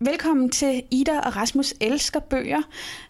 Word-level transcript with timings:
Velkommen 0.00 0.50
til 0.50 0.82
Ida 0.90 1.18
og 1.18 1.36
Rasmus 1.36 1.74
Elsker 1.80 2.20
Bøger. 2.20 2.62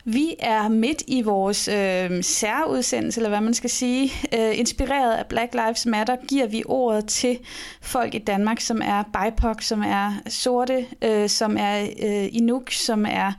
Vi 0.04 0.35
er 0.38 0.69
midt 0.69 1.02
i 1.06 1.22
vores 1.22 1.68
øh, 1.68 2.24
særudsendelse, 2.24 3.20
eller 3.20 3.28
hvad 3.28 3.40
man 3.40 3.54
skal 3.54 3.70
sige. 3.70 4.12
Øh, 4.35 4.59
inspireret 4.59 5.16
af 5.16 5.27
Black 5.27 5.54
Lives 5.54 5.87
Matter 5.87 6.16
giver 6.29 6.46
vi 6.46 6.62
ordet 6.66 7.06
til 7.06 7.38
folk 7.80 8.14
i 8.14 8.19
Danmark, 8.19 8.61
som 8.61 8.82
er 8.85 9.03
BIPOC, 9.03 9.62
som 9.62 9.82
er 9.82 10.12
sorte, 10.27 10.87
øh, 11.03 11.29
som 11.29 11.56
er 11.61 11.80
øh, 11.82 12.29
Inuk, 12.33 12.71
som 12.71 13.07
er 13.09 13.33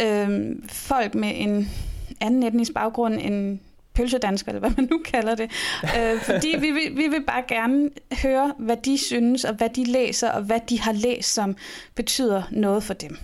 øh, 0.00 0.56
folk 0.68 1.14
med 1.14 1.32
en 1.34 1.70
anden 2.20 2.42
etnisk 2.42 2.74
baggrund 2.74 3.14
end 3.14 3.58
pølsedansker, 3.96 4.52
eller 4.52 4.60
hvad 4.60 4.70
man 4.76 4.88
nu 4.90 5.00
kalder 5.04 5.34
det. 5.34 5.50
Øh, 5.98 6.20
fordi 6.20 6.56
vi 6.60 6.70
vil, 6.70 6.96
vi 6.96 7.08
vil 7.08 7.22
bare 7.26 7.42
gerne 7.48 7.90
høre, 8.22 8.54
hvad 8.58 8.76
de 8.76 8.98
synes, 8.98 9.44
og 9.44 9.54
hvad 9.54 9.68
de 9.70 9.84
læser, 9.84 10.30
og 10.30 10.42
hvad 10.42 10.60
de 10.68 10.80
har 10.80 10.92
læst, 10.92 11.34
som 11.34 11.56
betyder 11.94 12.42
noget 12.50 12.82
for 12.82 12.94
dem. 12.94 13.16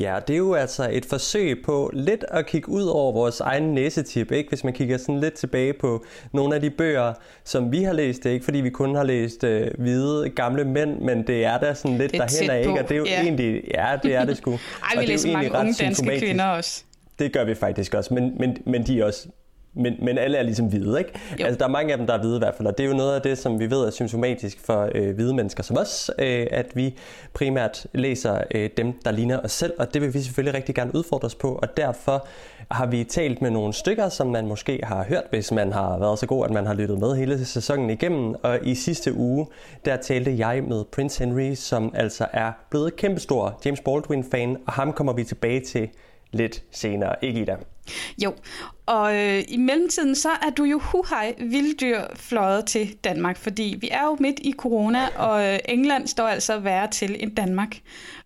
Ja, 0.00 0.18
det 0.28 0.34
er 0.34 0.38
jo 0.38 0.54
altså 0.54 0.88
et 0.92 1.04
forsøg 1.04 1.62
på 1.64 1.90
lidt 1.92 2.24
at 2.28 2.46
kigge 2.46 2.68
ud 2.68 2.84
over 2.84 3.12
vores 3.12 3.40
egen 3.40 3.62
næsetip, 3.62 4.32
ikke? 4.32 4.48
hvis 4.48 4.64
man 4.64 4.72
kigger 4.72 4.96
sådan 4.96 5.20
lidt 5.20 5.34
tilbage 5.34 5.72
på 5.72 6.04
nogle 6.32 6.54
af 6.54 6.60
de 6.60 6.70
bøger, 6.70 7.12
som 7.44 7.72
vi 7.72 7.82
har 7.82 7.92
læst. 7.92 8.26
Ikke 8.26 8.44
fordi 8.44 8.58
vi 8.58 8.70
kun 8.70 8.94
har 8.94 9.04
læst 9.04 9.44
øh, 9.44 9.70
hvide 9.78 10.30
gamle 10.30 10.64
mænd, 10.64 11.00
men 11.00 11.26
det 11.26 11.44
er 11.44 11.58
da 11.58 11.74
sådan 11.74 11.98
lidt 11.98 12.12
derhen 12.12 12.50
af, 12.50 12.58
ikke? 12.58 12.72
og 12.72 12.88
det 12.88 12.90
er 12.90 12.98
jo 12.98 13.04
ja. 13.04 13.22
egentlig, 13.22 13.62
ja, 13.74 13.96
det 14.02 14.14
er 14.14 14.24
det 14.24 14.36
sgu. 14.36 14.50
Ej, 14.94 15.00
vi 15.00 15.06
læser 15.06 15.32
mange 15.32 15.52
unge 15.52 15.74
danske 15.80 16.18
kvinder 16.18 16.44
også. 16.44 16.84
Det 17.18 17.32
gør 17.32 17.44
vi 17.44 17.54
faktisk 17.54 17.94
også, 17.94 18.14
men, 18.14 18.32
men, 18.38 18.56
men 18.66 18.86
de 18.86 19.00
er 19.00 19.04
også 19.04 19.28
men, 19.74 19.96
men 20.02 20.18
alle 20.18 20.38
er 20.38 20.42
ligesom 20.42 20.66
hvide, 20.66 20.98
ikke? 20.98 21.10
Jo. 21.40 21.44
Altså, 21.44 21.58
der 21.58 21.64
er 21.64 21.70
mange 21.70 21.92
af 21.92 21.98
dem, 21.98 22.06
der 22.06 22.14
er 22.14 22.18
hvide 22.20 22.36
i 22.36 22.38
hvert 22.38 22.54
fald, 22.54 22.68
og 22.68 22.78
det 22.78 22.84
er 22.84 22.88
jo 22.88 22.96
noget 22.96 23.14
af 23.14 23.22
det, 23.22 23.38
som 23.38 23.60
vi 23.60 23.70
ved 23.70 23.78
er 23.78 23.90
symptomatisk 23.90 24.60
for 24.60 24.90
øh, 24.94 25.14
hvide 25.14 25.34
mennesker 25.34 25.62
som 25.62 25.76
os, 25.76 26.10
øh, 26.18 26.46
at 26.50 26.66
vi 26.74 26.96
primært 27.34 27.86
læser 27.92 28.40
øh, 28.54 28.70
dem, 28.76 28.92
der 29.04 29.10
ligner 29.10 29.40
os 29.40 29.52
selv, 29.52 29.72
og 29.78 29.94
det 29.94 30.02
vil 30.02 30.14
vi 30.14 30.20
selvfølgelig 30.20 30.54
rigtig 30.54 30.74
gerne 30.74 30.94
udfordre 30.94 31.26
os 31.26 31.34
på, 31.34 31.54
og 31.62 31.76
derfor 31.76 32.26
har 32.70 32.86
vi 32.86 33.04
talt 33.04 33.42
med 33.42 33.50
nogle 33.50 33.72
stykker, 33.72 34.08
som 34.08 34.26
man 34.26 34.46
måske 34.46 34.80
har 34.82 35.04
hørt, 35.04 35.24
hvis 35.30 35.52
man 35.52 35.72
har 35.72 35.98
været 35.98 36.18
så 36.18 36.26
god, 36.26 36.44
at 36.44 36.50
man 36.50 36.66
har 36.66 36.74
lyttet 36.74 36.98
med 36.98 37.16
hele 37.16 37.44
sæsonen 37.44 37.90
igennem, 37.90 38.34
og 38.42 38.58
i 38.62 38.74
sidste 38.74 39.14
uge, 39.14 39.46
der 39.84 39.96
talte 39.96 40.38
jeg 40.38 40.62
med 40.68 40.84
Prince 40.92 41.24
Henry, 41.24 41.54
som 41.54 41.92
altså 41.94 42.26
er 42.32 42.52
blevet 42.70 42.96
kæmpestor 42.96 43.60
James 43.64 43.80
Baldwin-fan, 43.80 44.56
og 44.66 44.72
ham 44.72 44.92
kommer 44.92 45.12
vi 45.12 45.24
tilbage 45.24 45.60
til 45.60 45.88
lidt 46.32 46.62
senere, 46.70 47.14
ikke 47.22 47.40
i 47.40 47.44
dag. 47.44 47.56
Jo, 48.24 48.34
og 48.86 49.16
øh, 49.16 49.42
i 49.48 49.56
mellemtiden 49.56 50.14
så 50.14 50.28
er 50.28 50.50
du 50.50 50.64
jo 50.64 50.78
huhej 50.78 51.34
vilddyr 51.38 52.00
fløjet 52.14 52.66
til 52.66 52.96
Danmark, 53.04 53.36
fordi 53.36 53.76
vi 53.80 53.88
er 53.92 54.04
jo 54.04 54.16
midt 54.20 54.38
i 54.38 54.54
corona, 54.58 55.06
og 55.16 55.44
øh, 55.52 55.58
England 55.68 56.06
står 56.06 56.28
altså 56.28 56.58
værre 56.58 56.90
til 56.90 57.16
end 57.22 57.36
Danmark. 57.36 57.76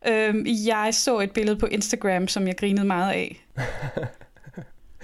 Øh, 0.08 0.66
jeg 0.66 0.88
så 0.92 1.18
et 1.18 1.30
billede 1.30 1.56
på 1.56 1.66
Instagram, 1.66 2.28
som 2.28 2.46
jeg 2.46 2.56
grinede 2.56 2.86
meget 2.86 3.12
af. 3.12 3.44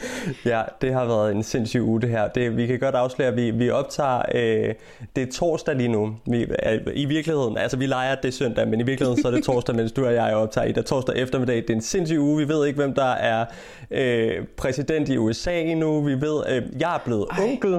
ja, 0.44 0.62
det 0.80 0.92
har 0.92 1.04
været 1.04 1.32
en 1.32 1.42
sindssyg 1.42 1.82
uge 1.82 2.00
det 2.00 2.10
her. 2.10 2.28
Det, 2.28 2.56
vi 2.56 2.66
kan 2.66 2.78
godt 2.78 2.94
afsløre, 2.94 3.28
at 3.28 3.36
vi, 3.36 3.50
vi 3.50 3.70
optager, 3.70 4.22
øh, 4.34 4.74
det 5.16 5.28
er 5.28 5.32
torsdag 5.32 5.74
lige 5.74 5.88
nu. 5.88 6.16
Vi, 6.26 6.42
øh, 6.42 6.80
I 6.94 7.04
virkeligheden, 7.04 7.58
altså 7.58 7.76
vi 7.76 7.86
leger, 7.86 8.14
det 8.14 8.28
er 8.28 8.32
søndag, 8.32 8.68
men 8.68 8.80
i 8.80 8.82
virkeligheden 8.82 9.22
så 9.22 9.28
er 9.28 9.32
det 9.32 9.44
torsdag, 9.50 9.76
mens 9.76 9.92
du 9.92 10.06
og 10.06 10.14
jeg 10.14 10.34
optager 10.34 10.66
i 10.66 10.72
det 10.72 10.86
torsdag 10.86 11.16
eftermiddag. 11.16 11.56
Det 11.56 11.70
er 11.70 11.74
en 11.74 11.80
sindssyg 11.80 12.18
uge. 12.18 12.46
Vi 12.46 12.48
ved 12.48 12.66
ikke, 12.66 12.76
hvem 12.76 12.94
der 12.94 13.12
er 13.12 13.44
øh, 13.90 14.46
præsident 14.56 15.08
i 15.08 15.18
USA 15.18 15.60
endnu. 15.60 16.00
Vi 16.00 16.20
ved, 16.20 16.42
øh, 16.48 16.62
jeg 16.80 16.94
er 16.94 17.00
blevet 17.04 17.26
Ej. 17.30 17.44
onkel 17.44 17.74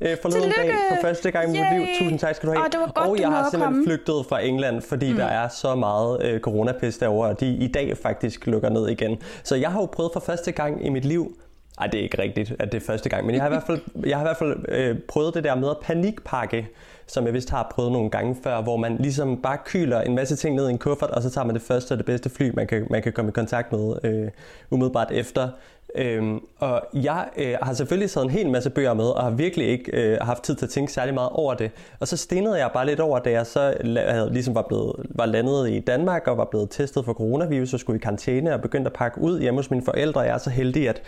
øh, 0.00 0.16
forleden 0.22 0.42
Tillykke. 0.42 0.72
dag 0.72 0.74
for 0.90 0.96
første 1.02 1.30
gang 1.30 1.56
i 1.56 1.60
mit 1.60 1.72
liv. 1.72 1.86
Tusind 1.98 2.18
tak 2.18 2.34
skal 2.34 2.48
du 2.48 2.52
have. 2.52 2.64
Og, 2.64 2.72
det 2.72 2.80
var 2.80 2.92
godt, 2.94 3.08
og 3.08 3.20
jeg 3.20 3.28
har 3.28 3.50
simpelthen 3.50 3.74
komme. 3.74 3.84
flygtet 3.84 4.26
fra 4.28 4.44
England, 4.44 4.82
fordi 4.82 5.10
mm. 5.10 5.16
der 5.16 5.24
er 5.24 5.48
så 5.48 5.74
meget 5.74 6.22
øh, 6.22 6.40
coronapest 6.40 7.00
derovre, 7.00 7.28
og 7.28 7.40
de 7.40 7.46
i 7.46 7.66
dag 7.66 7.96
faktisk 7.96 8.46
lukker 8.46 8.68
ned 8.68 8.88
igen. 8.88 9.18
Så 9.42 9.56
jeg 9.56 9.70
har 9.70 9.80
jo 9.80 9.86
prøvet 9.86 10.10
for 10.12 10.20
første 10.20 10.52
gang 10.52 10.86
i 10.86 10.88
mit 10.88 11.04
liv 11.04 11.36
ej, 11.80 11.86
det 11.86 12.00
er 12.00 12.02
ikke 12.02 12.22
rigtigt, 12.22 12.54
at 12.58 12.72
det 12.72 12.82
er 12.82 12.86
første 12.86 13.08
gang, 13.08 13.26
men 13.26 13.34
jeg 13.34 13.42
har 13.42 13.48
i 13.48 13.52
hvert 13.52 13.66
fald, 13.66 13.80
jeg 14.06 14.16
har 14.16 14.24
i 14.24 14.28
hvert 14.28 14.36
fald 14.36 14.64
øh, 14.68 14.98
prøvet 15.08 15.34
det 15.34 15.44
der 15.44 15.54
med 15.54 15.70
at 15.70 15.76
panikpakke, 15.82 16.68
som 17.12 17.26
jeg 17.26 17.34
vist 17.34 17.50
har 17.50 17.72
prøvet 17.74 17.92
nogle 17.92 18.10
gange 18.10 18.36
før, 18.42 18.62
hvor 18.62 18.76
man 18.76 18.96
ligesom 18.96 19.42
bare 19.42 19.58
kyler 19.64 20.00
en 20.00 20.14
masse 20.14 20.36
ting 20.36 20.56
ned 20.56 20.68
i 20.68 20.70
en 20.70 20.78
kuffert, 20.78 21.10
og 21.10 21.22
så 21.22 21.30
tager 21.30 21.44
man 21.44 21.54
det 21.54 21.62
første 21.62 21.92
og 21.92 21.98
det 21.98 22.06
bedste 22.06 22.30
fly, 22.30 22.50
man 22.54 22.66
kan, 22.66 22.86
man 22.90 23.02
kan 23.02 23.12
komme 23.12 23.28
i 23.28 23.32
kontakt 23.32 23.72
med 23.72 23.94
øh, 24.04 24.30
umiddelbart 24.70 25.10
efter. 25.10 25.48
Øhm, 25.94 26.40
og 26.58 26.82
jeg 26.94 27.28
øh, 27.36 27.56
har 27.62 27.74
selvfølgelig 27.74 28.10
taget 28.10 28.24
en 28.24 28.30
hel 28.30 28.50
masse 28.50 28.70
bøger 28.70 28.94
med, 28.94 29.04
og 29.04 29.22
har 29.22 29.30
virkelig 29.30 29.66
ikke 29.66 29.90
øh, 29.92 30.18
haft 30.20 30.42
tid 30.42 30.54
til 30.54 30.66
at 30.66 30.70
tænke 30.70 30.92
særlig 30.92 31.14
meget 31.14 31.30
over 31.30 31.54
det. 31.54 31.70
Og 32.00 32.08
så 32.08 32.16
stenede 32.16 32.58
jeg 32.58 32.70
bare 32.72 32.86
lidt 32.86 33.00
over, 33.00 33.18
da 33.18 33.30
jeg 33.30 33.46
så 33.46 33.74
havde, 34.08 34.32
ligesom 34.32 34.54
var, 34.54 34.62
blevet, 34.68 34.92
var 35.10 35.26
landet 35.26 35.70
i 35.70 35.80
Danmark, 35.80 36.28
og 36.28 36.36
var 36.36 36.44
blevet 36.50 36.70
testet 36.70 37.04
for 37.04 37.12
coronavirus, 37.12 37.74
og 37.74 37.80
skulle 37.80 37.98
i 37.98 38.02
karantæne, 38.02 38.54
og 38.54 38.60
begyndte 38.60 38.88
at 38.88 38.96
pakke 38.96 39.20
ud 39.20 39.40
hjemme 39.40 39.58
hos 39.58 39.70
mine 39.70 39.84
forældre. 39.84 40.20
Jeg 40.20 40.34
er 40.34 40.38
så 40.38 40.50
heldig, 40.50 40.88
at 40.88 41.02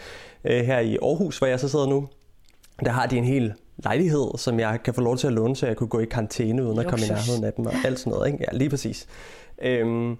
øh, 0.45 0.65
her 0.65 0.79
i 0.79 0.99
Aarhus, 1.03 1.39
hvor 1.39 1.47
jeg 1.47 1.61
så 1.61 1.69
sidder 1.69 1.87
nu, 1.87 2.09
der 2.85 2.91
har 2.91 3.07
de 3.07 3.17
en 3.17 3.25
hel 3.25 3.55
lejlighed, 3.77 4.39
som 4.39 4.61
jeg 4.61 4.81
kan 4.85 4.95
få 4.95 5.01
lov 5.01 5.17
til 5.17 5.27
at 5.27 5.33
låne, 5.33 5.57
så 5.57 5.67
jeg 5.67 5.77
kunne 5.77 5.89
gå 5.89 5.99
i 6.01 6.05
karantæne 6.05 6.65
uden 6.65 6.79
at 6.79 6.87
komme 6.87 7.07
i 7.07 7.09
nærheden 7.09 7.45
af 7.45 7.53
dem 7.53 7.67
og 7.67 7.73
alt 7.85 7.99
sådan 7.99 8.13
noget. 8.13 8.27
Ikke? 8.27 8.39
Ja, 8.41 8.57
lige 8.57 8.71
præcis. 8.71 9.07
Øhm, 9.63 10.17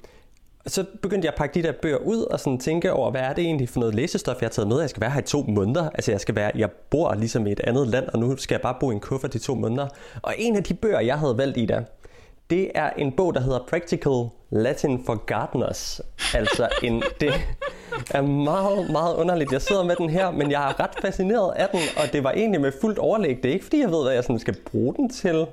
så 0.67 0.85
begyndte 1.03 1.27
jeg 1.27 1.33
at 1.33 1.39
pakke 1.39 1.55
de 1.55 1.63
der 1.63 1.73
bøger 1.83 1.97
ud 1.97 2.23
og 2.23 2.41
sådan 2.41 2.59
tænke 2.59 2.93
over, 2.93 3.11
hvad 3.11 3.21
er 3.21 3.33
det 3.33 3.45
egentlig 3.45 3.69
for 3.69 3.81
noget 3.81 3.95
læsestof, 3.95 4.41
jeg 4.41 4.47
har 4.47 4.51
taget 4.51 4.69
med. 4.69 4.81
Jeg 4.81 4.91
skal 4.91 5.01
være 5.01 5.11
her 5.11 5.21
i 5.21 5.25
to 5.25 5.43
måneder. 5.43 5.91
Altså 5.91 6.11
jeg 6.11 6.21
skal 6.21 6.35
være, 6.35 6.51
jeg 6.55 6.71
bor 6.71 7.15
ligesom 7.15 7.47
i 7.47 7.53
et 7.53 7.61
andet 7.61 7.89
land, 7.89 8.09
og 8.09 8.19
nu 8.19 8.37
skal 8.37 8.55
jeg 8.55 8.61
bare 8.61 8.77
bo 8.81 8.91
i 8.91 8.95
en 8.95 9.01
kuffert 9.01 9.35
i 9.35 9.39
to 9.39 9.55
måneder. 9.55 9.89
Og 10.23 10.35
en 10.39 10.57
af 10.57 10.65
de 10.65 10.75
bøger, 10.75 11.01
jeg 11.01 11.19
havde 11.19 11.39
valgt 11.39 11.59
i 11.59 11.67
der, 11.67 11.83
det 12.53 12.71
er 12.75 12.91
en 12.91 13.13
bog, 13.13 13.35
der 13.35 13.41
hedder 13.41 13.59
Practical 13.69 14.29
Latin 14.51 15.05
for 15.07 15.15
Gardeners. 15.15 16.01
Altså 16.35 16.69
en, 16.83 17.03
det 17.21 17.33
er 18.11 18.23
meget, 18.23 18.91
meget 18.91 19.15
underligt. 19.15 19.53
Jeg 19.53 19.63
sidder 19.63 19.85
med 19.85 19.97
den 19.97 20.11
her, 20.11 20.31
men 20.31 20.51
jeg 20.51 20.69
er 20.71 20.81
ret 20.81 20.91
fascineret 21.03 21.53
af 21.57 21.69
den, 21.69 21.81
og 21.97 22.13
det 22.13 22.25
var 22.25 22.33
egentlig 22.33 22.61
med 22.61 22.73
fuldt 22.81 22.99
overlæg. 22.99 23.37
Det 23.43 23.49
er 23.49 23.53
ikke, 23.53 23.65
fordi 23.65 23.81
jeg 23.81 23.91
ved, 23.91 24.03
hvad 24.03 24.13
jeg 24.13 24.25
sådan 24.25 24.39
skal 24.39 24.57
bruge 24.71 24.95
den 24.95 25.11
til. 25.11 25.47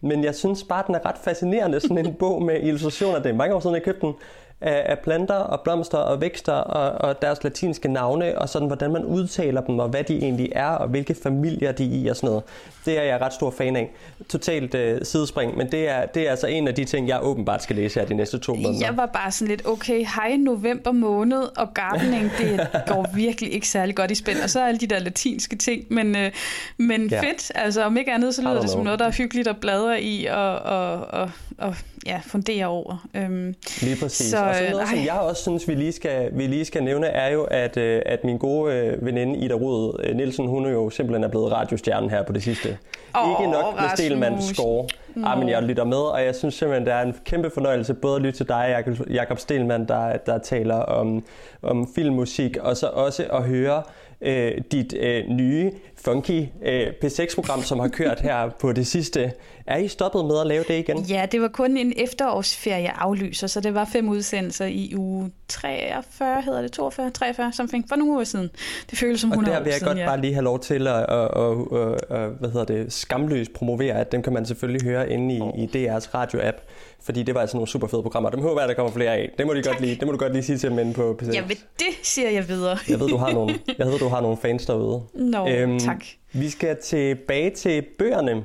Men 0.00 0.24
jeg 0.24 0.34
synes 0.34 0.64
bare, 0.64 0.84
den 0.86 0.94
er 0.94 1.06
ret 1.06 1.18
fascinerende, 1.24 1.80
sådan 1.80 1.98
en 1.98 2.14
bog 2.14 2.42
med 2.42 2.60
illustrationer. 2.62 3.18
Det 3.18 3.30
er 3.30 3.34
mange 3.34 3.54
år 3.54 3.60
siden, 3.60 3.74
jeg 3.74 3.82
købte 3.82 4.06
den 4.06 4.14
af, 4.62 4.82
af 4.86 4.98
planter 4.98 5.34
og 5.34 5.60
blomster 5.60 5.98
og 5.98 6.20
vækster 6.20 6.52
og, 6.52 7.08
og 7.08 7.22
deres 7.22 7.44
latinske 7.44 7.88
navne, 7.88 8.38
og 8.38 8.48
sådan 8.48 8.66
hvordan 8.68 8.92
man 8.92 9.04
udtaler 9.04 9.60
dem, 9.60 9.78
og 9.78 9.88
hvad 9.88 10.04
de 10.04 10.18
egentlig 10.18 10.48
er, 10.52 10.68
og 10.68 10.88
hvilke 10.88 11.14
familier 11.22 11.72
de 11.72 11.84
er 11.84 12.04
i 12.04 12.06
og 12.06 12.16
sådan 12.16 12.28
noget. 12.28 12.42
Det 12.84 12.98
er 12.98 13.02
jeg 13.02 13.20
ret 13.20 13.32
stor 13.32 13.50
fan 13.50 13.76
af. 13.76 13.90
Totalt 14.28 14.74
øh, 14.74 15.00
sidespring, 15.04 15.56
men 15.56 15.72
det 15.72 15.88
er, 15.88 16.06
det 16.06 16.26
er 16.26 16.30
altså 16.30 16.46
en 16.46 16.68
af 16.68 16.74
de 16.74 16.84
ting, 16.84 17.08
jeg 17.08 17.18
åbenbart 17.22 17.62
skal 17.62 17.76
læse 17.76 18.00
her 18.00 18.06
de 18.06 18.14
næste 18.14 18.38
to 18.38 18.54
måneder. 18.54 18.86
Jeg 18.86 18.96
var 18.96 19.06
bare 19.06 19.32
sådan 19.32 19.48
lidt, 19.48 19.66
okay, 19.66 20.04
hej 20.14 20.36
november 20.36 20.92
måned, 20.92 21.42
og 21.56 21.74
gardening, 21.74 22.32
det 22.38 22.66
går 22.88 23.06
virkelig 23.14 23.52
ikke 23.52 23.68
særlig 23.68 23.96
godt 23.96 24.10
i 24.10 24.14
spænd. 24.14 24.38
Og 24.42 24.50
så 24.50 24.60
er 24.60 24.64
alle 24.64 24.80
de 24.80 24.86
der 24.86 24.98
latinske 24.98 25.56
ting, 25.56 25.84
men, 25.90 26.16
øh, 26.16 26.32
men 26.76 27.08
ja. 27.08 27.20
fedt. 27.20 27.52
Altså 27.54 27.82
om 27.82 27.96
ikke 27.96 28.12
andet, 28.12 28.34
så 28.34 28.42
lyder 28.42 28.60
det 28.60 28.70
som 28.70 28.84
noget, 28.84 28.98
der 28.98 29.06
er 29.06 29.12
hyggeligt 29.12 29.48
at 29.48 29.56
bladre 29.56 30.02
i 30.02 30.26
og, 30.26 30.58
og, 30.58 31.06
og, 31.06 31.30
og 31.58 31.76
ja, 32.06 32.20
fundere 32.24 32.66
over. 32.66 33.06
Øhm, 33.14 33.54
Lige 33.80 33.96
præcis. 33.96 34.30
Så, 34.30 34.51
og 34.52 34.66
så 34.66 34.70
noget, 34.70 34.82
ej. 34.82 34.96
som 34.96 35.04
jeg 35.04 35.20
også 35.20 35.42
synes, 35.42 35.68
vi 35.68 35.74
lige 35.74 35.92
skal, 35.92 36.30
vi 36.32 36.46
lige 36.46 36.64
skal 36.64 36.84
nævne, 36.84 37.06
er 37.06 37.32
jo, 37.32 37.44
at, 37.44 37.76
øh, 37.76 38.02
at 38.06 38.24
min 38.24 38.38
gode 38.38 38.74
øh, 38.74 39.06
veninde 39.06 39.38
Ida 39.38 39.54
Rud 39.54 40.00
øh, 40.04 40.16
Nielsen, 40.16 40.46
hun 40.46 40.66
er 40.66 40.70
jo 40.70 40.90
simpelthen 40.90 41.24
er 41.24 41.28
blevet 41.28 41.52
radiostjerne 41.52 42.10
her 42.10 42.22
på 42.22 42.32
det 42.32 42.42
sidste. 42.42 42.78
Oh, 43.14 43.30
Ikke 43.30 43.52
nok 43.52 43.74
med 43.80 43.88
Stelmans 43.96 44.44
score. 44.44 44.88
No. 45.14 45.28
Ah, 45.28 45.38
men 45.38 45.48
jeg 45.48 45.62
lytter 45.62 45.84
med, 45.84 45.96
og 45.96 46.24
jeg 46.24 46.34
synes 46.34 46.54
simpelthen, 46.54 46.86
det 46.86 46.94
er 46.94 47.00
en 47.00 47.14
kæmpe 47.24 47.50
fornøjelse 47.50 47.94
både 47.94 48.16
at 48.16 48.22
lytte 48.22 48.38
til 48.38 48.48
dig, 48.48 48.84
Jakob 49.10 49.38
Stelman, 49.38 49.88
der, 49.88 50.16
der 50.16 50.38
taler 50.38 50.76
om, 50.76 51.24
om 51.62 51.88
filmmusik, 51.94 52.56
og 52.56 52.76
så 52.76 52.86
også 52.86 53.24
at 53.32 53.42
høre 53.42 53.82
øh, 54.22 54.52
dit 54.72 54.94
øh, 54.98 55.28
nye 55.28 55.70
funky 56.04 56.46
øh, 56.62 56.86
P6-program, 57.04 57.62
som 57.62 57.78
har 57.78 57.88
kørt 57.88 58.20
her 58.20 58.50
på 58.60 58.72
det 58.72 58.86
sidste. 58.86 59.32
Er 59.66 59.76
I 59.76 59.88
stoppet 59.88 60.24
med 60.24 60.40
at 60.40 60.46
lave 60.46 60.64
det 60.68 60.78
igen? 60.78 60.98
Ja, 60.98 61.26
det 61.32 61.40
var 61.40 61.48
kun 61.48 61.76
en 61.76 61.92
efterårsferie 61.96 62.90
aflyser, 62.90 63.46
så 63.46 63.60
det 63.60 63.74
var 63.74 63.84
fem 63.84 64.08
udsendelser 64.08 64.64
i 64.64 64.92
uge 64.96 65.30
43, 65.48 66.42
hedder 66.42 66.62
det 66.62 66.72
42, 66.72 67.10
43, 67.10 67.52
something, 67.52 67.88
for 67.88 67.96
nogle 67.96 68.12
uger 68.12 68.24
siden. 68.24 68.50
Det 68.90 68.98
føles 68.98 69.20
som 69.20 69.30
100 69.30 69.56
år 69.56 69.58
Og 69.58 69.60
der 69.60 69.64
vil 69.64 69.70
jeg 69.70 69.78
siden, 69.78 69.88
godt 69.88 69.98
ja. 69.98 70.06
bare 70.06 70.20
lige 70.20 70.34
have 70.34 70.44
lov 70.44 70.60
til 70.60 70.86
at, 70.86 70.96
at, 70.96 71.28
at, 71.36 71.78
at, 72.10 72.18
at 72.18 72.30
hvad 72.40 72.50
hedder 72.50 72.64
det, 72.64 72.92
skamløst 72.92 73.52
promovere, 73.52 73.94
at 73.94 74.12
dem 74.12 74.22
kan 74.22 74.32
man 74.32 74.46
selvfølgelig 74.46 74.82
høre 74.82 75.10
inde 75.10 75.36
i, 75.36 75.40
oh. 75.40 75.58
i 75.58 75.66
DR's 75.66 76.14
radio-app 76.14 76.56
fordi 77.04 77.22
det 77.22 77.34
var 77.34 77.40
altså 77.40 77.56
nogle 77.56 77.68
super 77.68 77.86
fede 77.86 78.02
programmer. 78.02 78.30
Dem 78.30 78.40
håber 78.40 78.60
jeg, 78.60 78.68
der 78.68 78.74
kommer 78.74 78.92
flere 78.92 79.10
af. 79.10 79.30
Det 79.38 79.46
må, 79.46 79.54
de 79.54 79.62
godt 79.62 79.80
lige, 79.80 79.94
det 79.94 80.06
må 80.06 80.12
du 80.12 80.18
godt 80.18 80.32
lige 80.32 80.42
sige 80.42 80.58
til 80.58 80.78
inde 80.78 80.92
på 80.92 81.16
PC. 81.18 81.28
Ja, 81.34 81.42
det 81.78 81.86
siger 82.02 82.30
jeg 82.30 82.48
videre. 82.48 82.78
jeg 82.88 83.00
ved, 83.00 83.08
du 83.08 83.16
har 83.16 83.32
nogle, 83.32 83.58
jeg 83.78 83.86
ved, 83.86 83.98
du 83.98 84.08
har 84.08 84.20
nogle 84.20 84.36
fans 84.36 84.66
derude. 84.66 85.02
Nå, 85.14 85.48
øhm, 85.48 85.78
tak. 85.78 86.04
Vi 86.32 86.50
skal 86.50 86.76
tilbage 86.82 87.50
til 87.50 87.84
bøgerne. 87.98 88.44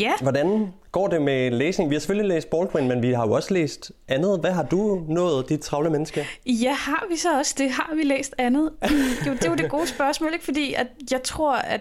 Ja. 0.00 0.12
Hvordan 0.22 0.72
går 0.92 1.08
det 1.08 1.22
med 1.22 1.50
læsning? 1.50 1.90
Vi 1.90 1.94
har 1.94 2.00
selvfølgelig 2.00 2.28
læst 2.28 2.50
Baldwin, 2.50 2.88
men 2.88 3.02
vi 3.02 3.12
har 3.12 3.26
jo 3.26 3.32
også 3.32 3.54
læst 3.54 3.92
andet. 4.08 4.40
Hvad 4.40 4.52
har 4.52 4.62
du 4.62 5.04
nået, 5.08 5.48
dit 5.48 5.60
travle 5.60 5.90
menneske? 5.90 6.26
Ja, 6.46 6.72
har 6.72 7.06
vi 7.10 7.16
så 7.16 7.38
også 7.38 7.54
det? 7.58 7.70
Har 7.70 7.94
vi 7.94 8.02
læst 8.02 8.34
andet? 8.38 8.70
Jo, 9.26 9.32
det 9.32 9.44
er 9.44 9.50
jo 9.50 9.54
det 9.54 9.70
gode 9.70 9.86
spørgsmål, 9.86 10.32
ikke? 10.32 10.44
Fordi 10.44 10.74
at 10.74 10.86
jeg 11.10 11.22
tror, 11.22 11.54
at 11.54 11.80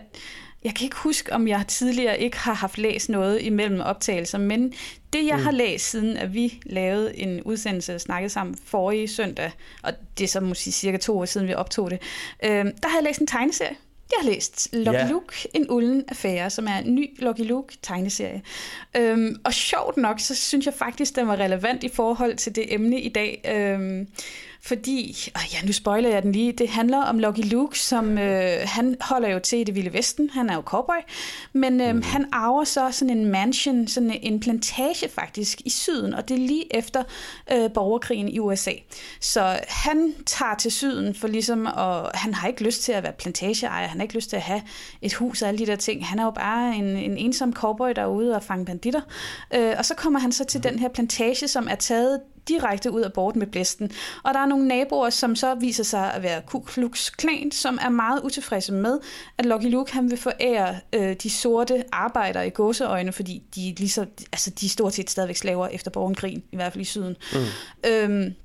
jeg 0.64 0.76
kan 0.76 0.86
ikke 0.86 0.96
huske, 0.96 1.34
om 1.34 1.48
jeg 1.48 1.64
tidligere 1.68 2.20
ikke 2.20 2.38
har 2.38 2.54
haft 2.54 2.78
læst 2.78 3.10
noget 3.10 3.42
imellem 3.42 3.82
optagelser, 3.82 4.38
men 4.38 4.74
det, 5.14 5.26
jeg 5.26 5.38
mm. 5.38 5.44
har 5.44 5.52
læst 5.52 5.90
siden, 5.90 6.18
at 6.18 6.34
vi 6.34 6.62
lavede 6.66 7.18
en 7.18 7.44
udsendelse 7.44 7.96
og 7.96 8.02
snakkede 8.02 8.30
sammen 8.30 8.58
forrige 8.66 9.08
søndag, 9.08 9.52
og 9.84 9.94
det 10.18 10.24
er 10.24 10.28
så 10.28 10.40
måske 10.40 10.72
cirka 10.72 10.98
to 10.98 11.20
år 11.20 11.26
siden, 11.26 11.48
vi 11.48 11.54
optog 11.54 11.92
det, 11.92 12.02
øh, 12.44 12.66
der 12.66 12.88
har 12.88 12.98
jeg 12.98 13.04
læst 13.04 13.22
en 13.22 13.28
tegneserie. 13.28 13.76
Jeg 14.12 14.18
har 14.22 14.30
læst 14.30 14.70
Lucky 14.74 14.96
yeah. 14.96 15.10
Luke, 15.10 15.48
en 15.54 15.70
ulden 15.70 16.04
affære, 16.08 16.50
som 16.50 16.68
er 16.68 16.78
en 16.78 16.96
ny 16.96 17.10
Lucky 17.20 17.42
Luke 17.42 17.78
tegneserie. 17.82 18.42
Øhm, 18.98 19.36
og 19.44 19.54
sjovt 19.54 19.98
nok, 19.98 20.20
så 20.20 20.36
synes 20.36 20.66
jeg 20.66 20.74
faktisk, 20.74 21.16
den 21.16 21.28
var 21.28 21.36
relevant 21.36 21.84
i 21.84 21.90
forhold 21.90 22.36
til 22.36 22.56
det 22.56 22.74
emne 22.74 23.02
i 23.02 23.10
dag. 23.10 23.42
Øhm, 23.56 24.08
fordi, 24.66 25.30
og 25.36 25.42
ja, 25.54 25.66
nu 25.66 25.74
spoiler 25.74 26.10
jeg 26.10 26.24
den 26.24 26.32
lige, 26.32 26.52
det 26.52 26.70
handler 26.70 26.98
om 26.98 27.20
Lucky 27.20 27.52
Luke, 27.52 27.80
som 27.80 28.18
øh, 28.18 28.58
han 28.64 28.96
holder 29.02 29.30
jo 29.30 29.40
til 29.40 29.60
i 29.60 29.64
det 29.64 29.76
vilde 29.76 29.94
vesten, 29.94 30.30
han 30.30 30.50
er 30.50 30.56
jo 30.56 30.62
cowboy, 30.62 30.96
men 31.54 31.82
øh, 31.82 31.96
mm. 31.96 32.02
han 32.02 32.26
arver 32.32 32.64
så 32.64 32.92
sådan 32.92 33.18
en 33.18 33.26
mansion, 33.26 33.88
sådan 33.88 34.20
en 34.22 34.40
plantage 34.40 35.10
faktisk 35.10 35.62
i 35.66 35.70
syden, 35.70 36.14
og 36.14 36.30
det 36.30 36.36
er 36.36 36.48
lige 36.48 36.78
efter 36.78 37.04
øh, 37.52 37.72
borgerkrigen 37.74 38.30
i 38.30 38.40
USA. 38.40 38.72
Så 39.22 39.60
han 39.68 40.14
tager 40.26 40.56
til 40.56 40.72
syden 40.72 41.16
for 41.16 41.28
ligesom, 41.28 41.66
og 41.66 42.12
han 42.14 42.34
har 42.34 42.48
ikke 42.48 42.64
lyst 42.64 42.84
til 42.84 42.92
at 42.92 43.04
være 43.04 43.14
plantageejer, 43.14 43.88
han 43.88 43.98
har 43.98 44.04
ikke 44.04 44.16
lyst 44.16 44.30
til 44.30 44.36
at 44.36 44.42
have 44.44 44.62
et 45.02 45.14
hus 45.14 45.42
og 45.42 45.48
alle 45.48 45.58
de 45.58 45.66
der 45.66 45.76
ting, 45.76 46.06
han 46.06 46.20
er 46.20 46.24
jo 46.24 46.32
bare 46.32 46.76
en, 46.76 46.86
en 46.86 47.18
ensom 47.18 47.54
cowboy 47.54 47.90
derude 47.96 48.36
og 48.36 48.44
fange 48.44 48.66
banditter, 48.66 49.02
øh, 49.54 49.74
og 49.78 49.86
så 49.86 49.96
kommer 49.96 50.20
han 50.20 50.32
så 50.32 50.44
til 50.44 50.58
mm. 50.58 50.62
den 50.62 50.80
her 50.80 50.90
plantage, 50.90 51.48
som 51.48 51.68
er 51.72 51.76
taget 51.76 52.22
direkte 52.48 52.92
ud 52.92 53.02
af 53.02 53.14
bort 53.14 53.36
med 53.36 53.48
blæsten. 53.48 53.92
Og 54.24 54.34
der 54.34 54.40
er 54.40 54.46
nogle 54.46 54.68
naboer, 54.68 55.10
som 55.10 55.36
så 55.36 55.56
viser 55.56 55.84
sig 55.84 56.14
at 56.14 56.24
være 56.24 56.42
Ku 56.42 56.60
Klux 56.60 57.12
Klan, 57.12 57.52
som 57.52 57.80
er 57.82 57.90
meget 57.90 58.22
utilfredse 58.24 58.74
med, 58.74 59.00
at 59.38 59.46
Lucky 59.46 59.72
Luke 59.72 59.94
han 59.94 60.12
vil 60.12 60.18
forære 60.18 60.76
øh, 60.94 61.16
de 61.24 61.30
sorte 61.30 61.84
arbejdere 61.92 62.48
i 62.48 62.50
gåseøjne, 62.50 63.12
fordi 63.12 63.44
de, 63.56 63.74
ligesom, 63.78 64.06
altså, 64.32 64.50
de 64.50 64.66
er 64.66 64.70
stort 64.70 64.94
set 64.94 65.10
stadigvæk 65.10 65.36
slaver 65.36 65.68
efter 65.68 65.92
borgerkrigen, 65.92 66.44
i 66.52 66.56
hvert 66.56 66.74
fald 66.74 66.82
i 66.82 66.86
syden. 66.86 67.16
Mm. 67.34 67.90
Øhm, 67.90 68.36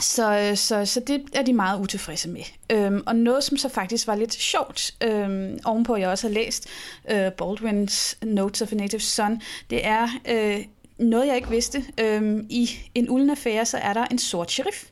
så, 0.00 0.52
så, 0.54 0.84
så 0.84 1.00
det 1.00 1.22
er 1.32 1.42
de 1.42 1.52
meget 1.52 1.80
utilfredse 1.80 2.28
med. 2.28 2.42
Øhm, 2.72 3.02
og 3.06 3.16
noget, 3.16 3.44
som 3.44 3.56
så 3.56 3.68
faktisk 3.68 4.06
var 4.06 4.14
lidt 4.14 4.34
sjovt, 4.34 4.94
øhm, 5.02 5.58
ovenpå 5.64 5.96
jeg 5.96 6.08
også 6.08 6.28
har 6.28 6.34
læst 6.34 6.68
øh, 7.10 7.26
Baldwin's 7.42 8.14
Notes 8.22 8.62
of 8.62 8.72
a 8.72 8.74
Native 8.74 9.00
Son, 9.00 9.40
det 9.70 9.86
er 9.86 10.08
øh, 10.28 10.64
noget, 10.98 11.26
jeg 11.26 11.36
ikke 11.36 11.50
vidste. 11.50 11.84
Øhm, 12.00 12.46
I 12.50 12.70
en 12.94 13.10
ulden 13.10 13.30
affære, 13.30 13.64
så 13.64 13.78
er 13.78 13.92
der 13.92 14.04
en 14.04 14.18
sort 14.18 14.50
sheriff. 14.50 14.84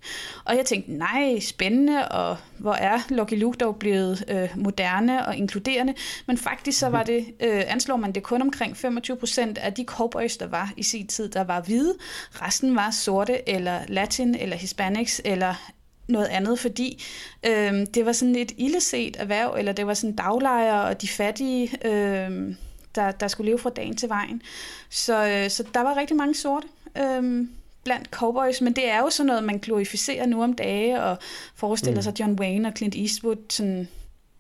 Og 0.44 0.56
jeg 0.56 0.64
tænkte, 0.66 0.92
nej, 0.92 1.40
spændende, 1.40 2.08
og 2.08 2.36
hvor 2.58 2.72
er 2.72 2.98
Lucky 3.08 3.38
Luke 3.38 3.58
dog 3.58 3.76
blevet 3.76 4.24
øh, 4.28 4.48
moderne 4.54 5.26
og 5.26 5.36
inkluderende. 5.36 5.94
Men 6.26 6.38
faktisk 6.38 6.78
så 6.78 6.88
var 6.88 7.02
det, 7.02 7.26
øh, 7.40 7.62
anslår 7.66 7.96
man 7.96 8.12
det 8.12 8.22
kun 8.22 8.42
omkring 8.42 8.76
25 8.76 9.16
procent 9.16 9.58
af 9.58 9.72
de 9.72 9.84
cowboys, 9.84 10.36
der 10.36 10.46
var 10.46 10.72
i 10.76 10.82
sin 10.82 11.06
tid, 11.06 11.28
der 11.28 11.44
var 11.44 11.60
hvide. 11.60 11.94
Resten 12.32 12.76
var 12.76 12.90
sorte, 12.90 13.48
eller 13.48 13.80
latin, 13.88 14.34
eller 14.34 14.56
hispanics, 14.56 15.20
eller 15.24 15.72
noget 16.08 16.26
andet, 16.26 16.58
fordi 16.58 17.04
øh, 17.46 17.86
det 17.94 18.06
var 18.06 18.12
sådan 18.12 18.36
et 18.36 18.52
illeset 18.58 19.16
erhverv, 19.18 19.54
eller 19.58 19.72
det 19.72 19.86
var 19.86 19.94
sådan 19.94 20.16
daglejere 20.16 20.84
og 20.84 21.02
de 21.02 21.08
fattige... 21.08 21.86
Øh, 21.88 22.54
der, 22.94 23.10
der 23.10 23.28
skulle 23.28 23.50
leve 23.50 23.58
fra 23.58 23.70
dagen 23.70 23.96
til 23.96 24.08
vejen. 24.08 24.42
Så, 24.90 25.26
øh, 25.26 25.50
så 25.50 25.64
der 25.74 25.80
var 25.80 25.96
rigtig 25.96 26.16
mange 26.16 26.34
sorte 26.34 26.66
øh, 26.98 27.46
blandt 27.84 28.08
cowboys, 28.10 28.60
men 28.60 28.72
det 28.72 28.90
er 28.90 28.98
jo 28.98 29.10
sådan 29.10 29.26
noget, 29.26 29.44
man 29.44 29.58
glorificerer 29.58 30.26
nu 30.26 30.42
om 30.42 30.52
dage, 30.52 31.02
og 31.02 31.18
forestiller 31.54 31.98
mm. 31.98 32.02
sig 32.02 32.20
John 32.20 32.40
Wayne 32.40 32.68
og 32.68 32.74
Clint 32.76 32.94
Eastwood, 32.94 33.36
sådan, 33.50 33.88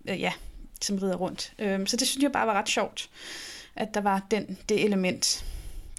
øh, 0.08 0.20
ja, 0.20 0.32
som 0.80 0.98
rider 0.98 1.16
rundt. 1.16 1.52
Øh, 1.58 1.86
så 1.86 1.96
det 1.96 2.06
synes 2.06 2.22
jeg 2.22 2.32
bare 2.32 2.46
var 2.46 2.54
ret 2.54 2.68
sjovt, 2.68 3.10
at 3.76 3.94
der 3.94 4.00
var 4.00 4.26
den, 4.30 4.58
det 4.68 4.84
element. 4.84 5.44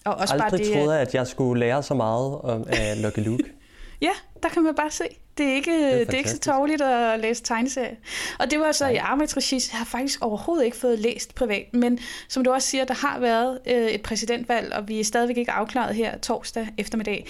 Og 0.06 0.16
også 0.16 0.34
Aldrig 0.34 0.51
bare 0.51 0.60
det, 0.60 0.74
troede, 0.74 1.00
at 1.00 1.16
jeg 1.16 1.28
skulle 1.28 1.60
lære 1.60 1.84
så 1.84 1.94
meget 1.94 2.42
om 2.42 2.66
af 2.68 3.01
Lucky 3.01 3.19
Luke. 3.19 3.44
ja, 4.01 4.12
der 4.44 4.50
kan 4.50 4.63
man 4.63 4.75
bare 4.75 4.92
se. 4.92 5.03
Det 5.38 5.45
er 5.45 5.53
ikke, 5.53 5.71
det 5.71 5.94
er, 5.94 6.06
det 6.06 6.13
er 6.13 6.18
ikke 6.18 6.30
så 6.30 6.39
tårligt 6.39 6.81
at 6.81 7.19
læse 7.19 7.44
tegneserier. 7.44 7.95
Og 8.39 8.51
det 8.51 8.59
var 8.59 8.71
så 8.71 8.83
Nej. 8.83 8.94
i 8.94 8.95
arbejdsregi, 8.95 9.56
jeg 9.71 9.80
har 9.80 9.86
faktisk 9.86 10.21
overhovedet 10.21 10.65
ikke 10.65 10.77
fået 10.77 11.00
læst 11.00 11.36
privat. 11.36 11.74
Men 11.74 12.00
som 12.27 12.44
du 12.44 12.51
også 12.51 12.68
siger, 12.68 12.86
der 12.86 12.94
har 12.94 13.19
været 13.19 13.59
øh, 13.68 13.88
et 13.88 14.01
præsidentvalg, 14.01 14.74
og 14.74 14.88
vi 14.88 15.00
er 15.00 15.03
stadigvæk 15.03 15.38
ikke 15.38 15.51
afklaret 15.51 15.95
her 15.95 16.18
torsdag 16.18 16.68
eftermiddag. 16.77 17.27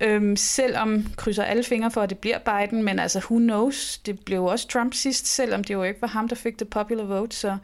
Øhm, 0.00 0.36
selvom 0.36 1.06
krydser 1.16 1.44
alle 1.44 1.64
fingre 1.64 1.90
for, 1.90 2.02
at 2.02 2.10
det 2.10 2.18
bliver 2.18 2.38
Biden, 2.38 2.82
men 2.82 2.98
altså 2.98 3.18
who 3.18 3.38
knows, 3.38 3.98
det 3.98 4.24
blev 4.24 4.44
også 4.44 4.68
Trump 4.68 4.94
sidst, 4.94 5.26
selvom 5.26 5.64
det 5.64 5.74
jo 5.74 5.82
ikke 5.82 6.02
var 6.02 6.08
ham, 6.08 6.28
der 6.28 6.36
fik 6.36 6.58
det 6.58 6.68
popular 6.68 7.04
vote. 7.04 7.36
Så 7.36 7.56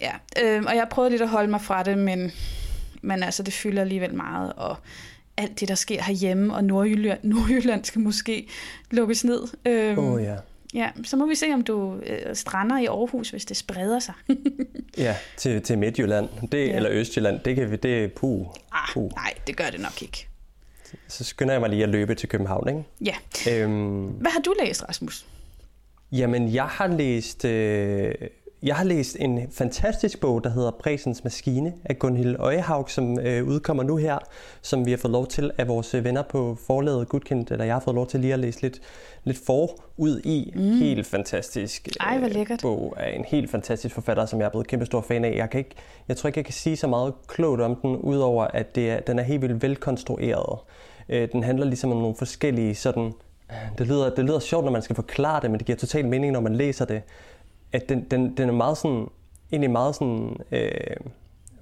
ja, 0.00 0.12
øhm, 0.42 0.66
og 0.66 0.76
jeg 0.76 0.88
prøvede 0.90 1.10
lidt 1.10 1.22
at 1.22 1.28
holde 1.28 1.50
mig 1.50 1.60
fra 1.60 1.82
det, 1.82 1.98
men, 1.98 2.32
men 3.02 3.22
altså 3.22 3.42
det 3.42 3.54
fylder 3.54 3.82
alligevel 3.82 4.14
meget, 4.14 4.52
og 4.56 4.76
alt 5.36 5.60
det, 5.60 5.68
der 5.68 5.74
sker 5.74 6.02
herhjemme, 6.02 6.54
og 6.54 6.64
Nordjylland, 6.64 7.18
Nordjylland 7.22 7.84
skal 7.84 8.00
måske 8.00 8.48
lukkes 8.90 9.24
ned. 9.24 9.42
Øhm, 9.66 9.98
oh, 9.98 10.22
ja. 10.22 10.36
Ja, 10.74 10.90
så 11.04 11.16
må 11.16 11.26
vi 11.26 11.34
se, 11.34 11.46
om 11.54 11.62
du 11.62 11.96
øh, 12.06 12.36
strander 12.36 12.78
i 12.78 12.86
Aarhus, 12.86 13.30
hvis 13.30 13.44
det 13.44 13.56
spreder 13.56 13.98
sig. 13.98 14.14
ja, 14.98 15.16
til, 15.36 15.62
til 15.62 15.78
Midtjylland, 15.78 16.28
det, 16.52 16.68
ja. 16.68 16.76
eller 16.76 16.90
Østjylland, 16.92 17.40
det 17.40 17.56
kan 17.56 17.70
vi, 17.70 17.76
det 17.76 18.04
er 18.04 18.08
puh, 18.08 18.46
ah, 18.72 18.88
puh. 18.92 19.10
Nej, 19.16 19.34
det 19.46 19.56
gør 19.56 19.70
det 19.70 19.80
nok 19.80 20.02
ikke. 20.02 20.28
Så 21.08 21.24
skynder 21.24 21.54
jeg 21.54 21.60
mig 21.60 21.70
lige 21.70 21.82
at 21.82 21.88
løbe 21.88 22.14
til 22.14 22.28
København, 22.28 22.68
ikke? 22.68 22.84
Ja. 23.00 23.62
Øhm, 23.62 24.04
Hvad 24.06 24.30
har 24.30 24.40
du 24.40 24.54
læst, 24.64 24.84
Rasmus? 24.88 25.26
Jamen, 26.12 26.54
jeg 26.54 26.64
har 26.64 26.86
læst... 26.86 27.44
Øh, 27.44 28.14
jeg 28.66 28.76
har 28.76 28.84
læst 28.84 29.16
en 29.20 29.40
fantastisk 29.50 30.20
bog, 30.20 30.44
der 30.44 30.50
hedder 30.50 30.70
Presens 30.70 31.24
Maskine 31.24 31.72
af 31.84 31.98
Gunhild 31.98 32.36
Øjehaug, 32.38 32.90
som 32.90 33.18
øh, 33.20 33.46
udkommer 33.46 33.82
nu 33.82 33.96
her, 33.96 34.18
som 34.62 34.86
vi 34.86 34.90
har 34.90 34.98
fået 34.98 35.12
lov 35.12 35.26
til 35.26 35.50
af 35.58 35.68
vores 35.68 35.94
venner 35.94 36.22
på 36.22 36.58
forlaget 36.66 37.08
Gudkendt, 37.08 37.50
eller 37.50 37.64
jeg 37.64 37.74
har 37.74 37.80
fået 37.80 37.94
lov 37.94 38.06
til 38.06 38.20
lige 38.20 38.32
at 38.32 38.38
læse 38.38 38.62
lidt, 38.62 38.80
lidt 39.24 39.38
forud 39.46 40.20
i. 40.24 40.52
Mm. 40.56 40.62
Helt 40.62 41.06
fantastisk 41.06 41.88
Ej, 42.00 42.18
hvor 42.18 42.28
lækkert. 42.28 42.58
bog 42.62 42.94
af 42.96 43.16
en 43.16 43.24
helt 43.24 43.50
fantastisk 43.50 43.94
forfatter, 43.94 44.26
som 44.26 44.40
jeg 44.40 44.46
er 44.46 44.50
blevet 44.50 44.66
kæmpe 44.66 44.86
stor 44.86 45.00
fan 45.00 45.24
af. 45.24 45.36
Jeg, 45.36 45.50
kan 45.50 45.58
ikke, 45.58 45.74
jeg 46.08 46.16
tror 46.16 46.28
ikke, 46.28 46.38
jeg 46.38 46.44
kan 46.44 46.54
sige 46.54 46.76
så 46.76 46.86
meget 46.86 47.14
klogt 47.26 47.60
om 47.60 47.76
den, 47.76 47.96
udover 47.96 48.44
at 48.44 48.74
det 48.74 48.90
er, 48.90 49.00
den 49.00 49.18
er 49.18 49.22
helt 49.22 49.42
vildt 49.42 49.62
velkonstrueret. 49.62 50.58
Øh, 51.08 51.28
den 51.32 51.42
handler 51.42 51.66
ligesom 51.66 51.92
om 51.92 51.98
nogle 51.98 52.16
forskellige 52.16 52.74
sådan... 52.74 53.12
Det 53.78 53.86
lyder, 53.86 54.10
det 54.14 54.24
lyder 54.24 54.38
sjovt, 54.38 54.64
når 54.64 54.72
man 54.72 54.82
skal 54.82 54.96
forklare 54.96 55.40
det, 55.40 55.50
men 55.50 55.58
det 55.58 55.66
giver 55.66 55.78
total 55.78 56.06
mening, 56.06 56.32
når 56.32 56.40
man 56.40 56.56
læser 56.56 56.84
det 56.84 57.02
at 57.72 57.88
den, 57.88 58.04
den, 58.10 58.36
den 58.36 58.48
er 58.48 58.52
meget 58.52 58.76
sådan, 58.76 59.06
egentlig 59.52 59.70
meget 59.70 59.94
sådan, 59.94 60.36
øh, 60.52 60.96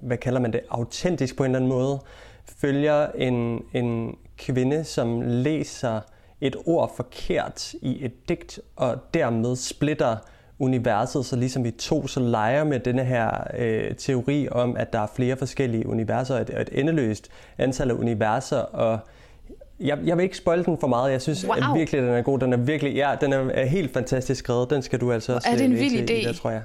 hvad 0.01 0.17
kalder 0.17 0.39
man 0.39 0.53
det, 0.53 0.61
autentisk 0.69 1.37
på 1.37 1.43
en 1.43 1.51
eller 1.51 1.59
anden 1.59 1.69
måde, 1.69 1.99
følger 2.45 3.07
en, 3.11 3.63
en 3.73 4.17
kvinde, 4.37 4.83
som 4.83 5.21
læser 5.21 5.99
et 6.41 6.55
ord 6.65 6.95
forkert 6.95 7.73
i 7.73 8.05
et 8.05 8.29
digt, 8.29 8.59
og 8.75 8.97
dermed 9.13 9.55
splitter 9.55 10.17
universet, 10.59 11.25
så 11.25 11.35
ligesom 11.35 11.63
vi 11.63 11.71
to 11.71 12.07
så 12.07 12.19
leger 12.19 12.63
med 12.63 12.79
denne 12.79 13.03
her 13.03 13.31
øh, 13.57 13.95
teori 13.95 14.49
om, 14.49 14.77
at 14.77 14.93
der 14.93 14.99
er 14.99 15.07
flere 15.15 15.37
forskellige 15.37 15.87
universer, 15.87 16.35
og 16.35 16.41
et, 16.41 16.49
et 16.49 16.69
endeløst 16.71 17.29
antal 17.57 17.91
af 17.91 17.95
universer, 17.95 18.57
og 18.57 18.99
jeg, 19.79 19.97
jeg 20.05 20.17
vil 20.17 20.23
ikke 20.23 20.37
spoil 20.37 20.65
den 20.65 20.77
for 20.79 20.87
meget. 20.87 21.11
Jeg 21.11 21.21
synes 21.21 21.45
wow. 21.47 21.55
at 21.55 21.63
virkelig, 21.79 22.01
den 22.01 22.09
er 22.09 22.21
god. 22.21 22.39
Den 22.39 22.53
er 22.53 22.57
virkelig, 22.57 22.95
ja, 22.95 23.15
den 23.21 23.33
er 23.33 23.65
helt 23.65 23.93
fantastisk 23.93 24.39
skrevet. 24.39 24.69
Den 24.69 24.81
skal 24.81 25.01
du 25.01 25.11
altså 25.11 25.35
også 25.35 25.49
Er 25.49 25.55
det 25.55 25.65
en 25.65 25.73
vild 25.73 26.09
idé? 26.09 26.27
Det, 26.27 26.35
tror 26.35 26.49
jeg 26.49 26.61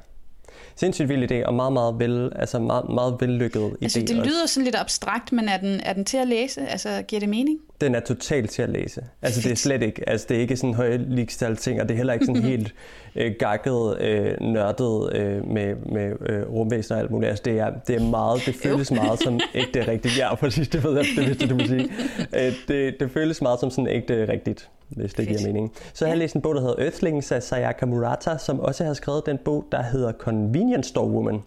sindssygt 0.77 1.09
vild 1.09 1.33
idé, 1.33 1.47
og 1.47 1.55
meget, 1.55 1.73
meget, 1.73 1.99
vel, 1.99 2.33
altså 2.37 2.59
meget, 2.59 2.89
meget 2.89 3.17
vellykket 3.21 3.71
idé. 3.71 3.77
Altså, 3.83 4.01
det 4.01 4.17
lyder 4.17 4.43
også. 4.43 4.55
sådan 4.55 4.65
lidt 4.65 4.77
abstrakt, 4.77 5.33
men 5.33 5.49
er 5.49 5.57
den, 5.57 5.81
er 5.81 5.93
den 5.93 6.05
til 6.05 6.17
at 6.17 6.29
læse? 6.29 6.61
Altså, 6.69 7.03
giver 7.09 7.21
det 7.21 7.29
mening? 7.29 7.59
Den 7.81 7.95
er 7.95 8.01
totalt 8.01 8.51
til 8.51 8.63
at 8.63 8.69
læse. 8.69 9.05
Altså, 9.23 9.41
det 9.41 9.53
er 9.53 9.57
slet 9.57 9.83
ikke, 9.83 10.09
altså, 10.09 10.27
det 10.29 10.37
er 10.37 10.41
ikke 10.41 10.57
sådan 10.57 10.75
højligstal 10.75 11.57
ting, 11.57 11.81
og 11.81 11.89
det 11.89 11.95
er 11.95 11.97
heller 11.97 12.13
ikke 12.13 12.27
sådan 12.27 12.43
helt 12.53 12.75
øh, 13.17 13.33
gakket, 13.39 14.01
øh, 14.01 14.41
nørdet 14.41 15.17
øh, 15.17 15.47
med, 15.47 15.75
med 15.93 16.13
øh, 16.29 16.53
rumvæsener 16.53 16.97
og 16.97 17.03
alt 17.03 17.11
muligt. 17.11 17.31
Altså, 17.31 17.43
det 17.45 17.59
er, 17.59 17.71
det 17.87 17.97
er 17.97 18.11
meget, 18.11 18.43
det 18.47 18.55
føles 18.65 18.91
meget 18.91 19.23
som 19.23 19.41
ægte 19.55 19.89
rigtigt. 19.89 20.19
Ja, 20.19 20.35
præcis, 20.35 20.69
det 20.69 20.85
ved 20.85 20.97
jeg, 20.97 21.05
det 21.17 21.27
vidste 21.27 21.49
du 21.49 21.59
sige. 21.59 21.91
Øh, 22.37 22.53
det, 22.69 23.01
det 23.01 23.11
føles 23.11 23.43
meget 23.43 23.61
som 23.61 23.71
sådan 23.71 23.87
ægte 23.87 24.29
rigtigt 24.29 24.69
hvis 24.91 25.15
det 25.15 25.29
giver 25.29 25.47
mening. 25.47 25.73
Så 25.95 26.05
jeg 26.05 26.13
har 26.13 26.19
læst 26.19 26.35
en 26.35 26.43
bog, 26.43 26.55
der 26.55 26.61
hedder 26.61 26.85
Earthlings 26.85 27.33
af 27.33 27.43
Sayaka 27.43 27.87
Murata, 27.87 28.39
som 28.39 28.61
også 28.61 28.85
har 28.85 28.95
skrevet 28.95 29.27
den 29.27 29.39
bog, 29.39 29.67
der 29.73 29.83
hedder 29.83 30.13
Convenience 30.13 30.89
Store 30.89 31.07
Woman. 31.07 31.43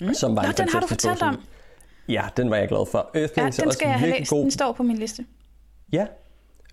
Mm. 0.00 0.14
Som 0.14 0.36
var 0.36 0.42
Nå, 0.42 0.48
en 0.48 0.54
den 0.56 0.68
har 0.68 0.80
du 0.80 0.86
fortalt 0.86 1.20
bog, 1.20 1.28
om. 1.28 1.40
Ja, 2.08 2.24
den 2.36 2.50
var 2.50 2.56
jeg 2.56 2.68
glad 2.68 2.86
for. 2.90 3.10
Earthlings 3.14 3.36
ja, 3.36 3.42
den 3.44 3.52
skal 3.52 3.64
er 3.64 3.68
også 3.68 3.78
jeg 3.84 3.94
have 3.94 4.10
læst. 4.18 4.30
God. 4.30 4.42
Den 4.42 4.50
står 4.50 4.72
på 4.72 4.82
min 4.82 4.96
liste. 4.96 5.24
Ja, 5.92 6.06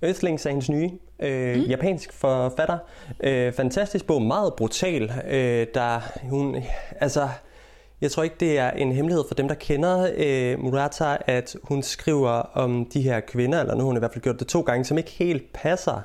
Earthlings 0.02 0.46
er 0.46 0.50
hendes 0.50 0.70
nye 0.70 0.92
øh, 1.20 1.56
mm. 1.56 1.62
japansk 1.62 2.14
forfatter. 2.14 2.78
Øh, 3.24 3.54
fantastisk 3.54 4.08
bog, 4.08 4.22
meget 4.22 4.54
brutal. 4.54 5.12
Øh, 5.28 5.68
der 5.74 6.02
hun, 6.30 6.56
altså, 7.00 7.30
jeg 8.02 8.12
tror 8.12 8.24
ikke, 8.24 8.36
det 8.40 8.58
er 8.60 8.72
en 8.72 8.92
hemmelighed 8.92 9.24
for 9.28 9.36
dem, 9.36 9.48
der 9.48 9.56
kender 9.56 10.12
øh, 10.18 10.60
Murata, 10.60 11.18
at 11.26 11.56
hun 11.64 11.84
skriver 11.84 12.30
om 12.54 12.86
de 12.94 13.02
her 13.02 13.20
kvinder, 13.20 13.60
eller 13.62 13.74
nu 13.74 13.80
har 13.80 13.86
hun 13.86 13.96
i 13.96 14.00
hvert 14.00 14.14
fald 14.14 14.24
gjort 14.24 14.40
det 14.40 14.48
to 14.48 14.62
gange, 14.62 14.86
som 14.86 14.98
ikke 14.98 15.12
helt 15.12 15.54
passer 15.54 16.02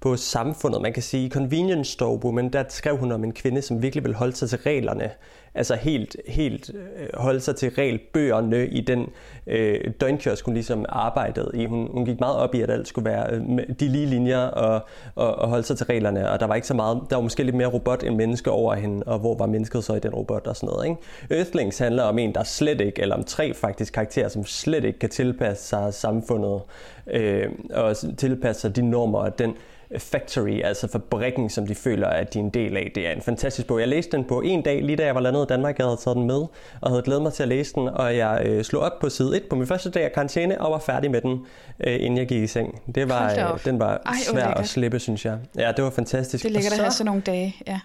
på 0.00 0.16
samfundet. 0.16 0.82
Man 0.82 0.92
kan 0.92 1.02
sige, 1.02 1.30
Convenience 1.30 1.92
Store 1.92 2.24
Woman, 2.24 2.48
der 2.48 2.64
skrev 2.68 2.96
hun 2.96 3.12
om 3.12 3.24
en 3.24 3.32
kvinde, 3.32 3.62
som 3.62 3.82
virkelig 3.82 4.04
vil 4.04 4.14
holde 4.14 4.36
sig 4.36 4.48
til 4.48 4.58
reglerne. 4.58 5.10
altså 5.54 5.74
helt, 5.74 6.16
helt 6.28 6.70
øh, 6.74 7.08
holde 7.14 7.40
sig 7.40 7.56
til 7.56 7.70
regelbøgerne 7.70 8.66
i 8.66 8.80
den 8.80 9.06
øh, 9.46 9.80
døgnkiosk, 10.00 10.44
hun 10.44 10.54
ligesom 10.54 10.84
arbejdede 10.88 11.50
i. 11.54 11.66
Hun, 11.66 11.88
hun 11.92 12.04
gik 12.04 12.20
meget 12.20 12.36
op 12.36 12.54
i, 12.54 12.60
at 12.60 12.70
alt 12.70 12.88
skulle 12.88 13.10
være 13.10 13.32
øh, 13.32 13.40
de 13.80 13.88
lige 13.88 14.06
linjer 14.06 14.38
og, 14.38 14.86
og, 15.14 15.34
og 15.34 15.48
holde 15.48 15.62
sig 15.62 15.76
til 15.76 15.86
reglerne, 15.86 16.30
og 16.30 16.40
der 16.40 16.46
var 16.46 16.54
ikke 16.54 16.66
så 16.66 16.74
meget, 16.74 17.00
der 17.10 17.16
var 17.16 17.22
måske 17.22 17.42
lidt 17.42 17.56
mere 17.56 17.68
robot 17.68 18.02
end 18.02 18.16
menneske 18.16 18.50
over 18.50 18.74
hende, 18.74 19.02
og 19.06 19.18
hvor 19.18 19.34
var 19.38 19.46
mennesket 19.46 19.84
så 19.84 19.94
i 19.94 20.00
den 20.00 20.14
robot 20.14 20.46
og 20.46 20.56
sådan 20.56 20.68
noget. 20.74 20.88
Ikke? 20.88 21.40
Earthlings 21.40 21.78
handler 21.78 22.02
om 22.02 22.18
en, 22.18 22.34
der 22.34 22.44
slet 22.44 22.80
ikke, 22.80 23.02
eller 23.02 23.16
om 23.16 23.24
tre 23.24 23.54
faktisk 23.54 23.92
karakterer, 23.92 24.28
som 24.28 24.44
slet 24.44 24.84
ikke 24.84 24.98
kan 24.98 25.10
tilpasse 25.10 25.64
sig 25.68 25.94
samfundet, 25.94 26.60
øh, 27.06 27.46
og 27.70 27.96
tilpasse 28.16 28.60
sig 28.60 28.76
de 28.76 28.82
normer 28.82 29.18
og 29.18 29.38
den 29.38 29.54
factory, 29.96 30.60
altså 30.64 30.88
fabrikken, 30.88 31.50
som 31.50 31.66
de 31.66 31.74
føler, 31.74 32.08
at 32.08 32.34
de 32.34 32.38
er 32.38 32.42
en 32.42 32.50
del 32.50 32.76
af. 32.76 32.92
Det 32.94 33.06
er 33.06 33.12
en 33.12 33.22
fantastisk 33.22 33.66
bog. 33.66 33.80
Jeg 33.80 33.88
læste 33.88 34.16
den 34.16 34.24
på 34.24 34.40
en 34.40 34.62
dag, 34.62 34.82
lige 34.82 34.96
da 34.96 35.04
jeg 35.04 35.14
var 35.14 35.20
landet 35.20 35.44
i 35.44 35.46
Danmark. 35.48 35.78
Jeg 35.78 35.86
havde 35.86 35.96
taget 36.04 36.16
den 36.16 36.26
med, 36.26 36.42
og 36.80 36.90
havde 36.90 37.02
glædet 37.02 37.22
mig 37.22 37.32
til 37.32 37.42
at 37.42 37.48
læse 37.48 37.74
den, 37.74 37.88
og 37.88 38.16
jeg 38.16 38.42
øh, 38.44 38.64
slog 38.64 38.82
op 38.82 38.92
på 39.00 39.08
side 39.08 39.36
1 39.36 39.42
på 39.50 39.56
min 39.56 39.66
første 39.66 39.90
dag 39.90 40.04
af 40.04 40.12
karantæne, 40.12 40.60
og 40.60 40.72
var 40.72 40.78
færdig 40.78 41.10
med 41.10 41.20
den, 41.20 41.46
øh, 41.80 41.94
inden 41.94 42.18
jeg 42.18 42.26
gik 42.26 42.42
i 42.42 42.46
seng. 42.46 42.82
Det 42.94 43.08
var, 43.08 43.52
øh, 43.52 43.64
den 43.64 43.78
var 43.78 44.02
Ej, 44.06 44.12
svær 44.32 44.46
at 44.46 44.68
slippe, 44.68 44.98
synes 44.98 45.24
jeg. 45.24 45.38
Ja, 45.58 45.72
det 45.76 45.84
var 45.84 45.90
fantastisk. 45.90 46.44
Det 46.44 46.52
ligger 46.52 46.70
der 46.70 46.76
have 46.76 46.90
sådan 46.90 47.06
nogle 47.06 47.22
dage, 47.22 47.56
ja. 47.66 47.80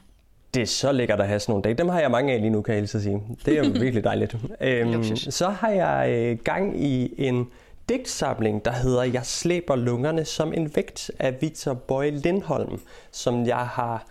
Det 0.54 0.62
er 0.62 0.66
så 0.66 0.92
lækkert 0.92 1.20
at 1.20 1.28
have 1.28 1.40
sådan 1.40 1.52
nogle 1.52 1.64
dage. 1.64 1.74
Dem 1.74 1.90
har 1.90 2.00
jeg 2.00 2.12
mange 2.12 2.34
af 2.34 2.42
lige 2.42 2.50
nu, 2.50 2.62
kan 2.62 2.74
jeg 2.74 2.82
hilse 2.82 3.02
sige. 3.04 3.22
Det 3.46 3.58
er 3.58 3.64
jo 3.64 3.72
virkelig 3.84 4.04
dejligt. 4.04 4.36
øhm, 4.62 5.16
så 5.16 5.50
har 5.50 5.70
jeg 5.70 6.10
øh, 6.10 6.38
gang 6.44 6.84
i 6.84 7.14
en 7.18 7.48
digtsamling, 7.90 8.66
der 8.66 8.72
hedder 8.72 9.04
Jeg 9.04 9.26
slæber 9.26 9.76
lungerne 9.76 10.26
som 10.26 10.54
en 10.54 10.76
vægt 10.76 11.12
af 11.20 11.42
Victor 11.42 11.74
Boy 11.74 12.12
Lindholm, 12.12 12.82
som 13.12 13.46
jeg 13.46 13.68
har, 13.68 14.06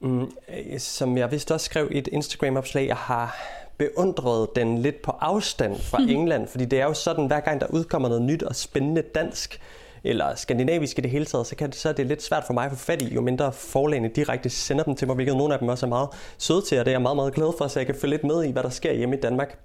mm, 0.00 0.30
som 0.78 1.18
jeg 1.18 1.32
vist 1.32 1.50
også 1.50 1.64
skrev 1.64 1.88
i 1.90 1.98
et 1.98 2.08
Instagram-opslag, 2.08 2.86
jeg 2.86 2.96
har 2.96 3.36
beundret 3.78 4.48
den 4.56 4.78
lidt 4.78 5.02
på 5.02 5.10
afstand 5.10 5.80
fra 5.80 6.02
England, 6.16 6.48
fordi 6.48 6.64
det 6.64 6.80
er 6.80 6.84
jo 6.84 6.94
sådan, 6.94 7.26
hver 7.26 7.40
gang 7.40 7.60
der 7.60 7.66
udkommer 7.66 8.08
noget 8.08 8.22
nyt 8.22 8.42
og 8.42 8.56
spændende 8.56 9.02
dansk, 9.02 9.60
eller 10.04 10.34
skandinavisk 10.34 10.98
i 10.98 11.02
det 11.02 11.10
hele 11.10 11.24
taget, 11.24 11.46
så, 11.46 11.56
kan 11.56 11.70
det, 11.70 11.76
så 11.76 11.88
er 11.88 11.92
det 11.92 12.06
lidt 12.06 12.22
svært 12.22 12.44
for 12.46 12.54
mig 12.54 12.64
at 12.64 12.70
få 12.70 12.76
fat 12.76 13.02
i, 13.02 13.14
jo 13.14 13.20
mindre 13.20 13.52
forlagene 13.52 14.08
direkte 14.08 14.50
sender 14.50 14.84
dem 14.84 14.96
til 14.96 15.06
mig, 15.06 15.14
hvilket 15.14 15.36
nogle 15.36 15.54
af 15.54 15.58
dem 15.58 15.68
også 15.68 15.86
er 15.86 15.88
meget 15.88 16.08
søde 16.38 16.62
til, 16.62 16.78
og 16.78 16.84
det 16.84 16.90
er 16.90 16.94
jeg 16.94 17.02
meget, 17.02 17.16
meget 17.16 17.34
glad 17.34 17.52
for, 17.58 17.68
så 17.68 17.80
jeg 17.80 17.86
kan 17.86 17.94
følge 17.94 18.10
lidt 18.10 18.24
med 18.24 18.44
i, 18.44 18.50
hvad 18.50 18.62
der 18.62 18.70
sker 18.70 18.92
hjemme 18.92 19.16
i 19.16 19.20
Danmark 19.20 19.58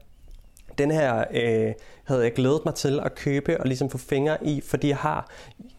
den 0.78 0.92
her 0.92 1.24
øh, 1.32 1.74
havde 2.04 2.24
jeg 2.24 2.34
glædet 2.34 2.62
mig 2.66 2.76
til 2.76 3.00
at 3.06 3.16
købe 3.16 3.60
og 3.60 3.66
ligesom 3.66 3.90
få 3.90 3.98
fingre 3.98 4.38
i, 4.44 4.62
fordi 4.62 4.88
jeg 4.88 4.98
har 4.98 5.30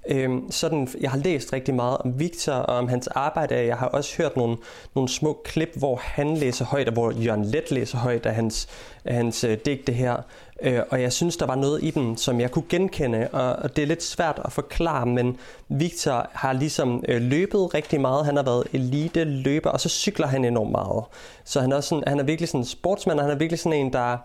øh, 0.09 0.31
sådan, 0.51 0.89
jeg 1.01 1.11
har 1.11 1.19
læst 1.19 1.53
rigtig 1.53 1.75
meget 1.75 1.99
om 1.99 2.21
Victor 2.21 2.53
og 2.53 2.77
om 2.77 2.89
hans 2.89 3.07
arbejde. 3.07 3.67
Jeg 3.67 3.77
har 3.77 3.87
også 3.87 4.17
hørt 4.19 4.37
nogle, 4.37 4.57
nogle 4.95 5.09
små 5.09 5.41
klip, 5.45 5.69
hvor 5.77 5.97
han 6.03 6.37
læser 6.37 6.65
højt, 6.65 6.87
og 6.87 6.93
hvor 6.93 7.11
Jørgen 7.11 7.45
Let 7.45 7.71
læser 7.71 7.99
højt 7.99 8.27
af 8.27 8.35
hans, 8.35 8.69
af 9.05 9.15
hans 9.15 9.45
øh, 9.45 9.59
digte 9.65 9.93
her. 9.93 10.17
Øh, 10.63 10.81
og 10.91 11.03
jeg 11.03 11.13
synes, 11.13 11.37
der 11.37 11.47
var 11.47 11.55
noget 11.55 11.85
i 11.85 11.91
dem, 11.91 12.17
som 12.17 12.41
jeg 12.41 12.51
kunne 12.51 12.65
genkende, 12.69 13.29
og, 13.33 13.57
og 13.57 13.77
det 13.77 13.83
er 13.83 13.87
lidt 13.87 14.03
svært 14.03 14.41
at 14.45 14.53
forklare, 14.53 15.07
men 15.07 15.37
Victor 15.69 16.31
har 16.33 16.53
ligesom 16.53 17.05
øh, 17.09 17.23
løbet 17.23 17.75
rigtig 17.75 18.01
meget. 18.01 18.27
Han 18.27 18.37
har 18.37 18.43
været 18.43 18.65
elite 18.73 19.25
løber, 19.25 19.71
og 19.71 19.81
så 19.81 19.89
cykler 19.89 20.27
han 20.27 20.45
enormt 20.45 20.71
meget. 20.71 21.05
Så 21.45 21.61
han 21.61 21.73
er, 21.73 21.81
sådan, 21.81 22.05
han 22.07 22.21
er 22.21 22.25
virkelig 22.25 22.49
sådan 22.49 22.61
en 22.61 22.65
sportsmand, 22.65 23.19
og 23.19 23.25
han 23.25 23.35
er 23.35 23.39
virkelig 23.39 23.59
sådan 23.59 23.79
en, 23.79 23.93
der 23.93 24.17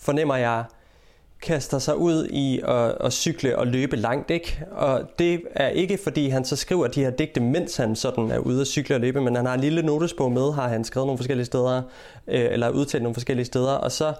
fornemmer 0.00 0.36
jeg, 0.36 0.64
kaster 1.42 1.78
sig 1.78 1.96
ud 1.96 2.26
i 2.26 2.60
at, 2.64 2.94
at 3.00 3.12
cykle 3.12 3.58
og 3.58 3.66
løbe 3.66 3.96
langt, 3.96 4.30
ikke? 4.30 4.62
Og 4.70 5.02
det 5.18 5.42
er 5.54 5.68
ikke, 5.68 5.98
fordi 6.04 6.28
han 6.28 6.44
så 6.44 6.56
skriver 6.56 6.86
de 6.86 7.00
her 7.00 7.10
digte, 7.10 7.40
mens 7.40 7.76
han 7.76 7.96
sådan 7.96 8.30
er 8.30 8.38
ude 8.38 8.60
at 8.60 8.66
cykle 8.66 8.94
og 8.94 9.00
løbe, 9.00 9.20
men 9.20 9.36
han 9.36 9.46
har 9.46 9.54
en 9.54 9.60
lille 9.60 9.82
notesbog 9.82 10.32
med, 10.32 10.52
har 10.52 10.68
han 10.68 10.84
skrevet 10.84 11.06
nogle 11.06 11.18
forskellige 11.18 11.46
steder, 11.46 11.82
øh, 12.28 12.48
eller 12.50 12.70
udtalt 12.70 13.02
nogle 13.02 13.14
forskellige 13.14 13.46
steder, 13.46 13.72
og 13.72 13.92
så 13.92 14.14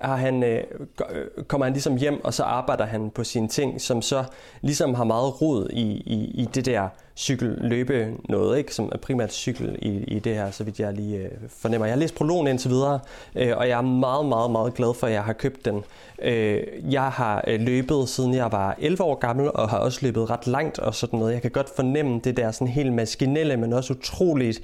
har 0.00 0.16
han, 0.16 0.42
øh, 0.42 0.62
øh, 1.10 1.44
kommer 1.44 1.64
han 1.64 1.72
ligesom 1.72 1.96
hjem, 1.96 2.24
og 2.24 2.34
så 2.34 2.42
arbejder 2.42 2.84
han 2.84 3.10
på 3.10 3.24
sine 3.24 3.48
ting, 3.48 3.80
som 3.80 4.02
så 4.02 4.24
ligesom 4.60 4.94
har 4.94 5.04
meget 5.04 5.42
rod 5.42 5.68
i, 5.70 5.82
i, 6.06 6.30
i 6.34 6.48
det 6.54 6.66
der 6.66 6.88
cykel-løbe 7.16 8.14
noget, 8.28 8.58
ikke? 8.58 8.74
som 8.74 8.88
er 8.92 8.98
primært 8.98 9.32
cykel 9.32 9.76
i, 9.82 9.88
i 9.88 10.18
det 10.18 10.34
her, 10.34 10.50
så 10.50 10.64
vidt 10.64 10.80
jeg 10.80 10.92
lige 10.92 11.18
øh, 11.18 11.30
fornemmer. 11.48 11.86
Jeg 11.86 11.94
har 11.94 11.98
læst 12.00 12.14
prologen 12.14 12.46
indtil 12.46 12.70
videre, 12.70 13.00
øh, 13.36 13.56
og 13.56 13.68
jeg 13.68 13.78
er 13.78 13.82
meget, 13.82 14.26
meget, 14.26 14.50
meget 14.50 14.74
glad 14.74 14.94
for, 14.94 15.06
at 15.06 15.12
jeg 15.12 15.24
har 15.24 15.32
købt 15.32 15.64
den. 15.64 15.84
Øh, 16.22 16.62
jeg 16.92 17.08
har 17.08 17.44
øh, 17.46 17.60
løbet, 17.60 18.08
siden 18.08 18.34
jeg 18.34 18.52
var 18.52 18.76
11 18.78 19.02
år 19.02 19.14
gammel, 19.14 19.50
og 19.54 19.68
har 19.68 19.78
også 19.78 19.98
løbet 20.02 20.30
ret 20.30 20.46
langt 20.46 20.78
og 20.78 20.94
sådan 20.94 21.18
noget. 21.18 21.32
Jeg 21.32 21.42
kan 21.42 21.50
godt 21.50 21.70
fornemme 21.76 22.20
det 22.24 22.36
der 22.36 22.50
sådan 22.50 22.68
helt 22.68 22.92
maskinelle, 22.92 23.56
men 23.56 23.72
også 23.72 23.92
utroligt 23.92 24.60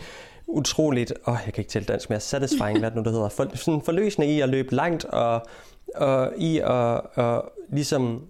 utroligt, 0.48 1.12
åh, 1.26 1.34
oh, 1.34 1.38
jeg 1.46 1.54
kan 1.54 1.62
ikke 1.62 1.70
tælle 1.70 1.86
dansk 1.86 2.10
mere, 2.10 2.20
satisfying, 2.20 2.78
hvad 2.78 2.90
det 2.90 2.96
nu 2.96 3.02
det 3.02 3.12
hedder, 3.12 3.28
for, 3.28 3.46
sådan 3.54 3.82
forløsende 3.82 4.28
i 4.28 4.40
at 4.40 4.48
løbe 4.48 4.74
langt, 4.74 5.04
og, 5.04 5.46
og 5.94 6.32
i 6.36 6.58
at 6.58 7.00
og 7.14 7.52
ligesom 7.72 8.22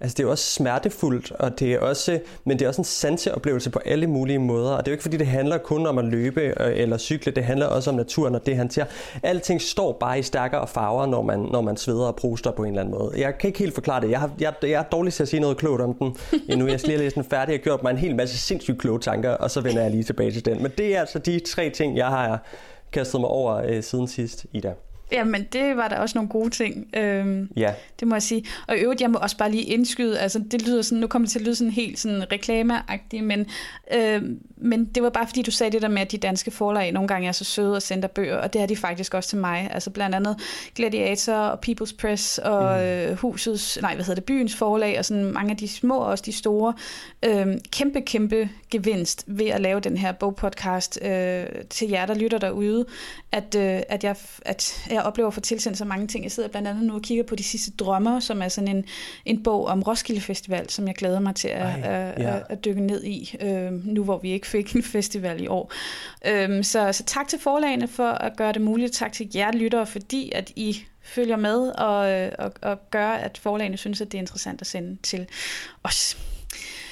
Altså 0.00 0.14
det 0.14 0.22
er 0.22 0.24
jo 0.24 0.30
også 0.30 0.44
smertefuldt, 0.44 1.32
og 1.32 1.60
det 1.60 1.74
er 1.74 1.78
også, 1.78 2.20
men 2.44 2.58
det 2.58 2.64
er 2.64 2.68
også 2.68 2.80
en 2.80 2.84
sanseoplevelse 2.84 3.70
på 3.70 3.78
alle 3.84 4.06
mulige 4.06 4.38
måder. 4.38 4.70
Og 4.70 4.78
det 4.78 4.88
er 4.88 4.92
jo 4.92 4.94
ikke 4.94 5.02
fordi, 5.02 5.16
det 5.16 5.26
handler 5.26 5.58
kun 5.58 5.86
om 5.86 5.98
at 5.98 6.04
løbe 6.04 6.40
øh, 6.40 6.54
eller 6.74 6.98
cykle, 6.98 7.32
det 7.32 7.44
handler 7.44 7.66
også 7.66 7.90
om 7.90 7.96
naturen 7.96 8.34
og 8.34 8.46
det 8.46 8.56
han 8.56 8.70
siger. 8.70 8.84
Alting 9.22 9.62
står 9.62 9.92
bare 9.92 10.18
i 10.18 10.22
stærkere 10.22 10.66
farver, 10.66 11.06
når 11.06 11.22
man, 11.22 11.38
når 11.38 11.60
man 11.60 11.76
sveder 11.76 12.06
og 12.06 12.16
proster 12.16 12.50
på 12.50 12.62
en 12.62 12.68
eller 12.68 12.80
anden 12.80 12.94
måde. 12.98 13.12
Jeg 13.16 13.38
kan 13.38 13.48
ikke 13.48 13.58
helt 13.58 13.74
forklare 13.74 14.00
det. 14.00 14.10
Jeg, 14.10 14.20
har, 14.20 14.30
jeg, 14.40 14.54
jeg 14.62 14.70
er 14.70 14.82
dårlig 14.82 15.12
til 15.12 15.22
at 15.22 15.28
sige 15.28 15.40
noget 15.40 15.56
klogt 15.56 15.82
om 15.82 15.94
den 15.94 16.16
endnu. 16.48 16.66
Jeg 16.66 16.80
skal 16.80 16.88
lige 16.88 16.98
læse 16.98 17.14
den 17.14 17.24
færdig. 17.24 17.54
og 17.54 17.60
gjort 17.60 17.82
mig 17.82 17.90
en 17.90 17.98
hel 17.98 18.16
masse 18.16 18.38
sindssygt 18.38 18.78
kloge 18.78 18.98
tanker, 19.00 19.30
og 19.30 19.50
så 19.50 19.60
vender 19.60 19.82
jeg 19.82 19.90
lige 19.90 20.04
tilbage 20.04 20.30
til 20.30 20.44
den. 20.44 20.62
Men 20.62 20.72
det 20.78 20.96
er 20.96 21.00
altså 21.00 21.18
de 21.18 21.40
tre 21.40 21.70
ting, 21.70 21.96
jeg 21.96 22.06
har 22.06 22.44
kastet 22.92 23.20
mig 23.20 23.30
over 23.30 23.54
øh, 23.56 23.82
siden 23.82 24.08
sidst, 24.08 24.46
Ida. 24.52 24.72
Jamen, 25.12 25.44
det 25.52 25.76
var 25.76 25.88
der 25.88 25.96
også 25.96 26.18
nogle 26.18 26.28
gode 26.28 26.50
ting. 26.50 26.96
Øhm, 26.96 27.48
ja. 27.56 27.74
Det 28.00 28.08
må 28.08 28.14
jeg 28.14 28.22
sige. 28.22 28.44
Og 28.68 28.76
i 28.76 28.80
øvrigt, 28.80 29.00
jeg 29.00 29.10
må 29.10 29.18
også 29.18 29.36
bare 29.36 29.50
lige 29.50 29.62
indskyde, 29.62 30.18
altså 30.18 30.42
det 30.50 30.66
lyder 30.66 30.82
sådan, 30.82 30.98
nu 30.98 31.06
kommer 31.06 31.26
det 31.26 31.32
til 31.32 31.38
at 31.38 31.44
lyde 31.44 31.54
sådan 31.54 31.72
helt 31.72 31.98
sådan 31.98 32.32
reklameagtigt, 32.32 33.24
men, 33.24 33.46
øhm, 33.94 34.38
men 34.56 34.84
det 34.84 35.02
var 35.02 35.10
bare 35.10 35.26
fordi, 35.26 35.42
du 35.42 35.50
sagde 35.50 35.72
det 35.72 35.82
der 35.82 35.88
med, 35.88 36.02
at 36.02 36.12
de 36.12 36.18
danske 36.18 36.50
forlag 36.50 36.92
nogle 36.92 37.08
gange 37.08 37.28
er 37.28 37.32
så 37.32 37.44
søde 37.44 37.76
og 37.76 37.82
sender 37.82 38.08
bøger, 38.08 38.36
og 38.36 38.52
det 38.52 38.62
er 38.62 38.66
de 38.66 38.76
faktisk 38.76 39.14
også 39.14 39.28
til 39.28 39.38
mig. 39.38 39.70
Altså 39.72 39.90
blandt 39.90 40.14
andet 40.14 40.36
Gladiator 40.74 41.34
og 41.34 41.58
People's 41.66 41.96
Press 41.98 42.38
og 42.38 42.78
mm. 42.78 42.84
øh, 42.84 43.16
husets, 43.16 43.78
nej, 43.82 43.94
hvad 43.94 44.04
hedder 44.04 44.20
det, 44.20 44.24
byens 44.24 44.56
forlag, 44.56 44.98
og 44.98 45.04
sådan 45.04 45.24
mange 45.24 45.50
af 45.50 45.56
de 45.56 45.68
små 45.68 45.98
og 45.98 46.06
også 46.06 46.24
de 46.26 46.32
store. 46.32 46.74
Øhm, 47.24 47.60
kæmpe, 47.72 48.00
kæmpe 48.00 48.48
gevinst 48.70 49.24
ved 49.26 49.46
at 49.46 49.60
lave 49.60 49.80
den 49.80 49.96
her 49.96 50.12
bogpodcast 50.12 50.98
øh, 51.02 51.46
til 51.70 51.88
jer, 51.88 52.06
der 52.06 52.14
lytter 52.14 52.38
derude, 52.38 52.86
at, 53.32 53.54
øh, 53.54 53.80
at, 53.88 54.04
jeg, 54.04 54.16
at 54.42 54.86
jeg 54.90 54.99
oplever 55.02 55.28
at 55.28 55.34
få 55.34 55.40
tilsendt 55.40 55.78
så 55.78 55.84
mange 55.84 56.06
ting. 56.06 56.24
Jeg 56.24 56.32
sidder 56.32 56.48
blandt 56.48 56.68
andet 56.68 56.84
nu 56.84 56.94
og 56.94 57.02
kigger 57.02 57.24
på 57.24 57.34
De 57.34 57.42
sidste 57.42 57.70
drømmer, 57.70 58.20
som 58.20 58.42
er 58.42 58.48
sådan 58.48 58.76
en, 58.76 58.84
en 59.24 59.42
bog 59.42 59.66
om 59.66 59.82
Roskilde 59.82 60.20
Festival, 60.20 60.70
som 60.70 60.86
jeg 60.86 60.94
glæder 60.94 61.20
mig 61.20 61.34
til 61.34 61.48
at, 61.48 61.62
Ej, 61.62 62.14
ja. 62.18 62.36
at, 62.36 62.42
at 62.48 62.64
dykke 62.64 62.80
ned 62.80 63.04
i, 63.04 63.36
øh, 63.40 63.86
nu 63.86 64.04
hvor 64.04 64.18
vi 64.18 64.30
ikke 64.30 64.46
fik 64.46 64.72
en 64.76 64.82
festival 64.82 65.42
i 65.42 65.46
år. 65.46 65.72
Øh, 66.26 66.64
så, 66.64 66.92
så 66.92 67.04
tak 67.04 67.28
til 67.28 67.38
forlagene 67.38 67.88
for 67.88 68.10
at 68.10 68.36
gøre 68.36 68.52
det 68.52 68.62
muligt. 68.62 68.92
Tak 68.92 69.12
til 69.12 69.30
jer 69.34 69.52
lyttere, 69.52 69.86
fordi 69.86 70.32
at 70.34 70.52
I 70.56 70.76
følger 71.02 71.36
med 71.36 71.68
og, 71.68 72.10
øh, 72.10 72.32
og, 72.38 72.52
og 72.62 72.90
gør, 72.90 73.08
at 73.08 73.38
forlagene 73.38 73.76
synes, 73.76 74.00
at 74.00 74.12
det 74.12 74.18
er 74.18 74.22
interessant 74.22 74.60
at 74.60 74.66
sende 74.66 74.96
til 75.02 75.26
os. 75.82 76.16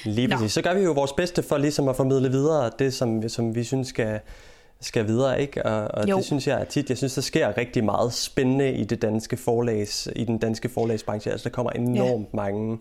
Lige 0.05 0.27
præcis. 0.27 0.41
Nå. 0.41 0.47
Så 0.47 0.61
gør 0.61 0.73
vi 0.73 0.83
jo 0.83 0.91
vores 0.91 1.13
bedste 1.13 1.43
for 1.43 1.57
ligesom 1.57 1.87
at 1.87 1.95
formidle 1.95 2.29
videre 2.29 2.71
det, 2.79 2.93
som, 2.93 3.29
som 3.29 3.55
vi 3.55 3.63
synes 3.63 3.87
skal, 3.87 4.19
skal 4.81 5.07
videre, 5.07 5.41
ikke? 5.41 5.65
Og, 5.65 5.87
og 5.93 6.07
det 6.07 6.25
synes 6.25 6.47
jeg 6.47 6.61
er 6.61 6.65
tit, 6.65 6.89
jeg 6.89 6.97
synes, 6.97 7.13
der 7.13 7.21
sker 7.21 7.57
rigtig 7.57 7.83
meget 7.83 8.13
spændende 8.13 8.71
i 8.71 8.83
det 8.83 9.01
danske 9.01 9.37
forlags, 9.37 10.07
i 10.15 10.23
den 10.23 10.37
danske 10.37 10.69
forlagsbranche. 10.69 11.31
Altså, 11.31 11.49
der 11.49 11.53
kommer 11.53 11.71
enormt 11.71 12.27
ja. 12.33 12.37
mange 12.37 12.79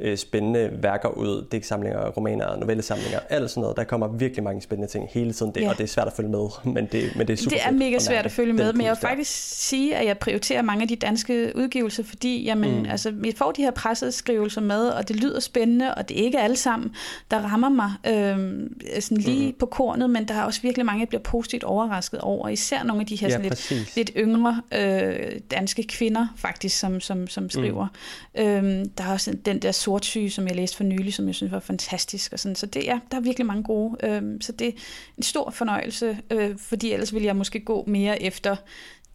øh, 0.00 0.16
spændende 0.16 0.70
værker 0.72 1.08
ud, 1.08 1.46
digtsamlinger, 1.52 2.08
romaner, 2.08 2.56
novellesamlinger, 2.56 3.18
alt 3.28 3.50
sådan 3.50 3.60
noget. 3.60 3.76
Der 3.76 3.84
kommer 3.84 4.08
virkelig 4.08 4.44
mange 4.44 4.62
spændende 4.62 4.92
ting 4.92 5.08
hele 5.10 5.32
tiden, 5.32 5.52
det, 5.54 5.60
ja. 5.60 5.68
og 5.68 5.78
det 5.78 5.84
er 5.84 5.88
svært 5.88 6.06
at 6.06 6.12
følge 6.12 6.30
med, 6.30 6.48
men 6.74 6.88
det, 6.92 7.16
men 7.16 7.26
det 7.26 7.32
er 7.32 7.36
super 7.36 7.56
Det 7.56 7.66
er 7.66 7.70
mega 7.70 7.98
svært 7.98 8.26
at 8.26 8.32
følge 8.32 8.52
med, 8.52 8.72
men 8.72 8.86
jeg 8.86 8.90
vil 8.90 9.00
faktisk 9.00 9.30
sige, 9.68 9.96
at 9.96 10.06
jeg 10.06 10.18
prioriterer 10.18 10.62
mange 10.62 10.82
af 10.82 10.88
de 10.88 10.96
danske 10.96 11.52
udgivelser, 11.56 12.02
fordi 12.02 12.44
jamen, 12.44 12.78
mm. 12.78 12.90
altså, 12.90 13.10
vi 13.10 13.32
får 13.36 13.52
de 13.52 13.62
her 13.62 13.70
presseskrivelser 13.70 14.60
med, 14.60 14.88
og 14.88 15.08
det 15.08 15.16
lyder 15.16 15.40
spændende, 15.40 15.94
og 15.94 16.08
det 16.08 16.20
er 16.20 16.24
ikke 16.24 16.40
alle 16.40 16.56
sammen, 16.56 16.94
der 17.30 17.38
rammer 17.38 17.68
mig 17.68 17.92
øh, 18.06 18.70
sådan 19.00 19.18
lige 19.18 19.46
mm. 19.46 19.56
på 19.58 19.66
kornet, 19.66 20.10
men 20.10 20.28
der 20.28 20.34
er 20.34 20.42
også 20.42 20.62
virkelig 20.62 20.86
mange, 20.86 21.00
der 21.00 21.06
bliver 21.06 21.22
positivt 21.22 21.64
overrasket 21.64 22.20
over, 22.20 22.48
især 22.48 22.82
nogle 22.82 23.00
af 23.00 23.06
de 23.06 23.16
her 23.16 23.28
ja, 23.28 23.32
sådan 23.32 23.48
lidt, 23.48 23.96
lidt 23.96 24.10
yngre 24.16 24.62
øh, 24.74 25.40
danske 25.50 25.82
kvinder, 25.82 26.26
faktisk, 26.36 26.78
som, 26.78 27.00
som, 27.00 27.28
som 27.28 27.50
skriver. 27.50 27.86
Mm. 28.34 28.42
Øh, 28.42 28.84
der 28.98 29.04
er 29.04 29.12
også 29.12 29.36
den 29.44 29.58
der 29.58 29.72
sortsyge, 29.90 30.30
som 30.30 30.46
jeg 30.46 30.56
læste 30.56 30.76
for 30.76 30.84
nylig, 30.84 31.14
som 31.14 31.26
jeg 31.26 31.34
synes 31.34 31.52
var 31.52 31.60
fantastisk. 31.60 32.32
Og 32.32 32.38
sådan. 32.38 32.56
Så 32.56 32.66
det, 32.66 32.84
ja, 32.84 32.98
der 33.10 33.16
er 33.16 33.20
virkelig 33.20 33.46
mange 33.46 33.62
gode. 33.62 34.06
Øh, 34.06 34.22
så 34.40 34.52
det 34.52 34.68
er 34.68 34.72
en 35.16 35.22
stor 35.22 35.50
fornøjelse, 35.50 36.18
øh, 36.30 36.58
fordi 36.58 36.92
ellers 36.92 37.14
ville 37.14 37.26
jeg 37.26 37.36
måske 37.36 37.60
gå 37.60 37.84
mere 37.86 38.22
efter 38.22 38.56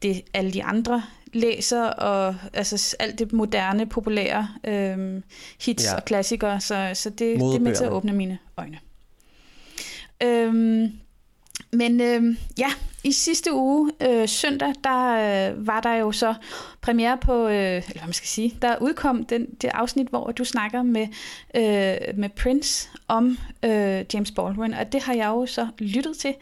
det, 0.01 0.21
alle 0.33 0.51
de 0.51 0.63
andre 0.63 1.03
læser, 1.33 1.83
og 1.83 2.35
altså 2.53 2.95
alt 2.99 3.19
det 3.19 3.33
moderne, 3.33 3.85
populære 3.85 4.47
øh, 4.63 5.21
hits 5.61 5.85
ja. 5.85 5.95
og 5.95 6.05
klassikere. 6.05 6.61
Så, 6.61 6.91
så 6.93 7.09
det, 7.09 7.19
det 7.19 7.55
er 7.55 7.59
med 7.59 7.75
til 7.75 7.83
at 7.83 7.91
åbne 7.91 8.13
mine 8.13 8.37
øjne. 8.57 8.79
Øh, 10.23 10.89
Men 11.75 12.01
øh, 12.01 12.37
ja, 12.57 12.71
i 13.03 13.11
sidste 13.11 13.53
uge, 13.53 13.91
øh, 14.01 14.27
søndag, 14.27 14.73
der 14.83 15.49
øh, 15.49 15.67
var 15.67 15.81
der 15.81 15.93
jo 15.93 16.11
så 16.11 16.33
premiere 16.81 17.17
på, 17.17 17.47
øh, 17.47 17.53
eller 17.53 17.91
hvad 17.91 18.05
man 18.05 18.13
skal 18.13 18.27
sige, 18.27 18.57
der 18.61 18.75
udkom 18.81 19.25
den, 19.25 19.45
det 19.61 19.67
afsnit, 19.73 20.07
hvor 20.07 20.31
du 20.31 20.45
snakker 20.45 20.83
med, 20.83 21.07
øh, 21.55 22.17
med 22.17 22.29
Prince 22.29 22.89
om 23.07 23.37
øh, 23.63 24.05
James 24.13 24.31
Baldwin, 24.31 24.73
og 24.73 24.91
det 24.91 25.01
har 25.01 25.13
jeg 25.13 25.27
jo 25.27 25.45
så 25.45 25.67
lyttet 25.79 26.17
til. 26.17 26.33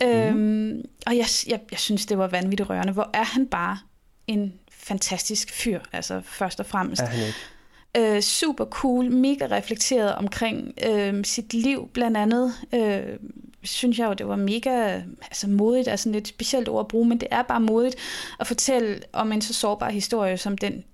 Mm. 0.00 0.06
Øhm, 0.08 0.84
og 1.06 1.16
jeg, 1.16 1.26
jeg, 1.48 1.60
jeg 1.70 1.78
synes, 1.78 2.06
det 2.06 2.18
var 2.18 2.26
vanvittigt 2.26 2.70
rørende. 2.70 2.92
Hvor 2.92 3.10
er 3.14 3.24
han 3.24 3.46
bare 3.46 3.78
en 4.26 4.52
fantastisk 4.70 5.52
fyr, 5.52 5.80
altså 5.92 6.20
først 6.24 6.60
og 6.60 6.66
fremmest. 6.66 7.02
Er 7.02 7.06
han 7.06 7.26
ikke? 7.26 8.16
Øh, 8.16 8.20
super 8.20 8.64
cool, 8.64 9.12
mega 9.12 9.46
reflekteret 9.50 10.14
omkring 10.14 10.74
øh, 10.88 11.24
sit 11.24 11.54
liv, 11.54 11.88
blandt 11.92 12.16
andet. 12.16 12.52
Øh, 12.74 13.18
synes 13.62 13.98
jeg 13.98 14.08
jo, 14.08 14.12
det 14.12 14.28
var 14.28 14.36
mega 14.36 15.00
altså 15.22 15.48
modigt, 15.48 15.88
altså 15.88 16.10
lidt 16.10 16.28
specielt 16.28 16.68
ord 16.68 16.80
at 16.80 16.88
bruge, 16.88 17.08
men 17.08 17.18
det 17.18 17.28
er 17.30 17.42
bare 17.42 17.60
modigt 17.60 17.96
at 18.40 18.46
fortælle 18.46 19.00
om 19.12 19.32
en 19.32 19.42
så 19.42 19.54
sårbar 19.54 19.90
historie 19.90 20.36
som 20.36 20.58
den, 20.58 20.84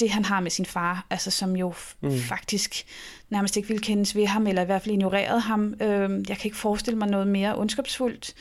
det 0.00 0.10
han 0.10 0.24
har 0.24 0.40
med 0.40 0.50
sin 0.50 0.66
far, 0.66 1.06
altså 1.10 1.30
som 1.30 1.56
jo 1.56 1.74
mm. 2.00 2.18
faktisk 2.18 2.86
nærmest 3.30 3.56
ikke 3.56 3.68
ville 3.68 3.82
kendes 3.82 4.16
ved 4.16 4.26
ham, 4.26 4.46
eller 4.46 4.62
i 4.62 4.64
hvert 4.64 4.82
fald 4.82 4.94
ignoreret 4.94 5.42
ham. 5.42 5.74
Øh, 5.80 6.10
jeg 6.28 6.36
kan 6.36 6.44
ikke 6.44 6.56
forestille 6.56 6.98
mig 6.98 7.08
noget 7.08 7.26
mere 7.26 7.56
ondskabsfuldt, 7.56 8.34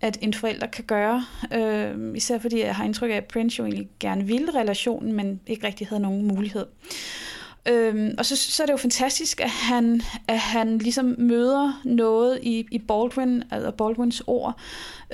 at 0.00 0.18
en 0.20 0.34
forælder 0.34 0.66
kan 0.66 0.84
gøre. 0.84 1.24
Øh, 1.52 2.16
især 2.16 2.38
fordi 2.38 2.60
jeg 2.60 2.74
har 2.74 2.84
indtryk 2.84 3.10
af, 3.10 3.16
at 3.16 3.24
Prince 3.24 3.58
jo 3.58 3.64
egentlig 3.64 3.88
gerne 4.00 4.24
ville 4.24 4.54
relationen, 4.54 5.12
men 5.12 5.40
ikke 5.46 5.66
rigtig 5.66 5.86
havde 5.86 6.02
nogen 6.02 6.28
mulighed. 6.28 6.66
Øhm, 7.68 8.14
og 8.18 8.26
så, 8.26 8.36
så 8.36 8.62
er 8.62 8.66
det 8.66 8.72
jo 8.72 8.76
fantastisk, 8.76 9.40
at 9.40 9.50
han, 9.50 10.02
at 10.28 10.38
han 10.38 10.78
ligesom 10.78 11.14
møder 11.18 11.80
noget 11.84 12.38
i, 12.42 12.66
i 12.70 12.78
Baldwin, 12.78 13.42
altså 13.50 13.70
Baldwins 13.70 14.22
ord, 14.26 14.58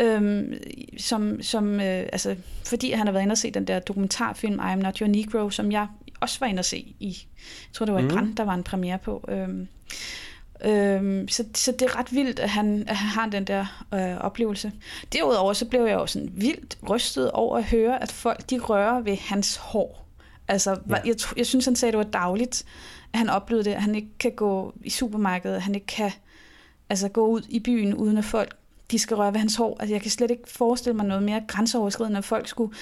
øhm, 0.00 0.54
som, 0.98 1.42
som 1.42 1.74
øh, 1.74 2.08
altså, 2.12 2.36
fordi 2.66 2.90
han 2.90 3.06
har 3.06 3.12
været 3.12 3.22
inde 3.22 3.32
og 3.32 3.38
se 3.38 3.50
den 3.50 3.66
der 3.66 3.78
dokumentarfilm 3.78 4.54
I 4.54 4.72
Am 4.72 4.78
Not 4.78 4.98
Your 4.98 5.08
Negro, 5.08 5.50
som 5.50 5.72
jeg 5.72 5.86
også 6.20 6.36
var 6.40 6.46
inde 6.46 6.60
og 6.60 6.64
se 6.64 6.76
i, 7.00 7.26
jeg 7.38 7.72
tror 7.72 7.86
det 7.86 7.94
var 7.94 8.00
i 8.00 8.02
mm. 8.02 8.08
Brand, 8.08 8.36
der 8.36 8.44
var 8.44 8.54
en 8.54 8.62
premiere 8.62 8.98
på. 8.98 9.24
Øhm, 9.28 9.68
øhm, 10.64 11.28
så, 11.28 11.44
så 11.54 11.72
det 11.72 11.82
er 11.82 11.98
ret 11.98 12.14
vildt, 12.14 12.38
at 12.38 12.50
han, 12.50 12.84
at 12.88 12.96
han 12.96 13.08
har 13.08 13.26
den 13.30 13.44
der 13.44 13.84
øh, 13.94 14.16
oplevelse. 14.16 14.72
Derudover 15.12 15.52
så 15.52 15.64
blev 15.64 15.80
jeg 15.80 15.94
jo 15.94 16.06
sådan 16.06 16.30
vildt 16.34 16.78
rystet 16.90 17.30
over 17.30 17.56
at 17.56 17.64
høre, 17.64 18.02
at 18.02 18.12
folk 18.12 18.50
de 18.50 18.58
rører 18.58 19.00
ved 19.00 19.16
hans 19.16 19.56
hår. 19.56 20.09
Altså, 20.50 20.70
ja. 20.88 20.94
jeg, 20.94 21.14
jeg 21.36 21.46
synes, 21.46 21.64
han 21.64 21.76
sagde, 21.76 21.90
at 21.90 21.92
det 21.92 22.06
var 22.06 22.20
dagligt, 22.20 22.64
at 23.12 23.18
han 23.18 23.28
oplevede 23.28 23.64
det, 23.64 23.70
at 23.70 23.82
han 23.82 23.94
ikke 23.94 24.08
kan 24.18 24.32
gå 24.32 24.74
i 24.84 24.90
supermarkedet, 24.90 25.56
at 25.56 25.62
han 25.62 25.74
ikke 25.74 25.86
kan 25.86 26.10
altså, 26.88 27.08
gå 27.08 27.26
ud 27.26 27.42
i 27.48 27.60
byen, 27.60 27.94
uden 27.94 28.18
at 28.18 28.24
folk 28.24 28.56
de 28.90 28.98
skal 28.98 29.16
røre 29.16 29.32
ved 29.32 29.40
hans 29.40 29.56
hår. 29.56 29.76
Altså, 29.80 29.94
jeg 29.94 30.02
kan 30.02 30.10
slet 30.10 30.30
ikke 30.30 30.42
forestille 30.46 30.96
mig 30.96 31.06
noget 31.06 31.22
mere 31.22 31.42
grænseoverskridende, 31.48 32.18
at 32.18 32.24
folk 32.24 32.48
skulle... 32.48 32.74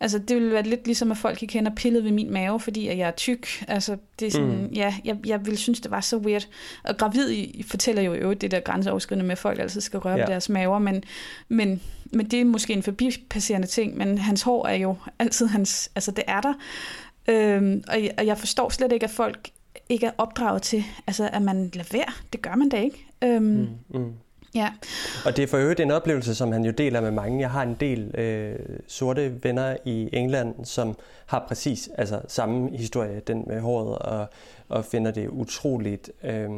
Altså, 0.00 0.18
det 0.18 0.36
ville 0.36 0.52
være 0.52 0.62
lidt 0.62 0.86
ligesom, 0.86 1.10
at 1.10 1.16
folk 1.16 1.42
ikke 1.42 1.52
kender 1.52 1.72
pillet 1.74 2.04
ved 2.04 2.12
min 2.12 2.32
mave, 2.32 2.60
fordi 2.60 2.88
at 2.88 2.98
jeg 2.98 3.06
er 3.08 3.12
tyk. 3.12 3.64
Altså, 3.68 3.96
det 4.18 4.26
er 4.26 4.30
sådan... 4.30 4.62
Mm. 4.62 4.66
Ja, 4.66 4.94
jeg, 5.04 5.16
jeg 5.26 5.46
ville 5.46 5.58
synes, 5.58 5.80
det 5.80 5.90
var 5.90 6.00
så 6.00 6.16
weird. 6.16 6.48
Og 6.84 6.96
gravid 6.96 7.30
I 7.30 7.64
fortæller 7.68 8.02
jo 8.02 8.12
øvrigt 8.12 8.40
det 8.40 8.50
der 8.50 8.60
grænseoverskridende 8.60 9.24
med, 9.24 9.32
at 9.32 9.38
folk 9.38 9.58
altid 9.58 9.80
skal 9.80 9.98
røre 9.98 10.14
ja. 10.14 10.20
ved 10.20 10.26
deres 10.26 10.48
maver, 10.48 10.78
men, 10.78 11.04
men, 11.48 11.80
men 12.12 12.26
det 12.26 12.40
er 12.40 12.44
måske 12.44 12.72
en 12.72 12.82
forbipasserende 12.82 13.66
ting, 13.66 13.96
men 13.96 14.18
hans 14.18 14.42
hår 14.42 14.66
er 14.66 14.74
jo 14.74 14.96
altid 15.18 15.46
hans... 15.46 15.90
Altså, 15.94 16.10
det 16.10 16.24
er 16.26 16.40
der. 16.40 16.54
Øhm, 17.28 17.84
og, 17.88 18.02
jeg, 18.02 18.14
og 18.18 18.26
jeg 18.26 18.38
forstår 18.38 18.68
slet 18.68 18.92
ikke, 18.92 19.04
at 19.04 19.10
folk 19.10 19.50
ikke 19.88 20.06
er 20.06 20.12
opdraget 20.18 20.62
til, 20.62 20.84
altså 21.06 21.30
at 21.32 21.42
man 21.42 21.70
lader 21.74 21.88
være. 21.92 22.12
Det 22.32 22.42
gør 22.42 22.54
man 22.54 22.68
da 22.68 22.80
ikke. 22.80 23.06
Øhm, 23.22 23.42
mm, 23.42 24.00
mm. 24.00 24.12
Ja. 24.54 24.72
Og 25.24 25.36
det 25.36 25.42
er 25.42 25.46
for 25.46 25.56
øvrigt 25.56 25.80
en 25.80 25.90
oplevelse, 25.90 26.34
som 26.34 26.52
han 26.52 26.64
jo 26.64 26.70
deler 26.70 27.00
med 27.00 27.10
mange. 27.10 27.40
Jeg 27.40 27.50
har 27.50 27.62
en 27.62 27.76
del 27.80 28.14
øh, 28.18 28.58
sorte 28.86 29.44
venner 29.44 29.76
i 29.84 30.08
England, 30.12 30.64
som 30.64 30.96
har 31.26 31.44
præcis 31.48 31.88
altså, 31.98 32.20
samme 32.28 32.76
historie, 32.76 33.20
den 33.20 33.44
med 33.46 33.60
håret, 33.60 33.98
og, 33.98 34.26
og 34.68 34.84
finder 34.84 35.10
det 35.10 35.28
utroligt, 35.28 36.10
øh, 36.22 36.50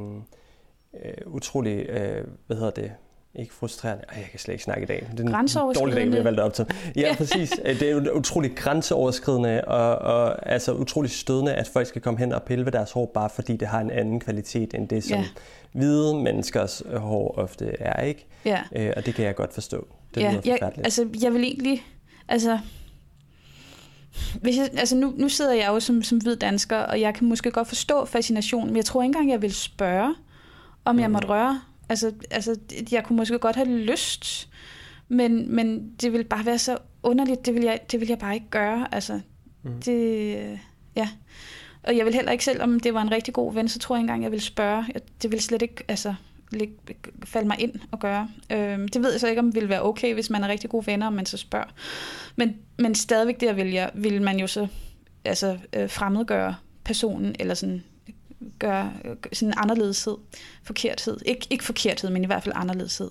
øh, 1.05 1.15
utroligt, 1.27 1.91
øh, 1.91 2.25
hvad 2.47 2.57
hedder 2.57 2.71
det, 2.71 2.93
ikke 3.39 3.55
frustrerende. 3.55 4.05
Ej, 4.09 4.19
jeg 4.19 4.27
kan 4.31 4.39
slet 4.39 4.53
ikke 4.55 4.65
snakke 4.65 4.83
i 4.83 4.87
dag. 4.87 5.09
Det 5.13 5.21
er 5.21 5.39
en 5.39 5.75
dårlig 5.75 5.97
dag, 5.97 6.11
vi 6.11 6.17
har 6.17 6.23
valgt 6.23 6.41
op 6.41 6.55
til. 6.55 6.67
Ja, 6.97 7.15
præcis. 7.17 7.51
Det 7.51 7.83
er 7.83 8.11
utroligt 8.11 8.57
grænseoverskridende 8.57 9.65
og, 9.65 9.99
og 9.99 10.53
altså 10.53 10.73
utroligt 10.73 11.15
stødende, 11.15 11.55
at 11.55 11.69
folk 11.69 11.87
skal 11.87 12.03
komme 12.03 12.19
hen 12.21 12.33
og 12.33 12.43
pille 12.43 12.65
ved 12.65 12.73
deres 12.73 12.93
hår, 12.93 13.11
bare 13.15 13.31
fordi 13.31 13.57
det 13.57 13.69
har 13.69 13.81
en 13.81 13.91
anden 13.91 14.21
kvalitet 14.21 14.75
end 14.75 14.89
det, 14.89 15.05
som 15.05 15.19
ja. 15.19 15.25
hvide 15.73 16.15
menneskers 16.15 16.83
hår 16.97 17.35
ofte 17.39 17.77
er, 17.81 18.03
ikke? 18.03 18.27
Ja. 18.45 18.61
Øh, 18.77 18.93
og 18.97 19.07
det 19.07 19.15
kan 19.15 19.25
jeg 19.25 19.35
godt 19.35 19.55
forstå. 19.55 19.87
Det 20.15 20.21
ja, 20.21 20.41
jeg, 20.45 20.73
altså, 20.85 21.09
jeg 21.23 21.33
vil 21.33 21.45
egentlig... 21.45 21.87
Altså, 22.29 22.59
hvis 24.43 24.57
jeg, 24.57 24.69
altså 24.79 24.97
nu, 24.97 25.15
nu 25.17 25.29
sidder 25.29 25.53
jeg 25.53 25.69
jo 25.69 25.81
som, 25.81 26.03
som 26.03 26.19
hvid 26.19 26.37
dansker, 26.37 26.79
og 26.79 27.01
jeg 27.01 27.15
kan 27.15 27.29
måske 27.29 27.51
godt 27.51 27.69
forstå 27.69 28.05
fascinationen, 28.05 28.69
men 28.69 28.77
jeg 28.77 28.85
tror 28.85 29.03
ikke 29.03 29.07
engang, 29.07 29.31
jeg 29.31 29.43
vil 29.43 29.55
spørge, 29.55 30.15
om 30.85 30.95
mm. 30.95 31.01
jeg 31.01 31.11
måtte 31.11 31.29
røre 31.29 31.61
Altså, 31.89 32.13
altså, 32.31 32.57
jeg 32.93 33.05
kunne 33.05 33.17
måske 33.17 33.39
godt 33.39 33.57
have 33.57 33.69
lyst, 33.69 34.49
men, 35.09 35.55
men 35.55 35.91
det 36.01 36.13
vil 36.13 36.25
bare 36.25 36.47
være 36.47 36.59
så 36.59 36.79
underligt. 37.03 37.47
Det 37.47 37.55
vil 37.55 37.63
jeg, 37.63 37.81
det 37.93 38.01
vil 38.01 38.09
jeg 38.09 38.19
bare 38.19 38.35
ikke 38.35 38.51
gøre. 38.51 38.95
Altså, 38.95 39.21
mm. 39.63 39.83
det, 39.83 40.59
ja. 40.97 41.09
Og 41.83 41.97
jeg 41.97 42.07
vil 42.07 42.15
heller 42.15 42.33
ikke 42.33 42.45
selv, 42.45 42.63
om 42.63 42.81
det 42.81 42.95
var 42.95 43.03
en 43.03 43.13
rigtig 43.13 43.35
god 43.35 43.55
ven, 43.55 43.69
så 43.69 43.79
tror 43.79 43.97
jeg 43.97 44.01
engang, 44.01 44.23
jeg 44.23 44.33
vil 44.33 44.41
spørge. 44.41 44.87
Det 45.23 45.33
vil 45.33 45.41
slet 45.41 45.63
ikke 45.63 45.85
altså, 45.89 46.15
falde 47.25 47.47
mig 47.49 47.61
ind 47.61 47.73
og 47.91 47.99
gøre. 47.99 48.29
Øhm, 48.53 48.89
det 48.89 49.03
ved 49.03 49.11
jeg 49.11 49.21
så 49.21 49.29
ikke, 49.29 49.41
om 49.41 49.53
det 49.53 49.61
vil 49.61 49.69
være 49.69 49.83
okay, 49.83 50.15
hvis 50.15 50.31
man 50.31 50.45
er 50.45 50.49
rigtig 50.49 50.71
gode 50.71 50.87
venner, 50.87 51.07
og 51.07 51.13
man 51.13 51.27
så 51.27 51.37
spørger. 51.37 51.75
Men, 52.37 52.57
men 52.79 52.95
stadigvæk 52.95 53.41
der 53.41 53.53
vil, 53.53 53.71
jeg, 53.71 53.91
vil 53.95 54.23
man 54.23 54.39
jo 54.39 54.47
så 54.47 54.67
altså, 55.25 55.59
øh, 55.73 55.91
fremmedgøre 55.91 56.55
personen, 56.85 57.37
eller 57.39 57.55
sådan 57.55 57.85
gør 58.59 58.89
sådan 59.33 59.55
anderledeshed, 59.57 60.17
forkerthed. 60.63 61.17
Ik- 61.29 61.47
ikke 61.51 61.65
forkerthed, 61.65 62.11
men 62.11 62.23
i 62.23 62.27
hvert 62.27 62.43
fald 62.43 62.55
anderledeshed. 62.57 63.11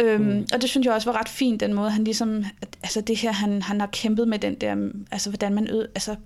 Øhm, 0.00 0.24
mm. 0.24 0.46
Og 0.52 0.60
det 0.60 0.70
synes 0.70 0.84
jeg 0.84 0.94
også 0.94 1.12
var 1.12 1.20
ret 1.20 1.28
fint, 1.28 1.60
den 1.60 1.74
måde, 1.74 1.90
han 1.90 2.04
ligesom, 2.04 2.44
altså 2.82 3.00
det 3.00 3.16
her, 3.16 3.32
han, 3.32 3.62
han 3.62 3.80
har 3.80 3.88
kæmpet 3.92 4.28
med 4.28 4.38
den 4.38 4.54
der, 4.54 4.90
altså 5.10 5.30
hvordan 5.30 5.54
man 5.54 5.70
øde, 5.70 5.88
altså 5.94 6.16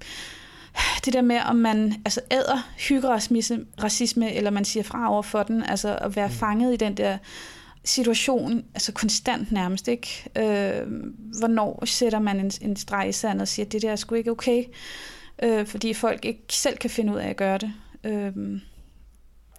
det 1.04 1.12
der 1.12 1.22
med, 1.22 1.40
om 1.46 1.57
man 1.57 1.94
altså 2.04 2.20
æder 2.30 2.70
hyggeracisme, 2.88 3.64
racisme, 3.83 4.35
eller 4.35 4.50
man 4.50 4.64
siger 4.64 4.85
fra 4.85 5.11
over 5.11 5.22
for 5.22 5.42
den, 5.42 5.62
altså 5.62 5.96
at 5.96 6.16
være 6.16 6.28
mm. 6.28 6.35
fanget 6.35 6.72
i 6.74 6.76
den 6.76 6.96
der 6.96 7.18
situation, 7.85 8.64
altså 8.74 8.92
konstant 8.92 9.52
nærmest, 9.52 9.88
ikke? 9.88 10.24
Øh, 10.37 10.87
hvornår 11.38 11.85
sætter 11.85 12.18
man 12.18 12.40
en, 12.40 12.52
en 12.61 12.76
streg 12.76 13.09
i 13.09 13.12
sand 13.12 13.40
og 13.40 13.48
siger, 13.48 13.66
det 13.66 13.83
der 13.83 13.90
er 13.90 13.96
sgu 13.96 14.14
ikke 14.14 14.30
okay, 14.30 14.64
øh, 15.42 15.66
fordi 15.66 15.94
folk 15.94 16.24
ikke 16.24 16.44
selv 16.50 16.76
kan 16.76 16.90
finde 16.90 17.12
ud 17.12 17.18
af 17.18 17.28
at 17.28 17.37
gøre 17.37 17.59
det. 17.59 17.72
Øhm, 18.05 18.61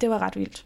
det 0.02 0.10
var 0.10 0.22
ret 0.22 0.36
vildt. 0.36 0.66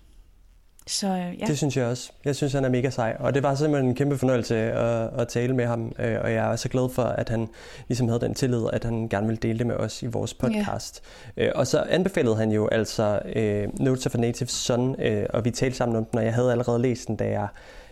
Så, 0.90 1.08
øh, 1.08 1.40
ja. 1.40 1.46
Det 1.46 1.58
synes 1.58 1.78
jeg 1.78 1.86
også. 1.86 2.12
Jeg 2.26 2.36
synes, 2.36 2.54
han 2.54 2.66
er 2.66 2.70
mega 2.70 2.90
sej. 2.90 3.18
Og 3.20 3.34
det 3.34 3.44
var 3.44 3.56
simpelthen 3.56 3.90
en 3.90 3.96
kæmpe 3.96 4.18
fornøjelse 4.18 4.58
at, 4.58 5.10
at 5.20 5.28
tale 5.28 5.56
med 5.56 5.66
ham. 5.66 5.92
Øh, 6.00 6.18
og 6.22 6.34
jeg 6.34 6.52
er 6.52 6.56
så 6.56 6.70
glad 6.70 6.90
for, 6.90 7.04
at 7.04 7.30
han 7.30 7.50
ligesom 7.88 8.08
havde 8.08 8.22
den 8.22 8.34
tillid, 8.34 8.66
at 8.74 8.84
han 8.84 9.10
gerne 9.10 9.28
ville 9.28 9.40
dele 9.42 9.60
det 9.60 9.68
med 9.68 9.76
os 9.76 10.04
i 10.04 10.06
vores 10.06 10.34
podcast. 10.34 11.04
Yeah. 11.40 11.52
Og 11.56 11.68
så 11.68 11.86
anbefalede 11.90 12.36
han 12.36 12.52
jo 12.52 12.68
altså 12.68 13.20
uh, 13.26 13.86
Notes 13.86 14.06
of 14.06 14.16
a 14.16 14.18
Native 14.18 14.50
Son, 14.50 14.90
uh, 14.90 15.24
og 15.30 15.46
vi 15.46 15.52
talte 15.52 15.78
sammen 15.78 15.98
om 15.98 16.06
den, 16.06 16.20
og 16.20 16.26
jeg 16.26 16.34
havde 16.34 16.52
allerede 16.52 16.82
læst 16.82 17.08
den, 17.08 17.16
da 17.16 17.30
jeg 17.30 17.48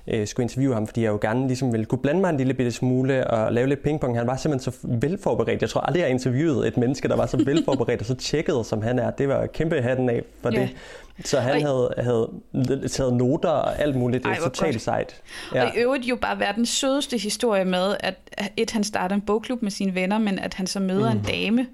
øh, 0.08 0.28
skulle 0.28 0.44
interviewe 0.44 0.74
ham, 0.74 0.88
fordi 0.88 1.02
jeg 1.02 1.10
jo 1.10 1.20
gerne 1.22 1.48
ligesom 1.48 1.72
ville 1.72 1.86
kunne 1.86 2.00
blande 2.00 2.22
mig 2.22 2.30
en 2.30 2.38
lille 2.38 2.54
bitte 2.54 2.72
smule 2.72 3.28
og 3.28 3.54
lave 3.54 3.68
lidt 3.68 3.84
pingpong. 3.84 4.18
Han 4.18 4.28
var 4.28 4.36
simpelthen 4.36 4.72
så 4.72 4.78
velforberedt. 4.84 5.62
Jeg 5.62 5.70
tror 5.70 5.82
aldrig, 5.82 6.00
jeg 6.00 6.08
har 6.08 6.14
interviewet 6.14 6.68
et 6.68 6.78
menneske, 6.78 7.08
der 7.08 7.16
var 7.16 7.26
så 7.26 7.38
velforberedt 7.46 8.00
og 8.00 8.06
så 8.06 8.16
tjekket, 8.16 8.66
som 8.66 8.82
han 8.82 9.00
er. 9.00 9.12
Det 9.12 9.28
var 9.28 9.46
kæmpe 9.46 9.82
hatten 9.82 10.10
af 10.10 10.24
for 10.42 10.52
yeah. 10.52 10.62
det. 10.62 10.76
Så 11.26 11.40
han 11.40 11.62
havde, 11.62 11.94
havde 11.98 12.30
taget 12.88 13.14
noter 13.14 13.50
og 13.50 13.80
alt 13.80 13.96
muligt. 13.96 14.24
Det 14.24 14.32
er 14.32 14.42
totalt 14.44 14.82
sejt. 14.82 15.22
Ja. 15.54 15.64
Og 15.64 15.76
i 15.76 15.80
øvrigt 15.80 16.06
jo 16.06 16.16
bare 16.16 16.40
verdens 16.40 16.70
sødeste 16.70 17.18
historie 17.18 17.66
med, 17.66 17.96
at 18.00 18.16
et, 18.58 18.72
han 18.72 18.84
starter 18.84 19.16
en 19.16 19.22
bogklub 19.22 19.62
med 19.62 19.72
sine 19.72 19.96
venner, 19.96 20.18
men 20.18 20.40
at 20.40 20.54
han 20.54 20.68
så 20.68 20.80
møder 20.80 21.14
mm. 21.14 21.18
en 21.18 21.24
dame, 21.24 21.68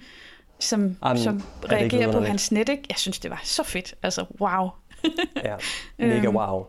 som, 0.59 0.95
Am, 1.01 1.17
som 1.17 1.43
reagerer 1.71 2.11
på 2.11 2.19
hans 2.19 2.51
net. 2.51 2.69
Ikke? 2.69 2.83
Jeg 2.89 2.97
synes, 2.97 3.19
det 3.19 3.31
var 3.31 3.41
så 3.43 3.63
fedt. 3.63 3.95
Altså, 4.03 4.25
wow. 4.41 4.69
ja, 5.43 5.55
mega 5.97 6.15
øhm. 6.27 6.35
wow. 6.35 6.65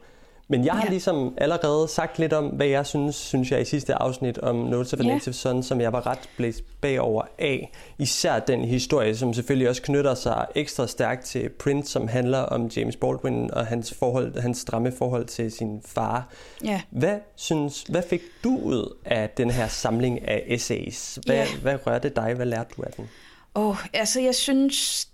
Men 0.48 0.64
jeg 0.64 0.74
har 0.74 0.82
ja. 0.84 0.90
ligesom 0.90 1.34
allerede 1.38 1.88
sagt 1.88 2.18
lidt 2.18 2.32
om, 2.32 2.46
hvad 2.46 2.66
jeg 2.66 2.86
synes, 2.86 3.16
synes 3.16 3.50
jeg 3.50 3.60
i 3.60 3.64
sidste 3.64 3.94
afsnit 3.94 4.38
om 4.38 4.56
Notes 4.56 4.92
of 4.92 5.00
a 5.00 5.02
Native. 5.02 5.34
Son, 5.34 5.62
som 5.62 5.80
jeg 5.80 5.92
var 5.92 6.06
ret 6.06 6.28
blæst 6.36 6.80
bagover 6.80 7.22
af. 7.38 7.72
Især 7.98 8.38
den 8.38 8.64
historie, 8.64 9.16
som 9.16 9.34
selvfølgelig 9.34 9.68
også 9.68 9.82
knytter 9.82 10.14
sig 10.14 10.46
ekstra 10.54 10.86
stærkt 10.86 11.24
til 11.24 11.48
Prince, 11.48 11.90
som 11.90 12.08
handler 12.08 12.38
om 12.38 12.66
James 12.76 12.96
Baldwin 12.96 13.50
og 13.50 13.66
hans, 13.66 13.94
forhold, 13.94 14.40
hans 14.40 14.58
stramme 14.58 14.92
forhold 14.92 15.26
til 15.26 15.52
sin 15.52 15.82
far. 15.86 16.28
Ja. 16.64 16.80
Hvad, 16.90 17.18
synes, 17.36 17.82
hvad 17.82 18.02
fik 18.02 18.22
du 18.44 18.58
ud 18.58 18.96
af 19.04 19.30
den 19.30 19.50
her 19.50 19.68
samling 19.68 20.28
af 20.28 20.42
essays? 20.46 21.18
Hvad, 21.26 21.36
ja. 21.36 21.46
hvad 21.62 21.86
rørte 21.86 22.08
dig? 22.08 22.34
Hvad 22.34 22.46
lærte 22.46 22.74
du 22.76 22.82
af 22.82 22.92
den? 22.96 23.08
Oh, 23.54 23.76
altså 23.92 24.20
jeg 24.20 24.34
synes, 24.34 25.08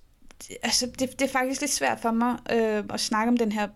altså 0.63 0.87
det, 0.87 1.21
det 1.21 1.23
er 1.23 1.33
faktisk 1.33 1.61
lidt 1.61 1.73
svært 1.73 2.01
for 2.01 2.11
mig 2.11 2.37
øh, 2.53 2.85
at 2.95 3.01
snakke 3.01 3.31
om 3.31 3.37
den 3.37 3.53
her 3.53 3.69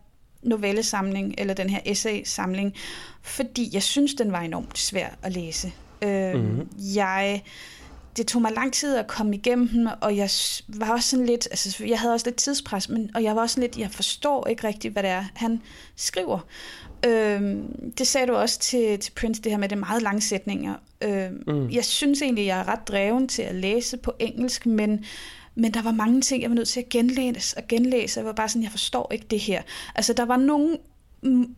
novellesamling, 0.45 1.35
eller 1.39 1.55
den 1.55 1.71
her 1.71 1.81
essay-samling, 1.85 2.75
fordi 3.23 3.71
jeg 3.73 3.83
synes, 3.83 4.15
den 4.15 4.33
var 4.33 4.41
enormt 4.41 4.79
svær 4.79 5.09
at 5.23 5.33
læse. 5.33 5.73
Øh, 6.03 6.35
mm-hmm. 6.35 6.69
Jeg 6.95 7.43
det 8.17 8.27
tog 8.27 8.43
mig 8.43 8.53
lang 8.53 8.73
tid 8.73 8.97
at 8.97 9.07
komme 9.07 9.37
igennem 9.37 9.69
den, 9.69 9.89
og 10.01 10.17
jeg 10.17 10.31
var 10.69 10.93
også 10.93 11.09
sådan 11.09 11.27
lidt, 11.27 11.49
altså 11.51 11.85
jeg 11.87 12.01
havde 12.01 12.15
også 12.15 12.27
lidt 12.27 12.37
tidspres, 12.37 12.89
men, 12.89 13.11
og 13.15 13.23
jeg 13.23 13.37
var 13.37 13.43
også 13.43 13.55
sådan 13.55 13.71
lidt, 13.71 13.79
jeg 13.79 13.91
forstår 13.91 14.47
ikke 14.47 14.67
rigtigt, 14.67 14.93
hvad 14.93 15.03
det 15.03 15.11
er, 15.11 15.25
han 15.35 15.63
skriver. 15.97 16.39
Øhm, 17.07 17.91
det 17.99 18.07
sagde 18.07 18.27
du 18.27 18.35
også 18.35 18.59
til, 18.59 18.99
til 18.99 19.13
Prince, 19.13 19.43
det 19.43 19.53
her 19.53 19.59
med 19.59 19.69
det 19.69 19.79
meget 19.79 20.03
lange 20.03 20.21
sætninger. 20.21 20.75
Øhm, 21.03 21.43
mm. 21.47 21.71
Jeg 21.71 21.85
synes 21.85 22.23
egentlig, 22.23 22.47
jeg 22.47 22.61
er 22.61 22.69
ret 22.69 22.89
dreven 22.89 23.29
til 23.29 23.43
at 23.43 23.55
læse 23.55 23.97
på 23.97 24.13
engelsk, 24.19 24.67
men 24.67 25.05
men 25.55 25.75
der 25.75 25.83
var 25.83 25.93
mange 25.93 26.21
ting, 26.21 26.43
jeg 26.43 26.51
var 26.51 26.57
nødt 26.57 26.69
til 26.69 26.81
at 26.81 26.89
genlæse 26.89 27.57
og 27.57 27.63
genlæse. 27.69 28.21
Jeg 28.21 28.27
var 28.27 28.33
bare 28.33 28.49
sådan, 28.49 28.63
jeg 28.63 28.71
forstår 28.71 29.13
ikke 29.13 29.27
det 29.31 29.41
her. 29.41 29.63
Altså, 29.95 30.13
der 30.13 30.25
var 30.25 30.37
nogle 30.37 30.79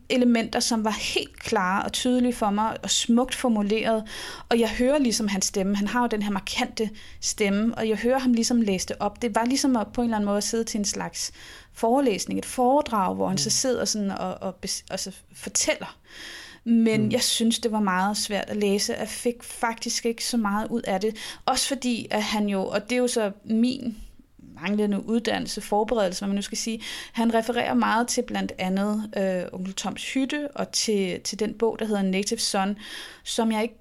elementer, 0.09 0.59
som 0.59 0.83
var 0.83 0.91
helt 0.91 1.39
klare 1.39 1.83
og 1.83 1.93
tydelige 1.93 2.33
for 2.33 2.49
mig, 2.49 2.77
og 2.83 2.89
smukt 2.89 3.35
formuleret. 3.35 4.03
Og 4.49 4.59
jeg 4.59 4.69
hører 4.69 4.97
ligesom 4.97 5.27
hans 5.27 5.45
stemme. 5.45 5.75
Han 5.75 5.87
har 5.87 6.01
jo 6.01 6.07
den 6.07 6.21
her 6.21 6.31
markante 6.31 6.89
stemme, 7.21 7.75
og 7.75 7.89
jeg 7.89 7.97
hører 7.97 8.19
ham 8.19 8.33
ligesom 8.33 8.61
læse 8.61 8.87
det 8.87 8.95
op. 8.99 9.21
Det 9.21 9.35
var 9.35 9.45
ligesom 9.45 9.75
at 9.75 9.87
på 9.93 10.01
en 10.01 10.05
eller 10.05 10.15
anden 10.15 10.25
måde 10.25 10.37
at 10.37 10.43
sidde 10.43 10.63
til 10.63 10.77
en 10.77 10.85
slags 10.85 11.31
forelæsning, 11.73 12.39
et 12.39 12.45
foredrag, 12.45 13.15
hvor 13.15 13.27
han 13.27 13.33
mm. 13.33 13.37
så 13.37 13.49
sidder 13.49 13.85
sådan 13.85 14.11
og, 14.11 14.33
og, 14.41 14.55
og 14.91 14.99
så 14.99 15.11
fortæller. 15.33 15.97
Men 16.67 17.03
mm. 17.03 17.11
jeg 17.11 17.21
synes, 17.21 17.59
det 17.59 17.71
var 17.71 17.79
meget 17.79 18.17
svært 18.17 18.49
at 18.49 18.57
læse. 18.57 18.93
Jeg 18.93 19.07
fik 19.07 19.43
faktisk 19.43 20.05
ikke 20.05 20.25
så 20.25 20.37
meget 20.37 20.67
ud 20.69 20.81
af 20.81 21.01
det. 21.01 21.15
Også 21.45 21.67
fordi, 21.67 22.07
at 22.11 22.23
han 22.23 22.49
jo, 22.49 22.67
og 22.67 22.89
det 22.89 22.91
er 22.91 22.97
jo 22.99 23.07
så 23.07 23.31
min 23.45 23.97
manglende 24.61 25.05
uddannelse, 25.05 25.61
forberedelse, 25.61 26.21
hvad 26.21 26.27
man 26.27 26.35
nu 26.35 26.41
skal 26.41 26.57
sige. 26.57 26.81
Han 27.13 27.33
refererer 27.33 27.73
meget 27.73 28.07
til 28.07 28.21
blandt 28.21 28.51
andet 28.57 29.11
øh, 29.17 29.43
onkel 29.53 29.73
Toms 29.73 30.13
hytte 30.13 30.47
og 30.55 30.71
til, 30.71 31.21
til 31.21 31.39
den 31.39 31.53
bog, 31.53 31.79
der 31.79 31.85
hedder 31.85 32.01
Native 32.01 32.39
Son, 32.39 32.77
som 33.23 33.51
jeg 33.51 33.61
ikke 33.63 33.79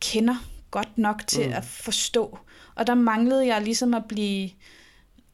kender 0.00 0.36
godt 0.70 0.98
nok 0.98 1.26
til 1.26 1.46
mm. 1.46 1.52
at 1.52 1.64
forstå. 1.64 2.38
Og 2.74 2.86
der 2.86 2.94
manglede 2.94 3.46
jeg 3.46 3.62
ligesom 3.62 3.94
at 3.94 4.04
blive 4.08 4.50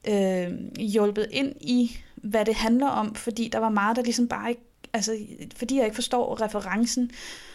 øh, 0.07 0.47
hjulpet 0.79 1.27
ind 1.31 1.53
i, 1.61 1.97
hvad 2.15 2.45
det 2.45 2.55
handler 2.55 2.87
om, 2.87 3.15
fordi 3.15 3.47
der 3.47 3.59
var 3.59 3.69
meget, 3.69 3.95
der 3.95 4.03
ligesom 4.03 4.27
bare 4.27 4.49
ikke, 4.49 4.61
altså 4.93 5.17
fordi 5.55 5.77
jeg 5.77 5.85
ikke 5.85 5.95
forstår 5.95 6.41
referencen, 6.41 7.11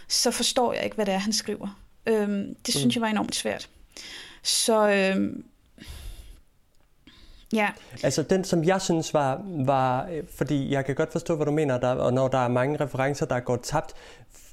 så 0.08 0.30
forstår 0.30 0.72
jeg 0.72 0.84
ikke, 0.84 0.94
hvad 0.94 1.06
det 1.06 1.14
er, 1.14 1.18
han 1.18 1.32
skriver. 1.32 1.80
Øh, 2.06 2.28
det 2.66 2.74
synes 2.74 2.96
mm. 2.96 3.00
jeg 3.00 3.02
var 3.02 3.08
enormt 3.08 3.34
svært. 3.34 3.68
Så 4.42 4.88
øh, 4.88 5.42
Ja. 7.52 7.68
Altså 8.02 8.22
den, 8.22 8.44
som 8.44 8.64
jeg 8.64 8.80
synes 8.80 9.14
var, 9.14 9.42
var, 9.44 10.08
fordi 10.30 10.72
jeg 10.72 10.84
kan 10.84 10.94
godt 10.94 11.12
forstå, 11.12 11.36
hvad 11.36 11.46
du 11.46 11.52
mener, 11.52 11.78
der, 11.78 11.88
og 11.88 12.12
når 12.12 12.28
der 12.28 12.38
er 12.38 12.48
mange 12.48 12.80
referencer, 12.80 13.26
der 13.26 13.40
går 13.40 13.56
tabt, 13.56 13.94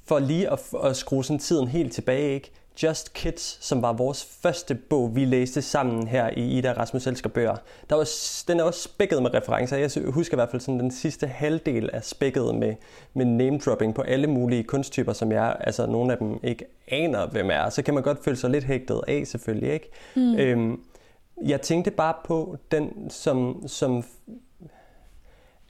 for 0.06 0.18
lige 0.18 0.52
at, 0.52 0.60
at 0.84 0.96
skrue 0.96 1.24
sådan 1.24 1.38
tiden 1.38 1.68
helt 1.68 1.92
tilbage, 1.92 2.34
ikke? 2.34 2.52
Just 2.82 3.12
Kids, 3.12 3.58
som 3.60 3.82
var 3.82 3.92
vores 3.92 4.24
første 4.42 4.74
bog, 4.74 5.16
vi 5.16 5.24
læste 5.24 5.62
sammen 5.62 6.08
her 6.08 6.30
i 6.36 6.58
Ida 6.58 6.72
Rasmus 6.72 7.06
Elsker 7.06 7.28
Bøger. 7.28 7.56
Der 7.90 7.96
var, 7.96 8.08
den 8.48 8.60
er 8.60 8.64
også 8.64 8.80
spækket 8.80 9.22
med 9.22 9.34
referencer. 9.34 9.76
Jeg 9.76 9.90
husker 10.06 10.34
i 10.34 10.38
hvert 10.38 10.50
fald 10.50 10.62
sådan 10.62 10.80
den 10.80 10.90
sidste 10.90 11.26
halvdel 11.26 11.90
er 11.92 12.00
spækket 12.00 12.54
med, 12.54 12.74
med 13.14 13.24
name-dropping 13.24 13.94
på 13.94 14.02
alle 14.02 14.26
mulige 14.26 14.64
kunsttyper, 14.64 15.12
som 15.12 15.32
jeg, 15.32 15.56
altså 15.60 15.86
nogle 15.86 16.12
af 16.12 16.18
dem 16.18 16.38
ikke 16.42 16.64
aner, 16.88 17.26
hvem 17.26 17.50
er. 17.50 17.70
Så 17.70 17.82
kan 17.82 17.94
man 17.94 18.02
godt 18.02 18.24
føle 18.24 18.36
sig 18.36 18.50
lidt 18.50 18.64
hægtet 18.64 19.00
af, 19.08 19.26
selvfølgelig, 19.26 19.72
ikke? 19.72 19.90
Mm. 20.16 20.36
Øhm, 20.36 20.80
jeg 21.44 21.60
tænkte 21.60 21.90
bare 21.90 22.14
på 22.24 22.56
den, 22.70 23.10
som, 23.10 23.68
som 23.68 24.04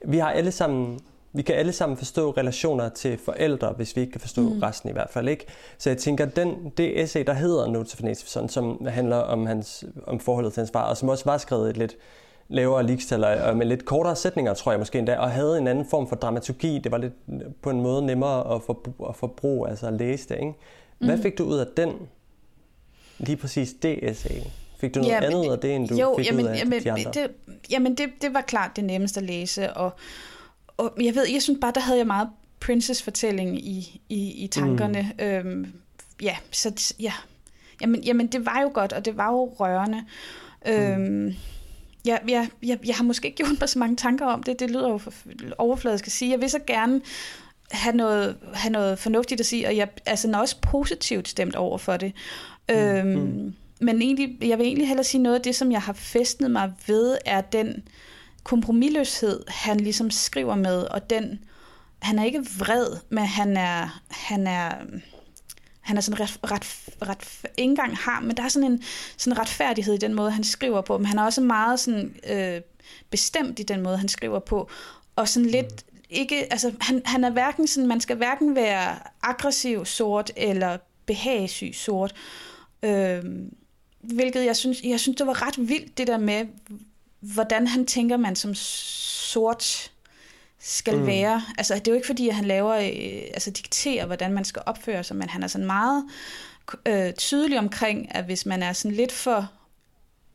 vi 0.05 0.19
har 0.19 0.31
alle 0.31 0.53
sammen 0.53 1.01
vi 1.37 1.43
kan 1.43 1.55
alle 1.55 1.73
sammen 1.73 1.97
forstå 1.97 2.31
relationer 2.31 2.89
til 2.89 3.19
forældre, 3.19 3.73
hvis 3.77 3.97
vi 3.97 4.01
ikke 4.01 4.11
kan 4.11 4.21
forstå 4.21 4.43
mm. 4.43 4.59
resten 4.59 4.91
i 4.91 4.93
hvert 4.93 5.11
fald. 5.11 5.29
ikke. 5.29 5.47
Så 5.79 5.91
jeg 5.91 5.99
tænker, 5.99 6.25
den, 6.25 6.73
det 6.77 7.03
essay, 7.03 7.25
der 7.27 7.33
hedder 7.33 7.67
Notes 7.67 7.95
of 7.95 8.01
Native 8.01 8.49
som 8.49 8.87
handler 8.87 9.17
om, 9.17 9.47
hans, 9.47 9.85
om 10.07 10.21
forholdet 10.21 10.53
til 10.53 10.61
hans 10.61 10.71
far, 10.71 10.89
og 10.89 10.97
som 10.97 11.09
også 11.09 11.25
var 11.25 11.39
skrevet 11.39 11.71
et 11.71 11.77
lidt 11.77 11.97
lavere 12.49 12.87
likstal, 12.87 13.25
og 13.25 13.57
med 13.57 13.67
lidt 13.67 13.85
kortere 13.85 14.17
sætninger, 14.17 14.55
tror 14.55 14.73
jeg 14.73 14.79
måske 14.79 14.99
endda, 14.99 15.19
og 15.19 15.31
havde 15.31 15.59
en 15.59 15.67
anden 15.67 15.87
form 15.91 16.09
for 16.09 16.17
dramaturgi. 16.17 16.79
Det 16.85 16.93
var 16.93 16.99
lidt 16.99 17.13
på 17.63 17.71
en 17.71 17.81
måde 17.81 18.07
nemmere 18.07 18.55
at, 18.55 18.63
for, 18.63 19.09
at 19.09 19.17
forbruge, 19.17 19.69
altså 19.69 19.87
at 19.87 19.93
læse 19.93 20.29
det. 20.29 20.35
Ikke? 20.35 20.53
Hvad 20.99 21.17
mm. 21.17 21.23
fik 21.23 21.39
du 21.39 21.45
ud 21.45 21.59
af 21.59 21.67
den? 21.77 21.93
Lige 23.19 23.37
præcis 23.37 23.75
det 23.83 24.11
essay? 24.11 24.41
Fik 24.79 24.95
du 24.95 25.01
noget 25.01 25.13
jamen, 25.13 25.25
andet 25.25 25.47
ud 25.47 25.53
af 25.53 25.59
det, 25.59 25.75
end 25.75 25.89
du 25.89 25.95
jo, 25.95 26.15
fik 26.17 26.27
jamen, 26.27 26.45
ud 26.45 26.51
af 26.51 26.59
jamen, 26.59 26.83
de 26.83 26.93
andre? 26.93 27.11
Det, 27.15 27.31
jamen, 27.71 27.95
det, 27.95 28.09
det 28.23 28.35
var 28.35 28.41
klart 28.41 28.71
det 28.77 28.85
nemmeste 28.85 29.21
at 29.21 29.27
læse, 29.27 29.73
og, 29.73 29.91
og 30.77 30.97
jeg 31.01 31.15
ved, 31.15 31.27
jeg 31.33 31.43
synes 31.43 31.59
bare, 31.61 31.73
der 31.75 31.81
havde 31.81 31.99
jeg 31.99 32.07
meget 32.07 32.29
princess-fortælling 32.61 33.59
i, 33.59 34.01
i, 34.09 34.45
i 34.45 34.47
tankerne. 34.47 35.13
Mm. 35.19 35.25
Øhm, 35.25 35.73
ja, 36.23 36.37
så 36.51 36.95
ja. 37.01 37.13
Jamen, 37.81 38.05
jamen, 38.05 38.27
det 38.27 38.47
var 38.47 38.61
jo 38.63 38.71
godt, 38.75 38.93
og 38.93 39.05
det 39.05 39.17
var 39.17 39.33
jo 39.33 39.55
rørende. 39.61 40.05
Øhm, 40.67 41.01
mm. 41.01 41.35
Ja, 42.07 42.17
ja, 42.29 42.49
jeg, 42.63 42.79
jeg 42.87 42.95
har 42.95 43.05
måske 43.05 43.27
ikke 43.27 43.37
gjort 43.45 43.61
mig 43.61 43.69
så 43.69 43.79
mange 43.79 43.97
tanker 43.97 44.27
om 44.27 44.43
det. 44.43 44.61
Det 44.61 44.71
lyder 44.71 44.89
jo 44.89 45.01
overfladisk 45.59 46.07
at 46.07 46.13
sige. 46.13 46.31
Jeg 46.31 46.41
vil 46.41 46.51
så 46.51 46.59
gerne 46.67 47.01
have 47.71 47.97
noget, 47.97 48.37
have 48.55 48.73
noget 48.73 48.99
fornuftigt 48.99 49.41
at 49.41 49.47
sige, 49.47 49.67
og 49.67 49.77
jeg 49.77 49.89
altså, 50.07 50.31
er 50.31 50.39
også 50.39 50.57
positivt 50.61 51.29
stemt 51.29 51.55
over 51.55 51.79
for 51.79 51.97
det. 51.97 52.13
Mm. 52.69 52.75
Øhm, 52.75 53.19
mm 53.19 53.55
men 53.81 54.03
egentlig, 54.03 54.49
jeg 54.49 54.59
vil 54.59 54.67
egentlig 54.67 54.89
hellere 54.89 55.05
sige 55.05 55.23
noget 55.23 55.37
af 55.37 55.43
det, 55.43 55.55
som 55.55 55.73
jeg 55.73 55.83
har 55.83 55.93
festnet 55.93 56.51
mig 56.51 56.73
ved, 56.87 57.19
er 57.25 57.41
den 57.41 57.89
kompromilløshed, 58.47 59.45
han 59.49 59.81
ligesom 59.81 60.11
skriver 60.11 60.55
med, 60.55 60.83
og 60.83 61.11
den, 61.11 61.45
han 62.03 62.19
er 62.19 62.25
ikke 62.25 62.47
vred, 62.59 62.87
men 63.09 63.25
han 63.25 63.57
er, 63.57 64.03
han 64.09 64.47
er, 64.47 64.71
han 65.81 65.97
er 65.97 66.01
sådan 66.01 66.21
ret, 66.21 66.39
ret, 66.45 66.67
ret 67.09 67.41
ikke 67.57 67.71
engang 67.71 67.97
har, 67.97 68.21
men 68.21 68.37
der 68.37 68.43
er 68.43 68.49
sådan 68.49 68.73
en 68.73 68.83
sådan 69.17 69.39
retfærdighed 69.39 69.95
i 69.95 69.99
den 69.99 70.15
måde, 70.15 70.31
han 70.31 70.45
skriver 70.45 70.81
på, 70.81 70.99
men 70.99 71.07
han 71.07 71.19
er 71.19 71.25
også 71.25 71.41
meget 71.41 71.81
sådan, 71.81 72.17
øh, 72.31 72.61
bestemt 73.11 73.59
i 73.59 73.63
den 73.63 73.83
måde, 73.83 73.99
han 73.99 74.09
skriver 74.09 74.39
på, 74.39 74.71
og 75.17 75.29
sådan 75.29 75.49
lidt, 75.49 75.85
ikke, 76.11 76.53
altså 76.53 76.73
han, 76.81 77.03
han 77.05 77.25
er 77.25 77.31
hverken 77.31 77.67
sådan, 77.67 77.89
man 77.89 78.01
skal 78.01 78.17
hverken 78.17 78.55
være 78.55 78.99
aggressiv 79.23 79.85
sort, 79.85 80.33
eller 80.37 80.77
behagesyg 81.07 81.75
sort, 81.75 82.15
øh, 82.83 83.25
hvilket 84.01 84.45
jeg 84.45 84.57
synes, 84.57 84.83
jeg 84.83 85.01
synes, 85.01 85.17
det 85.17 85.27
var 85.27 85.47
ret 85.47 85.69
vildt, 85.69 85.99
det 85.99 86.07
der 86.07 86.19
med, 86.19 86.47
hvordan 87.35 87.67
han 87.67 87.87
tænker, 87.87 88.17
man 88.17 88.37
som 88.37 88.55
sort 88.55 89.91
skal 90.59 90.97
mm. 90.97 91.07
være. 91.07 91.43
Altså, 91.59 91.75
det 91.75 91.89
er 91.89 91.93
jo 91.93 91.97
ikke 91.97 92.07
fordi, 92.07 92.29
at 92.29 92.35
han 92.35 92.45
laver, 92.45 92.75
øh, 92.75 93.23
altså 93.35 93.51
dikterer, 93.51 94.07
hvordan 94.07 94.33
man 94.33 94.45
skal 94.45 94.63
opføre 94.67 95.05
sig, 95.05 95.17
men 95.17 95.29
han 95.29 95.43
er 95.43 95.47
sådan 95.47 95.67
meget 95.67 96.05
øh, 96.87 97.13
tydelig 97.13 97.59
omkring, 97.59 98.15
at 98.15 98.25
hvis 98.25 98.47
man 98.47 98.63
er 98.63 98.73
sådan 98.73 98.97
lidt 98.97 99.13
for 99.13 99.51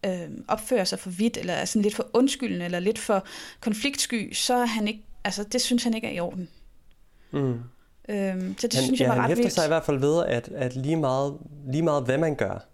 øh, 0.06 0.30
opfører 0.48 0.84
sig 0.84 1.00
for 1.00 1.10
vidt, 1.10 1.38
eller 1.38 1.54
er 1.54 1.66
sådan 1.66 1.82
lidt 1.82 1.96
for 1.96 2.08
undskyldende, 2.14 2.66
eller 2.66 2.80
lidt 2.80 3.00
for 3.00 3.26
konfliktsky, 3.60 4.34
så 4.34 4.54
er 4.54 4.66
han 4.66 4.88
ikke, 4.88 5.04
altså 5.24 5.44
det 5.44 5.62
synes 5.62 5.84
han 5.84 5.94
ikke 5.94 6.08
er 6.08 6.12
i 6.12 6.20
orden. 6.20 6.50
Mm. 7.32 7.60
Øhm, 8.10 8.56
så 8.58 8.68
det 8.68 8.74
han, 8.74 8.84
synes 8.84 9.00
jeg 9.00 9.06
ja, 9.06 9.08
var 9.08 9.16
ret 9.16 9.22
han 9.22 9.30
hæfter 9.30 9.44
vildt. 9.44 9.54
sig 9.54 9.66
i 9.66 9.68
hvert 9.68 9.86
fald 9.86 10.00
ved, 10.00 10.26
at, 10.26 10.48
at 10.48 10.76
lige, 10.76 10.96
meget, 10.96 11.38
lige 11.68 11.82
meget 11.84 12.04
hvad 12.04 12.18
man 12.18 12.36
gør, 12.36 12.66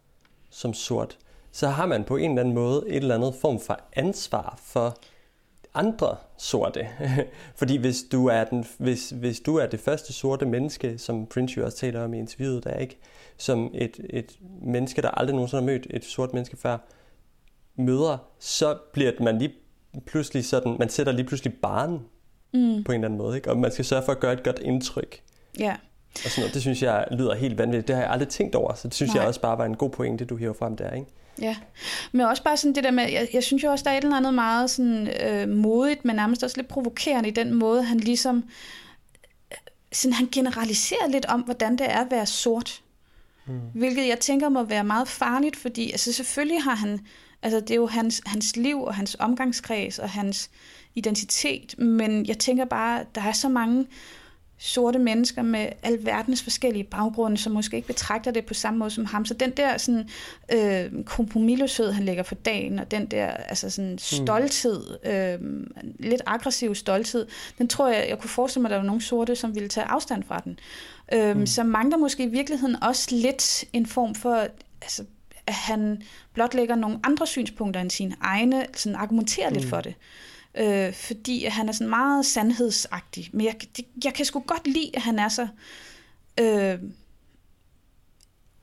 som 0.50 0.74
sort, 0.74 1.18
så 1.52 1.68
har 1.68 1.86
man 1.86 2.04
på 2.04 2.18
en 2.18 2.32
eller 2.32 2.42
anden 2.42 2.56
måde 2.56 2.84
et 2.88 2.96
eller 2.96 3.16
andet 3.16 3.36
form 3.42 3.60
for 3.60 3.80
ansvar 3.94 4.60
for 4.64 4.98
andre 5.74 6.16
sorte. 6.38 6.88
Fordi 7.60 7.78
hvis 7.78 8.04
du, 8.12 8.28
er 8.28 8.44
den, 8.44 8.66
hvis, 8.78 9.10
hvis 9.10 9.40
du 9.40 9.56
er 9.56 9.66
det 9.66 9.80
første 9.80 10.14
sorte 10.14 10.46
menneske, 10.46 10.98
som 10.98 11.26
Prince 11.26 11.58
jo 11.58 11.66
også 11.66 11.78
taler 11.78 12.04
om 12.04 12.14
i 12.14 12.20
interviewet, 12.20 12.64
der 12.64 12.74
ikke, 12.74 12.98
som 13.38 13.72
et, 13.74 14.00
et 14.10 14.40
menneske, 14.62 15.02
der 15.02 15.10
aldrig 15.10 15.36
nogensinde 15.36 15.62
har 15.64 15.66
mødt 15.66 15.88
et 15.90 16.06
sort 16.06 16.34
menneske 16.34 16.58
før, 16.58 16.78
møder, 17.76 18.18
så 18.40 18.78
bliver 18.94 19.12
man 19.20 19.38
lige 19.38 19.54
pludselig 20.06 20.46
sådan, 20.46 20.76
man 20.80 20.90
sætter 20.90 21.14
lige 21.14 21.26
pludselig 21.26 21.54
barn 21.62 21.92
mm. 22.54 22.84
på 22.84 22.92
en 22.92 22.96
eller 22.96 23.08
anden 23.08 23.18
måde, 23.18 23.36
ikke? 23.36 23.52
og 23.52 23.58
man 23.58 23.72
skal 23.72 23.86
sørge 23.86 24.04
for 24.04 24.12
at 24.12 24.20
gøre 24.20 24.34
et 24.34 24.44
godt 24.44 24.60
indtryk. 24.60 25.22
Ja. 25.60 25.76
Og 26.26 26.32
sådan 26.32 26.42
noget. 26.42 26.54
Det 26.54 26.62
synes 26.62 26.84
jeg 26.84 27.08
lyder 27.12 27.36
helt 27.36 27.58
vanvittigt. 27.58 27.88
Det 27.88 27.96
har 27.96 28.04
jeg 28.04 28.12
aldrig 28.12 28.30
tænkt 28.30 28.56
over, 28.56 28.74
så 28.74 28.88
det 28.88 28.96
synes 28.96 29.14
Nej. 29.14 29.22
jeg 29.22 29.28
også 29.28 29.42
bare 29.42 29.58
var 29.58 29.66
en 29.66 29.76
god 29.76 29.90
pointe, 29.90 30.26
du 30.26 30.36
hiver 30.36 30.54
frem 30.54 30.78
der, 30.78 30.92
ikke? 30.92 31.08
Ja, 31.42 31.56
men 32.12 32.26
også 32.26 32.44
bare 32.44 32.58
sådan 32.58 32.76
det 32.76 32.84
der 32.84 32.92
med, 32.92 33.12
jeg, 33.12 33.28
jeg 33.34 33.44
synes 33.44 33.64
jo 33.64 33.72
også, 33.72 33.84
der 33.84 33.92
er 33.92 33.98
et 33.98 34.04
eller 34.04 34.18
andet 34.18 34.34
meget 34.34 34.70
sådan, 34.70 35.08
øh, 35.08 35.50
modigt, 35.50 36.06
men 36.06 36.16
nærmest 36.16 36.44
også 36.44 36.58
lidt 36.58 36.68
provokerende 36.68 37.30
i 37.30 37.32
den 37.34 37.54
måde, 37.54 37.84
han 37.84 38.00
ligesom, 38.00 38.44
øh, 39.52 39.58
sådan, 39.92 40.14
han 40.14 40.28
generaliserer 40.32 41.08
lidt 41.08 41.26
om, 41.26 41.42
hvordan 41.42 41.78
det 41.78 41.92
er 41.92 42.00
at 42.02 42.12
være 42.12 42.26
sort. 42.26 42.82
Mm. 43.48 43.60
Hvilket 43.74 44.08
jeg 44.08 44.20
tænker 44.20 44.50
må 44.50 44.64
være 44.64 44.84
meget 44.84 45.08
farligt, 45.08 45.56
fordi 45.56 45.92
altså 45.92 46.14
selvfølgelig 46.14 46.64
har 46.64 46.76
han, 46.76 47.00
altså 47.42 47.60
det 47.60 47.72
er 47.72 47.76
jo 47.76 47.88
hans, 47.88 48.22
hans 48.26 48.56
liv 48.56 48.82
og 48.82 48.96
hans 48.96 49.16
omgangskreds 49.20 50.00
og 50.00 50.10
hans 50.10 50.50
identitet, 50.96 51.80
men 51.80 52.26
jeg 52.26 52.38
tænker 52.38 52.66
bare, 52.66 53.06
der 53.16 53.22
er 53.22 53.32
så 53.32 53.50
mange 53.50 53.86
sorte 54.60 55.00
mennesker 55.00 55.42
med 55.42 55.70
alverdens 55.84 56.44
forskellige 56.44 56.84
baggrunde, 56.84 57.38
som 57.38 57.52
måske 57.54 57.76
ikke 57.76 57.88
betragter 57.88 58.32
det 58.32 58.46
på 58.46 58.54
samme 58.54 58.80
måde 58.80 58.92
som 58.92 59.06
ham. 59.06 59.26
Så 59.26 59.34
den 59.34 59.52
der 59.52 59.78
sådan, 59.78 60.10
øh, 60.54 61.04
kompromilløshed, 61.04 61.92
han 61.92 62.06
lægger 62.06 62.24
for 62.24 62.36
dagen, 62.36 62.80
og 62.80 62.92
den 62.92 63.06
der 63.06 63.28
altså 63.28 63.70
sådan 63.70 63.98
stolthed, 63.98 64.98
øh, 65.06 65.40
lidt 66.00 66.22
aggressiv 66.26 66.76
stolthed, 66.76 67.28
den 67.58 67.68
tror 67.68 67.88
jeg, 67.88 68.06
jeg 68.10 68.20
kunne 68.20 68.30
forestille 68.30 68.62
mig, 68.62 68.70
at 68.70 68.72
der 68.72 68.78
var 68.78 68.86
nogle 68.86 69.02
sorte, 69.02 69.36
som 69.36 69.56
ville 69.56 69.70
tage 69.70 69.86
afstand 69.88 70.24
fra 70.24 70.40
den. 70.40 70.60
Øh, 71.14 71.38
mm. 71.38 71.46
Så 71.46 71.64
mangler 71.64 71.98
måske 71.98 72.24
i 72.24 72.30
virkeligheden 72.30 72.84
også 72.84 73.16
lidt 73.16 73.66
en 73.74 73.86
form 73.86 74.16
for... 74.16 74.48
Altså, 74.82 75.04
at 75.48 75.54
han 75.54 76.02
blot 76.34 76.54
lægger 76.54 76.76
nogle 76.76 77.00
andre 77.04 77.28
synspunkter 77.28 77.82
end 77.82 77.92
sine 77.92 78.16
egne, 78.22 78.66
sådan 78.74 78.96
argumenterer 78.96 79.50
mm. 79.50 79.56
lidt 79.56 79.66
for 79.66 79.82
det 79.82 79.96
øh, 80.58 80.94
fordi 80.94 81.46
han 81.46 81.70
er 81.70 81.74
sådan 81.74 81.90
meget 81.90 82.26
sandhedsagtig. 82.26 83.30
Men 83.34 83.46
jeg, 83.46 83.56
det, 83.78 83.86
jeg 84.04 84.14
kan 84.14 84.26
sgu 84.26 84.40
godt 84.40 84.68
lide, 84.68 84.92
at 84.94 85.02
han 85.02 85.20
er 85.20 85.30
så 85.30 85.48
øh, 86.40 86.80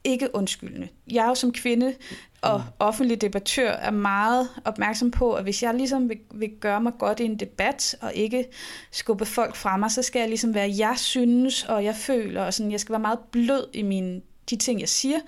ikke 0.04 0.34
undskyldende. 0.34 0.88
Jeg 1.10 1.24
er 1.24 1.28
jo 1.28 1.34
som 1.34 1.52
kvinde 1.52 1.94
og 2.42 2.58
mm. 2.58 2.64
offentlig 2.78 3.20
debattør 3.20 3.70
er 3.70 3.90
meget 3.90 4.48
opmærksom 4.64 5.10
på, 5.10 5.32
at 5.34 5.42
hvis 5.42 5.62
jeg 5.62 5.74
ligesom 5.74 6.08
vil, 6.08 6.18
vil 6.34 6.50
gøre 6.60 6.80
mig 6.80 6.92
godt 6.98 7.20
i 7.20 7.24
en 7.24 7.40
debat, 7.40 7.96
og 8.00 8.14
ikke 8.14 8.46
skubbe 8.90 9.26
folk 9.26 9.56
fra 9.56 9.76
mig, 9.76 9.90
så 9.90 10.02
skal 10.02 10.20
jeg 10.20 10.28
ligesom 10.28 10.54
være, 10.54 10.74
jeg 10.76 10.94
synes, 10.96 11.64
og 11.64 11.84
jeg 11.84 11.94
føler, 11.94 12.42
og 12.42 12.54
sådan, 12.54 12.72
jeg 12.72 12.80
skal 12.80 12.92
være 12.92 13.00
meget 13.00 13.18
blød 13.32 13.68
i 13.72 13.82
mine, 13.82 14.20
de 14.50 14.56
ting, 14.56 14.80
jeg 14.80 14.88
siger, 14.88 15.18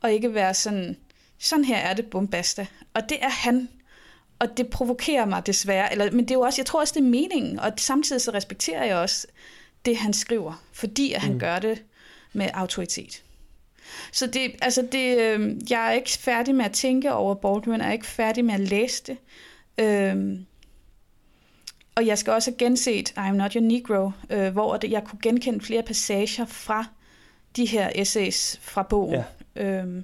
og 0.00 0.12
ikke 0.12 0.34
være 0.34 0.54
sådan, 0.54 0.96
sådan 1.38 1.64
her 1.64 1.76
er 1.76 1.94
det, 1.94 2.06
bombasta. 2.06 2.66
Og 2.94 3.02
det 3.08 3.18
er 3.20 3.30
han 3.30 3.68
og 4.42 4.56
det 4.56 4.68
provokerer 4.68 5.24
mig 5.24 5.46
desværre. 5.46 5.92
Eller, 5.92 6.10
men 6.10 6.20
det 6.20 6.30
er 6.30 6.34
jo 6.34 6.40
også, 6.40 6.60
jeg 6.60 6.66
tror 6.66 6.80
også, 6.80 6.94
det 6.94 7.00
er 7.00 7.10
meningen, 7.10 7.58
og 7.58 7.72
samtidig 7.76 8.22
så 8.22 8.30
respekterer 8.30 8.84
jeg 8.84 8.96
også 8.96 9.26
det, 9.84 9.96
han 9.96 10.12
skriver, 10.12 10.64
fordi 10.72 11.12
at 11.12 11.20
han 11.20 11.32
mm. 11.32 11.38
gør 11.38 11.58
det 11.58 11.82
med 12.32 12.48
autoritet. 12.54 13.22
Så 14.12 14.26
det, 14.26 14.54
altså 14.62 14.88
det, 14.92 15.18
øh, 15.18 15.70
jeg 15.70 15.88
er 15.88 15.92
ikke 15.92 16.10
færdig 16.10 16.54
med 16.54 16.64
at 16.64 16.72
tænke 16.72 17.12
over 17.12 17.34
Baldwin, 17.34 17.80
jeg 17.80 17.88
er 17.88 17.92
ikke 17.92 18.06
færdig 18.06 18.44
med 18.44 18.54
at 18.54 18.60
læse 18.60 19.02
det. 19.06 19.16
Øh, 19.78 20.38
og 21.94 22.06
jeg 22.06 22.18
skal 22.18 22.32
også 22.32 22.50
have 22.50 22.58
genset 22.58 23.14
I'm 23.18 23.32
Not 23.32 23.52
Your 23.52 23.62
Negro, 23.62 24.10
øh, 24.30 24.52
hvor 24.52 24.76
det, 24.76 24.90
jeg 24.90 25.04
kunne 25.04 25.18
genkende 25.22 25.60
flere 25.60 25.82
passager 25.82 26.44
fra 26.44 26.84
de 27.56 27.64
her 27.64 27.90
essays 27.94 28.58
fra 28.62 28.82
bogen. 28.82 29.24
Ja. 29.56 29.64
Øh, 29.64 30.02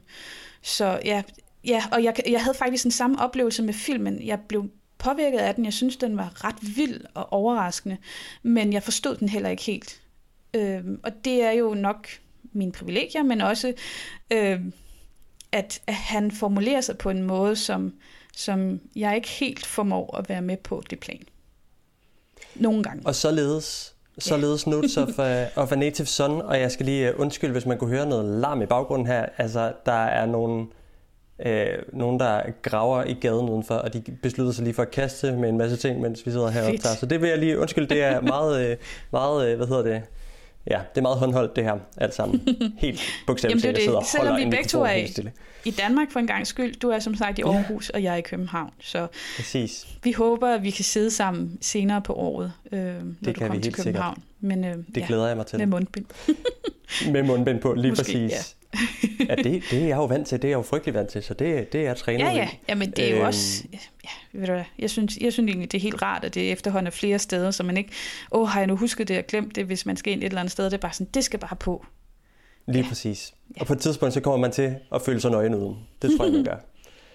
så 0.62 1.00
ja, 1.04 1.22
ja, 1.64 1.82
og 1.92 2.04
jeg, 2.04 2.14
jeg 2.28 2.42
havde 2.42 2.56
faktisk 2.56 2.84
en 2.84 2.90
samme 2.90 3.20
oplevelse 3.20 3.62
med 3.62 3.74
filmen. 3.74 4.26
Jeg 4.26 4.40
blev 4.48 4.70
påvirket 4.98 5.38
af 5.38 5.54
den. 5.54 5.64
Jeg 5.64 5.72
synes, 5.72 5.96
den 5.96 6.16
var 6.16 6.44
ret 6.44 6.76
vild 6.76 7.00
og 7.14 7.32
overraskende, 7.32 7.96
men 8.42 8.72
jeg 8.72 8.82
forstod 8.82 9.16
den 9.16 9.28
heller 9.28 9.48
ikke 9.50 9.62
helt. 9.62 10.00
Øh, 10.54 10.84
og 11.02 11.24
det 11.24 11.42
er 11.42 11.50
jo 11.50 11.74
nok 11.74 12.08
mine 12.52 12.72
privilegier, 12.72 13.22
men 13.22 13.40
også, 13.40 13.74
øh, 14.30 14.60
at, 15.52 15.82
at 15.86 15.94
han 15.94 16.30
formulerer 16.30 16.80
sig 16.80 16.98
på 16.98 17.10
en 17.10 17.22
måde, 17.22 17.56
som, 17.56 17.94
som 18.36 18.80
jeg 18.96 19.16
ikke 19.16 19.28
helt 19.28 19.66
formår 19.66 20.16
at 20.16 20.28
være 20.28 20.42
med 20.42 20.56
på 20.56 20.82
det 20.90 21.00
plan. 21.00 21.22
Nogle 22.54 22.82
gange. 22.82 23.06
Og 23.06 23.14
således 23.14 23.94
således 24.18 24.62
yeah. 24.62 24.74
Notes 24.74 24.96
of, 24.96 25.08
uh, 25.08 25.62
of 25.62 25.72
a 25.72 25.76
Native 25.76 26.06
Son, 26.06 26.42
og 26.42 26.60
jeg 26.60 26.72
skal 26.72 26.86
lige 26.86 27.14
uh, 27.14 27.20
undskylde, 27.20 27.52
hvis 27.52 27.66
man 27.66 27.78
kunne 27.78 27.90
høre 27.90 28.06
noget 28.06 28.40
larm 28.40 28.62
i 28.62 28.66
baggrunden 28.66 29.06
her. 29.06 29.26
Altså, 29.36 29.72
der 29.86 29.92
er 29.92 30.26
nogle 30.26 30.66
øh, 31.46 31.66
nogen, 31.92 32.20
der 32.20 32.42
graver 32.62 33.04
i 33.04 33.12
gaden 33.12 33.48
udenfor, 33.48 33.74
og 33.74 33.92
de 33.92 34.02
beslutter 34.22 34.52
sig 34.52 34.64
lige 34.64 34.74
for 34.74 34.82
at 34.82 34.90
kaste 34.90 35.32
med 35.32 35.48
en 35.48 35.58
masse 35.58 35.76
ting, 35.76 36.00
mens 36.00 36.26
vi 36.26 36.30
sidder 36.30 36.50
heroppe 36.50 36.76
der. 36.76 36.94
Så 37.00 37.06
det 37.06 37.20
vil 37.22 37.28
jeg 37.28 37.38
lige 37.38 37.58
undskylde, 37.58 37.88
det 37.88 38.02
er 38.02 38.20
meget, 38.20 38.70
øh, 38.70 38.76
meget 39.12 39.48
øh, 39.48 39.56
hvad 39.56 39.66
hedder 39.66 39.82
det, 39.82 40.02
Ja, 40.70 40.80
det 40.94 40.98
er 40.98 41.02
meget 41.02 41.18
håndholdt 41.18 41.56
det 41.56 41.64
her, 41.64 41.78
alt 41.96 42.14
sammen. 42.14 42.48
Helt 42.78 43.00
bogstaveligt 43.26 43.64
Jamen, 43.64 43.76
det 43.76 43.86
er 43.88 43.98
det. 43.98 44.08
Selvom 44.08 44.36
vi 44.36 44.44
begge 44.44 44.64
to 44.64 44.82
er 44.82 45.30
i 45.64 45.70
Danmark 45.70 46.10
for 46.10 46.20
en 46.20 46.26
gang 46.26 46.46
skyld. 46.46 46.74
Du 46.74 46.88
er 46.88 46.98
som 46.98 47.14
sagt 47.14 47.38
i 47.38 47.42
Aarhus, 47.42 47.90
ja. 47.90 47.96
og 47.96 48.02
jeg 48.02 48.12
er 48.12 48.16
i 48.16 48.20
København. 48.20 48.70
Så 48.80 49.06
Præcis. 49.36 49.86
vi 50.04 50.12
håber, 50.12 50.48
at 50.48 50.62
vi 50.62 50.70
kan 50.70 50.84
sidde 50.84 51.10
sammen 51.10 51.58
senere 51.60 52.02
på 52.02 52.14
året, 52.14 52.52
øh, 52.72 52.80
når 52.80 52.90
det 53.24 53.36
du 53.36 53.40
kommer 53.40 53.60
til 53.60 53.72
København. 53.72 54.14
Sikkert. 54.14 54.58
Men, 54.58 54.64
øh, 54.64 54.76
det 54.94 55.06
glæder 55.06 55.22
ja, 55.22 55.28
jeg 55.28 55.36
mig 55.36 55.46
til. 55.46 55.58
Med 55.58 55.66
mundbind. 55.66 56.06
med 57.12 57.22
mundbind 57.22 57.60
på, 57.60 57.74
lige 57.74 57.90
Måske, 57.90 58.02
præcis. 58.04 58.32
Ja 58.32 58.57
ja, 59.28 59.34
det, 59.34 59.62
det 59.70 59.82
er 59.82 59.86
jeg 59.86 59.96
jo 59.96 60.04
vant 60.04 60.26
til. 60.26 60.42
Det 60.42 60.48
er 60.48 60.52
jeg 60.52 60.56
jo 60.56 60.62
frygtelig 60.62 60.94
vant 60.94 61.10
til, 61.10 61.22
så 61.22 61.34
det, 61.34 61.72
det 61.72 61.80
er 61.80 61.84
jeg 61.84 61.96
trænet 61.96 62.20
Ja, 62.20 62.30
ja. 62.30 62.48
ja 62.68 62.74
men 62.74 62.90
det 62.90 63.04
er 63.04 63.10
jo 63.10 63.16
øhm. 63.16 63.26
også... 63.26 63.64
Ja, 64.04 64.08
ved 64.32 64.46
du 64.46 64.52
hvad, 64.52 64.64
jeg 64.78 64.90
synes, 64.90 65.18
jeg 65.20 65.32
synes 65.32 65.48
egentlig, 65.48 65.72
det 65.72 65.78
er 65.78 65.82
helt 65.82 66.02
rart, 66.02 66.24
at 66.24 66.34
det 66.34 66.48
er 66.48 66.52
efterhånden 66.52 66.86
er 66.86 66.90
flere 66.90 67.18
steder, 67.18 67.50
så 67.50 67.62
man 67.62 67.76
ikke... 67.76 67.90
Åh, 68.32 68.40
oh, 68.40 68.48
har 68.48 68.60
jeg 68.60 68.66
nu 68.66 68.76
husket 68.76 69.08
det 69.08 69.18
og 69.18 69.24
glemt 69.26 69.56
det, 69.56 69.64
hvis 69.64 69.86
man 69.86 69.96
skal 69.96 70.12
ind 70.12 70.22
et 70.22 70.26
eller 70.26 70.40
andet 70.40 70.52
sted? 70.52 70.64
Det 70.64 70.72
er 70.72 70.78
bare 70.78 70.92
sådan, 70.92 71.10
det 71.14 71.24
skal 71.24 71.40
bare 71.40 71.56
på. 71.56 71.84
Lige 72.66 72.82
ja. 72.82 72.88
præcis. 72.88 73.34
Og 73.60 73.66
på 73.66 73.72
et 73.72 73.78
tidspunkt, 73.78 74.14
så 74.14 74.20
kommer 74.20 74.38
man 74.38 74.52
til 74.52 74.76
at 74.94 75.02
føle 75.02 75.20
sig 75.20 75.30
nøgen 75.30 75.54
uden. 75.54 75.76
Det 76.02 76.16
tror 76.16 76.24
jeg, 76.24 76.34
man 76.34 76.44
gør. 76.44 76.56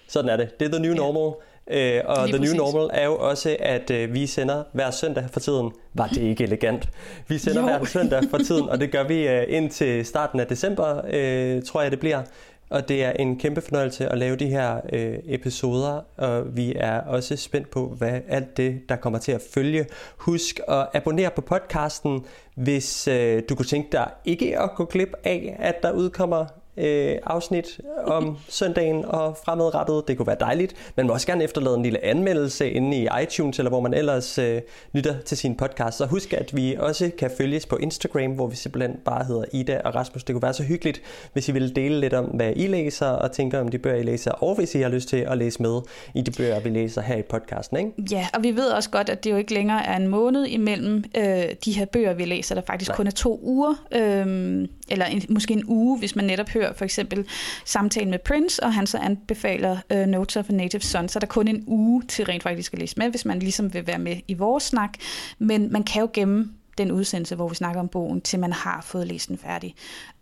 Sådan 0.08 0.30
er 0.30 0.36
det. 0.36 0.60
Det 0.60 0.66
er 0.66 0.72
the 0.72 0.82
new 0.82 0.94
normal. 0.94 1.34
Ja. 1.40 1.53
Øh, 1.70 2.00
og 2.04 2.26
Lige 2.26 2.32
The 2.32 2.38
præcis. 2.38 2.54
New 2.54 2.64
Normal 2.64 2.90
er 2.92 3.04
jo 3.04 3.16
også, 3.16 3.56
at 3.60 3.90
øh, 3.90 4.14
vi 4.14 4.26
sender 4.26 4.62
hver 4.72 4.90
søndag 4.90 5.24
for 5.32 5.40
tiden. 5.40 5.72
Var 5.94 6.06
det 6.06 6.22
ikke 6.22 6.44
elegant? 6.44 6.88
Vi 7.28 7.38
sender 7.38 7.60
jo. 7.60 7.66
hver 7.66 7.84
søndag 7.98 8.22
for 8.30 8.38
tiden, 8.38 8.68
og 8.68 8.80
det 8.80 8.92
gør 8.92 9.04
vi 9.04 9.28
øh, 9.28 9.44
indtil 9.48 10.06
starten 10.06 10.40
af 10.40 10.46
december, 10.46 11.00
øh, 11.10 11.62
tror 11.62 11.82
jeg 11.82 11.90
det 11.90 12.00
bliver. 12.00 12.22
Og 12.70 12.88
det 12.88 13.04
er 13.04 13.10
en 13.10 13.38
kæmpe 13.38 13.60
fornøjelse 13.60 14.08
at 14.08 14.18
lave 14.18 14.36
de 14.36 14.46
her 14.46 14.80
øh, 14.92 15.18
episoder, 15.24 16.00
og 16.16 16.56
vi 16.56 16.72
er 16.76 17.00
også 17.00 17.36
spændt 17.36 17.70
på, 17.70 17.94
hvad 17.98 18.20
alt 18.28 18.56
det, 18.56 18.80
der 18.88 18.96
kommer 18.96 19.18
til 19.18 19.32
at 19.32 19.42
følge. 19.54 19.86
Husk 20.16 20.60
at 20.68 20.86
abonnere 20.94 21.30
på 21.30 21.40
podcasten, 21.40 22.24
hvis 22.54 23.08
øh, 23.08 23.42
du 23.48 23.54
kunne 23.54 23.66
tænke 23.66 23.88
dig 23.92 24.10
ikke 24.24 24.60
at 24.60 24.70
gå 24.76 24.84
glip 24.84 25.12
af, 25.24 25.56
at 25.58 25.82
der 25.82 25.92
udkommer 25.92 26.46
øh, 26.76 27.16
afsnit 27.26 27.80
om 28.06 28.38
søndagen 28.48 29.04
og 29.04 29.36
fremadrettet. 29.44 30.08
Det 30.08 30.16
kunne 30.16 30.26
være 30.26 30.36
dejligt. 30.40 30.74
Man 30.96 31.06
må 31.06 31.12
også 31.12 31.26
gerne 31.26 31.44
efterlade 31.44 31.76
en 31.76 31.82
lille 31.82 32.04
anmeldelse 32.04 32.70
inde 32.70 32.96
i 32.96 33.08
iTunes, 33.22 33.58
eller 33.58 33.70
hvor 33.70 33.80
man 33.80 33.94
ellers 33.94 34.38
øh, 34.38 34.60
lytter 34.92 35.14
til 35.24 35.36
sin 35.36 35.56
podcast. 35.56 35.98
Så 35.98 36.06
husk, 36.06 36.32
at 36.32 36.56
vi 36.56 36.76
også 36.78 37.10
kan 37.18 37.30
følges 37.38 37.66
på 37.66 37.76
Instagram, 37.76 38.32
hvor 38.32 38.46
vi 38.46 38.56
simpelthen 38.56 38.96
bare 39.04 39.24
hedder 39.24 39.44
Ida 39.52 39.80
og 39.84 39.94
Rasmus. 39.94 40.24
Det 40.24 40.34
kunne 40.34 40.42
være 40.42 40.54
så 40.54 40.62
hyggeligt, 40.62 41.02
hvis 41.32 41.48
I 41.48 41.52
ville 41.52 41.70
dele 41.70 42.00
lidt 42.00 42.12
om, 42.14 42.24
hvad 42.24 42.52
I 42.56 42.66
læser, 42.66 43.06
og 43.06 43.32
tænker 43.32 43.60
om 43.60 43.68
de 43.68 43.78
bøger, 43.78 43.96
I 43.96 44.02
læser, 44.02 44.30
og 44.30 44.54
hvis 44.54 44.74
I 44.74 44.80
har 44.80 44.88
lyst 44.88 45.08
til 45.08 45.16
at 45.16 45.38
læse 45.38 45.62
med 45.62 45.80
i 46.14 46.20
de 46.20 46.30
bøger, 46.30 46.60
vi 46.60 46.68
læser 46.68 47.00
her 47.00 47.16
i 47.16 47.22
podcasten. 47.22 47.76
Ikke? 47.76 47.90
Ja, 48.10 48.26
og 48.34 48.42
vi 48.42 48.56
ved 48.56 48.66
også 48.66 48.90
godt, 48.90 49.08
at 49.08 49.24
det 49.24 49.30
jo 49.30 49.36
ikke 49.36 49.54
længere 49.54 49.86
er 49.86 49.96
en 49.96 50.08
måned 50.08 50.46
imellem 50.46 51.04
øh, 51.16 51.44
de 51.64 51.72
her 51.72 51.84
bøger, 51.84 52.14
vi 52.14 52.24
læser. 52.24 52.54
Der 52.54 52.62
faktisk 52.66 52.90
Nej. 52.90 52.96
kun 52.96 53.06
er 53.06 53.10
to 53.10 53.40
uger, 53.42 53.74
øh, 53.92 54.68
eller 54.88 55.06
en, 55.06 55.22
måske 55.28 55.54
en 55.54 55.64
uge, 55.66 55.98
hvis 55.98 56.16
man 56.16 56.24
netop 56.24 56.48
hører 56.48 56.72
for 56.72 56.84
eksempel 56.84 57.26
samtalen 57.64 58.10
med 58.10 58.18
Prince, 58.18 58.62
og 58.62 58.74
han 58.74 58.86
så 58.86 58.98
anbefaler 58.98 59.78
uh, 59.94 59.98
Notes 59.98 60.36
of 60.36 60.50
a 60.50 60.52
Native 60.52 60.82
Son, 60.82 61.08
så 61.08 61.18
er 61.18 61.20
der 61.20 61.26
kun 61.26 61.48
en 61.48 61.64
uge 61.66 62.02
til 62.08 62.24
rent 62.24 62.42
faktisk 62.42 62.72
at 62.72 62.78
læse 62.78 62.94
med, 62.96 63.10
hvis 63.10 63.24
man 63.24 63.38
ligesom 63.38 63.74
vil 63.74 63.86
være 63.86 63.98
med 63.98 64.16
i 64.28 64.34
vores 64.34 64.64
snak. 64.64 64.90
Men 65.38 65.72
man 65.72 65.82
kan 65.82 66.00
jo 66.00 66.08
gemme 66.12 66.50
den 66.78 66.92
udsendelse, 66.92 67.34
hvor 67.34 67.48
vi 67.48 67.54
snakker 67.54 67.80
om 67.80 67.88
bogen, 67.88 68.20
til 68.20 68.38
man 68.38 68.52
har 68.52 68.84
fået 68.84 69.06
læst 69.06 69.28
den 69.28 69.38
færdig. 69.38 69.74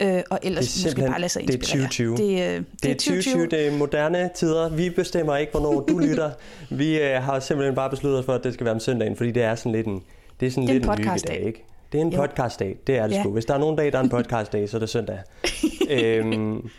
Øh, 0.02 0.22
og 0.30 0.38
ellers 0.42 0.84
måske 0.84 1.00
bare 1.00 1.20
lade 1.20 1.28
sig 1.28 1.42
inspirere. 1.42 1.78
Det 1.78 1.84
er 1.84 1.88
2020. 1.88 2.16
Det, 2.16 2.22
øh, 2.22 2.56
det, 2.56 2.82
det 2.82 2.90
er 2.90 2.94
2020, 2.94 3.46
det 3.46 3.66
er 3.66 3.78
moderne 3.78 4.30
tider. 4.34 4.68
Vi 4.68 4.90
bestemmer 4.90 5.36
ikke, 5.36 5.52
hvornår 5.52 5.80
du 5.80 5.98
lytter. 6.08 6.30
Vi 6.70 7.00
øh, 7.00 7.22
har 7.22 7.40
simpelthen 7.40 7.74
bare 7.74 7.90
besluttet 7.90 8.18
os 8.20 8.24
for, 8.24 8.32
at 8.32 8.44
det 8.44 8.54
skal 8.54 8.64
være 8.64 8.74
om 8.74 8.80
søndagen, 8.80 9.16
fordi 9.16 9.30
det 9.30 9.42
er 9.42 9.54
sådan 9.54 9.72
lidt 9.72 9.86
en, 9.86 10.02
det 10.40 10.46
er 10.46 10.50
sådan 10.50 10.62
det 10.62 10.70
er 10.70 10.74
lidt 10.74 10.84
en, 10.84 10.90
en 10.90 10.96
podcast-dag, 10.96 11.46
ikke? 11.46 11.64
Det 11.92 12.00
er 12.00 12.04
en 12.04 12.12
podcast-dag, 12.12 12.78
det 12.86 12.98
er 12.98 13.06
det 13.06 13.14
ja. 13.14 13.22
sgu. 13.22 13.32
Hvis 13.32 13.44
der 13.44 13.54
er 13.54 13.58
nogen 13.58 13.76
dag, 13.76 13.92
der 13.92 13.98
er 13.98 14.02
en 14.02 14.08
podcast-dag, 14.18 14.68
så 14.68 14.76
er 14.76 14.78
det 14.78 14.88
søndag. 14.88 15.18
øhm, 15.90 16.70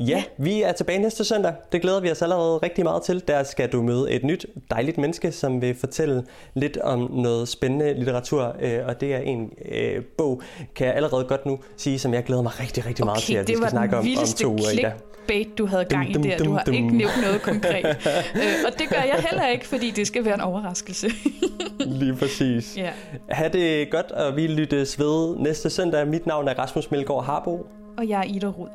ja, 0.00 0.24
vi 0.38 0.62
er 0.62 0.72
tilbage 0.72 0.98
næste 0.98 1.24
søndag. 1.24 1.54
Det 1.72 1.82
glæder 1.82 2.00
vi 2.00 2.10
os 2.10 2.22
allerede 2.22 2.58
rigtig 2.58 2.84
meget 2.84 3.02
til. 3.02 3.22
Der 3.28 3.42
skal 3.42 3.72
du 3.72 3.82
møde 3.82 4.10
et 4.10 4.24
nyt, 4.24 4.46
dejligt 4.70 4.98
menneske, 4.98 5.32
som 5.32 5.62
vil 5.62 5.74
fortælle 5.74 6.24
lidt 6.54 6.76
om 6.76 7.10
noget 7.12 7.48
spændende 7.48 7.94
litteratur. 7.94 8.56
Øh, 8.60 8.78
og 8.86 9.00
det 9.00 9.14
er 9.14 9.18
en 9.18 9.52
øh, 9.72 10.04
bog, 10.18 10.42
kan 10.74 10.86
jeg 10.86 10.94
allerede 10.94 11.24
godt 11.24 11.46
nu 11.46 11.58
sige, 11.76 11.98
som 11.98 12.14
jeg 12.14 12.24
glæder 12.24 12.42
mig 12.42 12.60
rigtig, 12.60 12.86
rigtig 12.86 13.04
meget 13.04 13.18
okay, 13.18 13.26
til, 13.26 13.34
at 13.34 13.48
vi 13.48 13.56
skal 13.56 13.70
snakke 13.70 13.96
om, 13.96 14.06
om 14.18 14.26
to 14.36 14.48
uger 14.48 14.70
i 14.72 14.76
dag 14.76 14.92
bait, 15.30 15.58
du 15.58 15.66
havde 15.66 15.84
gang 15.84 16.14
dum, 16.14 16.22
dum, 16.22 16.24
i 16.24 16.28
der. 16.28 16.38
Du 16.38 16.52
har 16.52 16.64
dum, 16.64 16.74
ikke 16.74 16.96
nævnt 16.96 17.22
noget 17.22 17.42
konkret. 17.42 17.84
øh, 17.86 18.42
og 18.66 18.78
det 18.78 18.88
gør 18.88 19.02
jeg 19.02 19.24
heller 19.30 19.46
ikke, 19.46 19.66
fordi 19.66 19.90
det 19.90 20.06
skal 20.06 20.24
være 20.24 20.34
en 20.34 20.40
overraskelse. 20.40 21.08
Lige 22.00 22.16
præcis. 22.16 22.76
Ja. 22.76 22.90
Ha' 23.28 23.48
det 23.48 23.90
godt, 23.90 24.12
og 24.12 24.36
vi 24.36 24.46
lyttes 24.46 24.98
ved 24.98 25.36
næste 25.36 25.70
søndag. 25.70 26.06
Mit 26.06 26.26
navn 26.26 26.48
er 26.48 26.54
Rasmus 26.58 26.90
Melgaard 26.90 27.24
Harbo. 27.24 27.66
Og 27.98 28.08
jeg 28.08 28.20
er 28.20 28.24
Ida 28.24 28.46
Rud. 28.46 28.68